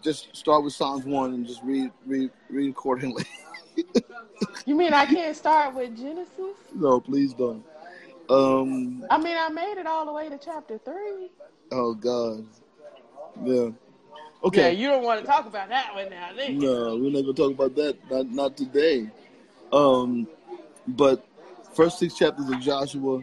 Just 0.02 0.34
start 0.36 0.62
with 0.62 0.72
Psalms 0.72 1.04
one 1.04 1.34
and 1.34 1.46
just 1.46 1.62
read 1.62 1.90
read 2.06 2.30
read 2.50 2.70
accordingly. 2.70 3.24
You 4.66 4.76
mean 4.76 4.92
I 4.94 5.04
can't 5.06 5.36
start 5.36 5.74
with 5.74 5.96
Genesis? 5.96 6.56
no, 6.72 7.00
please 7.00 7.32
don't. 7.34 7.64
Um. 8.28 9.04
I 9.10 9.18
mean 9.18 9.36
I 9.36 9.48
made 9.48 9.78
it 9.78 9.86
all 9.86 10.06
the 10.06 10.12
way 10.12 10.28
to 10.28 10.38
chapter 10.38 10.78
three. 10.78 11.30
Oh 11.72 11.94
God. 11.94 12.46
Yeah. 13.42 13.54
Yeah, 13.54 13.70
Okay. 14.44 14.72
you 14.74 14.86
don't 14.88 15.02
want 15.02 15.20
to 15.20 15.26
talk 15.26 15.46
about 15.46 15.70
that 15.70 15.92
one 15.94 16.08
now, 16.10 16.30
do 16.36 16.52
you? 16.52 16.60
No, 16.60 16.96
we're 16.96 17.10
not 17.10 17.22
gonna 17.22 17.32
talk 17.32 17.50
about 17.52 17.74
that. 17.76 17.96
Not 18.10 18.30
not 18.30 18.56
today. 18.56 19.10
Um. 19.72 20.28
But 20.86 21.26
first 21.74 21.98
six 21.98 22.14
chapters 22.14 22.48
of 22.48 22.60
Joshua, 22.60 23.22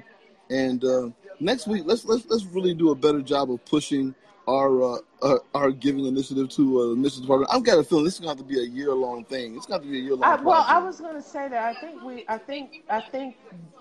and 0.50 0.84
uh, 0.84 1.10
next 1.40 1.68
week 1.68 1.84
let's 1.86 2.06
let's 2.06 2.26
let's 2.30 2.46
really 2.46 2.74
do 2.74 2.92
a 2.92 2.96
better 2.96 3.22
job 3.22 3.52
of 3.52 3.64
pushing 3.66 4.14
our 4.48 4.84
uh, 4.84 4.98
our, 5.22 5.42
our 5.56 5.72
giving 5.72 6.06
initiative 6.06 6.50
to 6.50 6.80
uh, 6.82 6.88
the 6.90 6.96
missions 6.96 7.22
department. 7.22 7.52
I've 7.52 7.64
got 7.64 7.80
a 7.80 7.84
feeling 7.84 8.06
this 8.06 8.16
is 8.16 8.20
gonna 8.20 8.32
have 8.32 8.38
to 8.38 8.44
be 8.44 8.60
a 8.60 8.64
year 8.64 8.94
long 8.94 9.26
thing. 9.26 9.56
It's 9.56 9.66
gonna 9.66 9.78
have 9.80 9.84
to 9.84 9.90
be 9.90 10.00
a 10.00 10.02
year 10.02 10.16
long. 10.16 10.24
I, 10.24 10.42
well, 10.42 10.66
I 10.68 10.78
was 10.78 11.00
going 11.00 11.16
to 11.16 11.22
say 11.22 11.48
that 11.48 11.64
I 11.76 11.80
think 11.80 12.04
we, 12.04 12.26
I 12.28 12.38
think, 12.38 12.84
I 12.90 13.02
think 13.02 13.38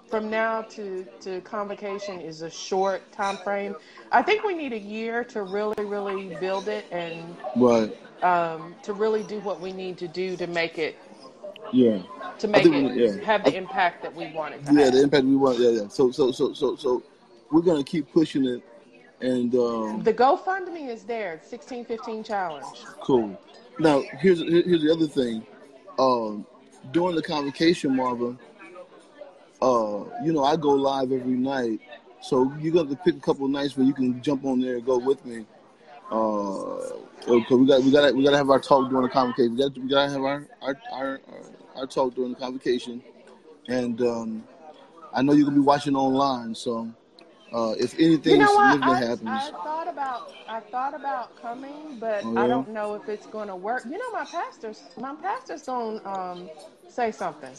from 0.09 0.31
now 0.31 0.63
to 0.63 1.05
to 1.21 1.41
convocation 1.43 2.21
is 2.21 2.41
a 2.43 2.51
short 2.51 3.11
time 3.13 3.37
frame. 3.39 3.75
I 4.11 4.23
think 4.23 4.43
we 4.45 4.55
need 4.55 4.73
a 4.73 4.79
year 4.79 5.23
to 5.25 5.43
really, 5.43 5.85
really 5.85 6.35
build 6.37 6.69
it 6.69 6.87
and 6.91 7.37
right. 7.57 7.95
um, 8.23 8.75
to 8.85 8.95
really 8.95 9.23
do 9.25 9.41
what 9.41 9.61
we 9.61 9.73
need 9.73 9.99
to 9.99 10.09
do 10.09 10.35
to 10.37 10.47
make 10.47 10.79
it 10.79 10.97
Yeah. 11.73 11.99
to 12.39 12.49
make 12.49 12.65
it 12.65 12.71
we- 12.71 13.05
yeah. 13.05 13.23
have 13.23 13.45
the 13.45 13.55
impact 13.55 14.03
that 14.03 14.15
we 14.15 14.33
want 14.33 14.55
it 14.55 14.65
to 14.65 14.73
Yeah. 14.73 14.85
have. 14.85 14.93
The 14.95 15.03
impact 15.03 15.25
we 15.25 15.37
want. 15.37 15.59
Yeah. 15.59 15.71
Yeah. 15.71 15.89
So 15.89 16.11
so 16.11 16.33
so 16.33 16.55
so 16.55 16.75
so 16.77 17.03
we're 17.51 17.63
gonna 17.63 17.85
keep 17.85 18.13
pushing 18.13 18.45
it, 18.45 18.63
and 19.21 19.55
um, 19.55 20.03
The 20.03 20.13
GoFundMe 20.13 20.89
is 20.89 21.05
there, 21.05 21.41
sixteen 21.43 21.85
fifteen 21.85 22.23
challenge. 22.25 22.67
Cool. 23.01 23.39
Now, 23.79 24.03
here's 24.19 24.41
here's 24.41 24.83
the 24.83 24.93
other 24.93 25.07
thing. 25.07 25.47
Um, 25.99 26.47
during 26.93 27.17
the 27.17 27.23
convocation, 27.23 27.97
Marvin, 27.97 28.39
uh, 29.63 30.05
you 30.25 30.33
know, 30.33 30.45
I 30.45 30.57
go 30.57 30.71
live 30.71 31.13
every 31.13 31.35
night, 31.35 31.81
so 32.21 32.53
you're 32.61 32.73
gonna 32.73 32.89
have 32.89 32.99
to 32.99 33.05
pick 33.05 33.17
a 33.17 33.21
couple 33.21 33.47
of 33.47 33.51
nights 33.51 33.77
where 33.77 33.87
you 33.87 33.95
can 33.95 34.21
jump 34.23 34.45
on 34.45 34.61
there 34.61 34.77
and 34.77 34.85
go 34.85 34.99
with 34.99 35.25
me. 35.25 35.47
Uh, 36.11 36.99
because 37.21 37.59
we 37.59 37.67
got 37.67 37.83
we 37.83 37.91
got 37.91 38.15
we 38.15 38.25
gotta 38.25 38.37
have 38.37 38.51
our 38.51 38.61
talk 38.61 38.91
during 38.91 39.05
the 39.05 39.09
convocation. 39.09 39.57
We 39.57 39.63
got 39.63 39.79
we 39.79 39.89
gotta 39.89 40.11
have 40.13 40.23
our 40.23 40.47
our 40.61 40.77
our, 40.93 41.07
our, 41.07 41.21
our 41.77 41.87
talk 41.87 42.15
during 42.15 42.35
the 42.35 42.39
convocation, 42.39 43.03
and 43.69 44.01
um, 44.03 44.45
I 45.13 45.23
know 45.23 45.33
you're 45.33 45.47
gonna 45.47 45.57
be 45.57 45.63
watching 45.63 45.97
online, 45.97 46.55
so. 46.55 46.93
Uh, 47.55 47.77
if 47.79 47.95
anything 48.01 48.33
You 48.33 48.39
know 48.39 48.53
what? 48.53 48.73
significant 48.73 49.05
I, 49.05 49.07
happens, 49.07 49.29
I 49.29 49.63
thought 49.63 49.89
about 49.89 50.33
I 50.49 50.61
thought 50.61 50.95
about 50.95 51.41
coming, 51.41 51.99
but 52.01 52.25
Oh, 52.25 52.37
I 52.37 52.49
don't 52.49 52.69
know 52.71 52.95
if 52.95 53.09
it's 53.09 53.27
going 53.27 53.47
to 53.47 53.55
work. 53.55 53.85
You 53.85 53.93
know, 53.93 54.11
my 54.13 54.25
pastor's 54.25 54.83
my 54.97 55.15
pastor's 55.15 55.63
going 55.63 56.01
to 56.01 56.11
um, 56.11 56.51
say 56.89 57.13
something. 57.13 57.53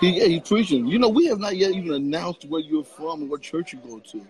He, 0.00 0.18
yeah, 0.18 0.24
he's 0.24 0.48
preaching. 0.48 0.86
You 0.86 0.98
know, 0.98 1.10
we 1.10 1.26
have 1.26 1.38
not 1.38 1.54
yet 1.56 1.72
even 1.72 1.92
announced 1.92 2.46
where 2.46 2.62
you're 2.62 2.82
from 2.82 3.20
and 3.20 3.30
what 3.30 3.42
church 3.42 3.74
you 3.74 3.78
go 3.80 3.98
to. 3.98 4.26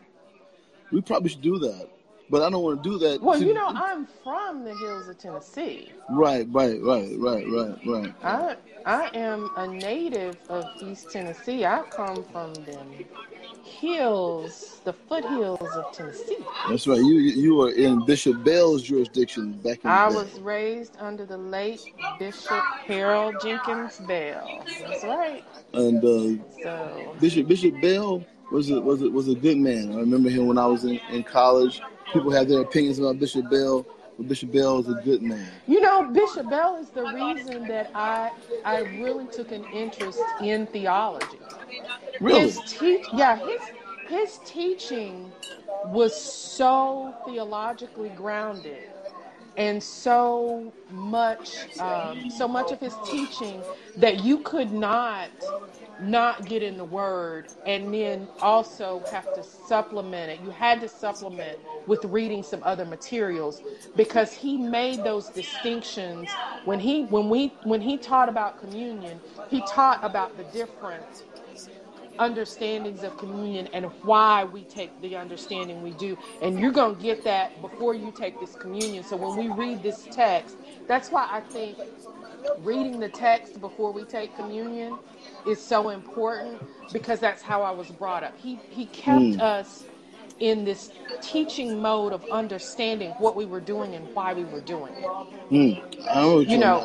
We 0.90 1.00
probably 1.00 1.30
should 1.30 1.40
do 1.40 1.56
that, 1.60 1.88
but 2.32 2.42
I 2.42 2.48
don't 2.48 2.62
want 2.62 2.82
to 2.82 2.90
do 2.90 2.98
that. 2.98 3.20
Well, 3.20 3.38
See, 3.38 3.46
you 3.46 3.52
know, 3.54 3.68
I'm 3.68 4.06
from 4.24 4.64
the 4.64 4.74
hills 4.74 5.06
of 5.06 5.18
Tennessee. 5.18 5.92
right, 6.10 6.48
right, 6.50 6.80
right, 6.82 7.12
right, 7.18 7.46
right, 7.46 7.86
right. 7.86 8.14
I 8.24 8.56
I 8.86 9.10
am 9.14 9.50
a 9.58 9.68
native 9.68 10.38
of 10.48 10.64
East 10.80 11.12
Tennessee. 11.12 11.66
I 11.66 11.82
come 11.90 12.24
from 12.32 12.54
them 12.54 13.04
hills, 13.62 14.80
the 14.84 14.94
foothills 14.94 15.60
of 15.60 15.92
Tennessee. 15.92 16.38
That's 16.70 16.86
right. 16.86 16.98
You 16.98 17.16
you 17.18 17.54
were 17.54 17.70
in 17.72 18.04
Bishop 18.06 18.42
Bell's 18.42 18.82
jurisdiction 18.82 19.52
back 19.60 19.84
in 19.84 19.90
I 19.90 20.08
the 20.08 20.14
day. 20.14 20.20
I 20.20 20.22
was 20.22 20.40
raised 20.40 20.96
under 20.98 21.26
the 21.26 21.36
late 21.38 21.82
Bishop 22.18 22.64
Harold 22.86 23.36
Jenkins 23.42 23.98
Bell. 24.08 24.64
That's 24.80 25.04
right. 25.04 25.44
And 25.74 26.02
uh, 26.02 26.42
So 26.62 27.14
Bishop 27.20 27.46
Bishop 27.46 27.78
Bell 27.82 28.24
was 28.50 28.70
it 28.70 28.82
was 28.82 29.02
it 29.02 29.12
was 29.12 29.28
a 29.28 29.34
good 29.34 29.58
man. 29.58 29.92
I 29.92 29.96
remember 29.96 30.30
him 30.30 30.46
when 30.46 30.58
I 30.58 30.66
was 30.66 30.84
in, 30.84 30.98
in 31.10 31.24
college. 31.24 31.80
People 32.12 32.30
have 32.32 32.48
their 32.48 32.60
opinions 32.60 32.98
about 32.98 33.18
Bishop 33.18 33.50
Bell, 33.50 33.86
but 34.16 34.28
Bishop 34.28 34.52
Bell 34.52 34.78
is 34.80 34.88
a 34.88 35.00
good 35.04 35.22
man. 35.22 35.46
You 35.66 35.80
know, 35.80 36.10
Bishop 36.10 36.48
Bell 36.48 36.76
is 36.76 36.90
the 36.90 37.04
reason 37.04 37.66
that 37.68 37.90
I 37.94 38.30
I 38.64 38.80
really 38.80 39.26
took 39.26 39.52
an 39.52 39.64
interest 39.72 40.20
in 40.42 40.66
theology. 40.66 41.38
Really? 42.20 42.40
His 42.42 42.60
teach, 42.66 43.06
yeah, 43.14 43.38
his 43.38 43.60
his 44.08 44.40
teaching 44.44 45.32
was 45.86 46.18
so 46.18 47.14
theologically 47.24 48.10
grounded 48.10 48.90
and 49.56 49.82
so 49.82 50.72
much 50.90 51.78
um, 51.78 52.30
so 52.30 52.48
much 52.48 52.72
of 52.72 52.80
his 52.80 52.94
teaching 53.06 53.62
that 53.96 54.22
you 54.24 54.38
could 54.38 54.72
not 54.72 55.28
not 56.00 56.44
get 56.46 56.62
in 56.62 56.76
the 56.76 56.84
word 56.84 57.48
and 57.66 57.92
then 57.92 58.28
also 58.40 59.02
have 59.10 59.32
to 59.34 59.42
supplement 59.42 60.30
it 60.30 60.40
you 60.44 60.50
had 60.50 60.80
to 60.80 60.88
supplement 60.88 61.58
with 61.86 62.04
reading 62.06 62.42
some 62.42 62.62
other 62.64 62.84
materials 62.84 63.62
because 63.96 64.32
he 64.32 64.56
made 64.56 65.02
those 65.04 65.28
distinctions 65.28 66.28
when 66.64 66.80
he 66.80 67.04
when 67.04 67.28
we 67.28 67.48
when 67.64 67.80
he 67.80 67.96
taught 67.96 68.28
about 68.28 68.60
communion 68.60 69.20
he 69.48 69.60
taught 69.62 70.02
about 70.04 70.36
the 70.36 70.44
different 70.44 71.24
understandings 72.18 73.02
of 73.02 73.16
communion 73.18 73.68
and 73.72 73.86
why 74.02 74.44
we 74.44 74.64
take 74.64 75.00
the 75.00 75.16
understanding 75.16 75.82
we 75.82 75.92
do. 75.92 76.16
And 76.42 76.58
you're 76.60 76.72
going 76.72 76.96
to 76.96 77.02
get 77.02 77.24
that 77.24 77.60
before 77.60 77.94
you 77.94 78.12
take 78.16 78.38
this 78.40 78.54
communion. 78.54 79.04
So 79.04 79.16
when 79.16 79.36
we 79.36 79.48
read 79.54 79.82
this 79.82 80.06
text, 80.10 80.56
that's 80.86 81.10
why 81.10 81.28
I 81.30 81.40
think 81.40 81.78
reading 82.60 83.00
the 83.00 83.08
text 83.08 83.60
before 83.60 83.92
we 83.92 84.04
take 84.04 84.34
communion 84.36 84.98
is 85.46 85.64
so 85.66 85.90
important 85.90 86.62
because 86.92 87.20
that's 87.20 87.42
how 87.42 87.62
I 87.62 87.72
was 87.72 87.90
brought 87.90 88.24
up. 88.24 88.36
He 88.38 88.60
he 88.68 88.86
kept 88.86 89.36
Mm. 89.36 89.40
us 89.40 89.86
in 90.40 90.64
this 90.64 90.92
teaching 91.20 91.80
mode 91.82 92.12
of 92.12 92.24
understanding 92.30 93.14
what 93.18 93.36
we 93.36 93.46
were 93.46 93.60
doing 93.60 93.94
and 93.94 94.08
why 94.14 94.34
we 94.34 94.44
were 94.44 94.60
doing 94.62 94.96
it. 94.98 95.12
Hmm. 95.50 95.70
Know 96.14 96.40
You 96.44 96.58
know, 96.58 96.84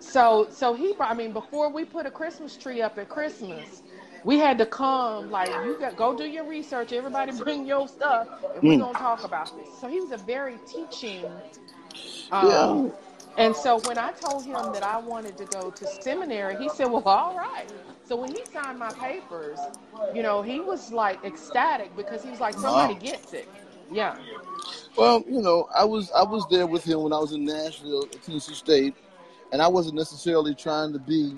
So 0.00 0.48
so 0.50 0.74
he 0.74 0.94
brought- 0.94 1.10
I 1.10 1.14
mean 1.14 1.32
before 1.32 1.70
we 1.70 1.84
put 1.84 2.06
a 2.06 2.10
Christmas 2.10 2.56
tree 2.56 2.82
up 2.82 2.98
at 2.98 3.08
Christmas, 3.08 3.82
we 4.24 4.38
had 4.38 4.58
to 4.58 4.66
come 4.66 5.30
like 5.30 5.56
you 5.60 5.76
got 5.78 5.96
go 5.96 6.14
do 6.14 6.24
your 6.24 6.44
research, 6.44 6.92
everybody 6.92 7.32
bring 7.44 7.66
your 7.66 7.88
stuff 7.88 8.28
and 8.54 8.64
we're 8.64 8.74
Mm. 8.74 8.78
gonna 8.78 8.96
talk 8.96 9.24
about 9.24 9.54
this. 9.56 9.70
So 9.80 9.88
he 9.88 10.00
was 10.00 10.12
a 10.12 10.18
very 10.18 10.58
teaching 10.66 11.42
Yeah. 12.42 12.90
And 13.36 13.56
so 13.56 13.78
when 13.78 13.98
I 13.98 14.12
told 14.12 14.44
him 14.44 14.72
that 14.72 14.82
I 14.82 14.98
wanted 14.98 15.36
to 15.38 15.44
go 15.46 15.70
to 15.70 15.86
seminary, 15.86 16.56
he 16.56 16.68
said, 16.68 16.86
Well, 16.86 17.02
all 17.04 17.36
right. 17.36 17.66
So 18.04 18.16
when 18.16 18.30
he 18.30 18.42
signed 18.52 18.78
my 18.78 18.92
papers, 18.92 19.68
you 20.14 20.22
know, 20.22 20.42
he 20.42 20.60
was 20.60 20.92
like 20.92 21.24
ecstatic 21.24 21.94
because 21.96 22.22
he 22.22 22.30
was 22.30 22.40
like, 22.40 22.56
Somebody 22.58 22.94
Wow. 22.94 23.00
gets 23.00 23.32
it. 23.32 23.48
Yeah. 23.92 24.16
Well, 24.96 25.24
you 25.26 25.40
know, 25.42 25.68
I 25.76 25.84
was 25.84 26.10
I 26.12 26.22
was 26.22 26.46
there 26.50 26.66
with 26.66 26.84
him 26.84 27.02
when 27.02 27.12
I 27.12 27.18
was 27.18 27.32
in 27.32 27.44
Nashville 27.44 28.04
at 28.04 28.22
Tennessee 28.22 28.54
State, 28.54 28.94
and 29.52 29.62
I 29.62 29.68
wasn't 29.68 29.96
necessarily 29.96 30.54
trying 30.54 30.92
to 30.92 30.98
be 30.98 31.36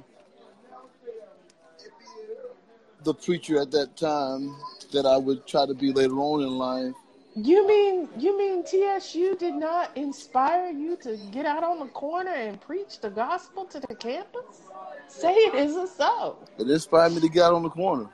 the 3.04 3.14
preacher 3.14 3.60
at 3.60 3.70
that 3.72 3.96
time 3.96 4.54
that 4.92 5.06
I 5.06 5.16
would 5.16 5.46
try 5.46 5.66
to 5.66 5.74
be 5.74 5.92
later 5.92 6.14
on 6.18 6.42
in 6.42 6.50
life. 6.58 6.94
You 7.34 7.66
mean 7.66 8.10
you 8.18 8.38
mean 8.38 8.64
TSU 8.64 9.36
did 9.36 9.54
not 9.54 9.96
inspire 9.96 10.70
you 10.70 10.96
to 10.98 11.16
get 11.32 11.46
out 11.46 11.64
on 11.64 11.80
the 11.80 11.88
corner 11.88 12.32
and 12.32 12.60
preach 12.60 13.00
the 13.00 13.10
gospel 13.10 13.66
to 13.66 13.80
the 13.80 13.96
campus? 13.96 14.70
Say 15.08 15.34
it 15.34 15.54
isn't 15.54 15.88
so. 15.88 16.48
It 16.58 16.70
inspired 16.70 17.12
me 17.14 17.20
to 17.22 17.28
get 17.28 17.44
out 17.44 17.54
on 17.54 17.62
the 17.64 17.70
corner, 17.70 18.08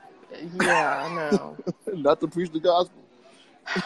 Yeah, 0.53 1.05
I 1.05 1.09
know. 1.15 1.59
not 1.93 2.19
to 2.21 2.27
preach 2.27 2.51
the 2.51 2.59
gospel. 2.61 3.03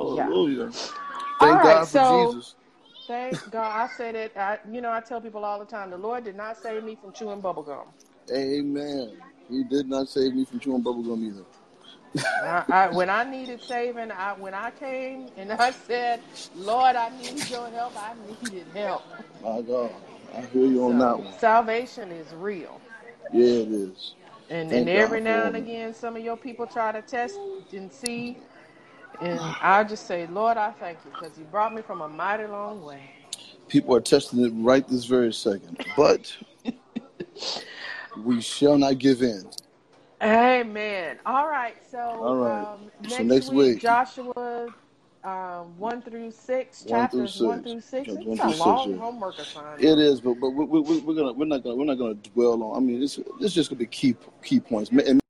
Yeah. 0.00 0.32
Hallelujah! 0.32 0.72
All 1.40 1.56
Thank 1.56 1.58
right, 1.58 1.62
God 1.62 1.90
for 1.90 1.98
so 1.98 2.00
Jesus. 2.00 2.54
thank 3.08 3.40
God. 3.50 3.72
I 3.72 3.88
said 3.88 4.14
it. 4.16 4.32
I, 4.36 4.58
you 4.70 4.80
know, 4.80 4.92
I 4.92 5.00
tell 5.00 5.20
people 5.20 5.44
all 5.44 5.58
the 5.60 5.66
time. 5.66 5.90
The 5.90 5.98
Lord 5.98 6.24
did 6.24 6.36
not 6.36 6.56
save 6.58 6.84
me 6.84 6.96
from 6.96 7.12
chewing 7.12 7.40
bubble 7.42 7.64
gum. 7.64 7.88
Amen. 8.32 9.18
He 9.48 9.64
did 9.64 9.88
not 9.88 10.08
save 10.08 10.34
me 10.34 10.44
from 10.44 10.60
chewing 10.60 10.84
bubblegum 10.84 11.24
either. 11.24 11.44
I, 12.16 12.64
I, 12.68 12.88
when 12.88 13.10
I 13.10 13.24
needed 13.24 13.60
saving, 13.62 14.10
I 14.10 14.32
when 14.34 14.54
I 14.54 14.70
came 14.70 15.28
and 15.36 15.52
I 15.52 15.70
said, 15.72 16.20
"Lord, 16.56 16.96
I 16.96 17.10
need 17.18 17.48
your 17.48 17.68
help. 17.70 17.92
I 17.96 18.14
needed 18.42 18.66
help." 18.74 19.02
My 19.42 19.60
God, 19.62 19.90
I 20.34 20.40
hear 20.42 20.66
you 20.66 20.84
on 20.84 20.98
that 20.98 21.18
one. 21.18 21.38
salvation 21.38 22.10
is 22.10 22.32
real. 22.34 22.80
Yeah, 23.32 23.44
it 23.44 23.68
is. 23.68 24.14
And 24.50 24.70
Thank 24.70 24.72
and 24.72 24.88
every 24.88 25.18
God 25.20 25.24
now 25.24 25.46
and 25.46 25.56
again, 25.56 25.94
some 25.94 26.16
of 26.16 26.24
your 26.24 26.36
people 26.36 26.66
try 26.66 26.92
to 26.92 27.02
test 27.02 27.38
and 27.72 27.92
see. 27.92 28.38
And 29.20 29.38
I 29.40 29.84
just 29.84 30.06
say, 30.06 30.26
Lord, 30.28 30.56
I 30.56 30.70
thank 30.70 30.98
you 31.04 31.10
because 31.10 31.36
you 31.38 31.44
brought 31.44 31.74
me 31.74 31.82
from 31.82 32.00
a 32.00 32.08
mighty 32.08 32.46
long 32.46 32.82
way. 32.84 33.02
People 33.68 33.94
are 33.94 34.00
testing 34.00 34.44
it 34.44 34.52
right 34.54 34.86
this 34.88 35.04
very 35.04 35.32
second, 35.32 35.84
but 35.96 36.34
we 38.24 38.40
shall 38.40 38.78
not 38.78 38.98
give 38.98 39.22
in. 39.22 39.50
Amen. 40.20 41.18
All 41.24 41.48
right. 41.48 41.76
So, 41.90 41.98
All 41.98 42.36
right. 42.36 42.62
Um, 42.62 42.90
So 43.08 43.18
next, 43.18 43.24
next 43.24 43.48
week, 43.50 43.74
week. 43.74 43.82
Joshua 43.82 44.66
um, 45.24 45.78
1 45.78 46.02
through 46.02 46.30
6, 46.30 46.84
One 46.86 47.08
through 47.10 47.26
chapters 47.26 47.40
1 47.40 47.62
through 47.62 47.80
6. 47.80 48.08
It's 48.08 48.40
a 48.40 48.48
six, 48.48 48.58
long 48.58 48.90
yeah. 48.90 48.96
homework 48.96 49.38
assignment. 49.38 49.82
It 49.82 49.98
is, 49.98 50.20
but 50.20 50.34
but 50.34 50.50
we, 50.50 50.64
we, 50.64 50.80
we- 50.80 51.00
we're 51.00 51.14
gonna 51.14 51.32
we're 51.32 51.44
not 51.44 51.62
gonna 51.62 51.76
we're 51.76 51.84
not 51.84 51.98
gonna 51.98 52.14
dwell 52.14 52.62
on. 52.62 52.76
I 52.76 52.80
mean, 52.80 53.02
it's 53.02 53.18
it's 53.40 53.54
just 53.54 53.70
gonna 53.70 53.78
be 53.78 53.86
key 53.86 54.16
key 54.42 54.60
points. 54.60 54.90
And 54.90 55.20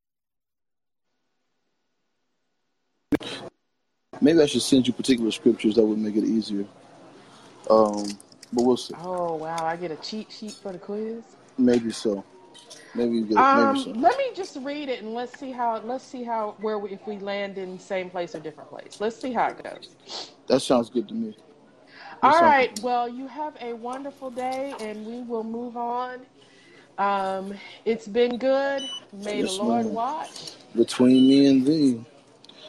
maybe 4.20 4.40
I 4.40 4.47
should 4.47 4.62
send 4.62 4.86
you 4.86 4.93
particular 4.93 5.31
scriptures 5.31 5.74
that 5.74 5.85
would 5.85 5.98
make 5.98 6.16
it 6.16 6.24
easier. 6.24 6.65
Um, 7.69 8.06
but 8.52 8.65
we'll 8.65 8.77
see. 8.77 8.94
Oh, 8.98 9.35
wow. 9.36 9.65
I 9.65 9.77
get 9.77 9.90
a 9.90 9.97
cheat 9.97 10.32
sheet 10.32 10.52
for 10.52 10.73
the 10.73 10.78
quiz. 10.78 11.23
Maybe 11.59 11.90
so. 11.90 12.24
Maybe 12.94 13.22
get. 13.22 13.36
Um, 13.36 13.55
Maybe 13.55 13.76
so. 13.76 13.94
let 13.94 14.16
me 14.18 14.24
just 14.35 14.56
read 14.62 14.89
it 14.89 15.02
and 15.02 15.14
let's 15.14 15.32
see 15.39 15.52
how 15.52 15.80
let's 15.80 16.05
see 16.05 16.24
how 16.24 16.56
where 16.60 16.78
we, 16.78 16.90
if 16.90 17.06
we 17.06 17.18
land 17.18 17.59
in 17.59 17.78
same 17.78 18.10
place 18.10 18.35
or 18.35 18.40
different 18.40 18.70
place. 18.70 19.01
Let's 19.01 19.16
see 19.20 19.32
how 19.32 19.48
it 19.48 19.62
goes. 19.62 19.97
That 20.48 20.60
sounds 20.60 20.90
good 20.90 21.09
to 21.09 21.14
me. 21.14 21.36
That 22.22 22.32
All 22.32 22.43
right. 22.43 22.70
good. 22.70 22.82
Well, 22.82 23.09
you 23.09 23.28
have 23.28 23.56
a 23.60 23.74
wonderful 23.74 24.30
day, 24.30 24.76
and 24.80 25.06
we 25.06 25.22
will 25.22 25.44
move 25.44 25.76
on. 25.76 26.26
Um, 26.98 27.55
it's 27.85 28.09
been 28.09 28.39
good. 28.39 28.90
May 29.12 29.43
Yes, 29.43 29.51
the 29.51 29.52
Lord 29.52 29.86
watch 29.86 30.56
Between 30.74 31.28
me 31.28 31.47
and 31.47 31.66
thee, 31.66 32.05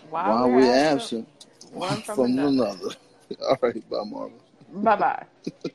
while, 0.10 0.38
while 0.38 0.52
we're 0.52 0.72
absent, 0.72 1.12
absent 1.12 1.28
one 1.72 2.02
from 2.04 2.22
from 2.22 2.26
another. 2.26 2.48
another. 2.48 2.90
All 3.50 3.58
right, 3.62 3.90
bye, 3.90 4.04
Marvin. 4.06 4.40
Bye 4.72 4.96
bye. 4.98 5.26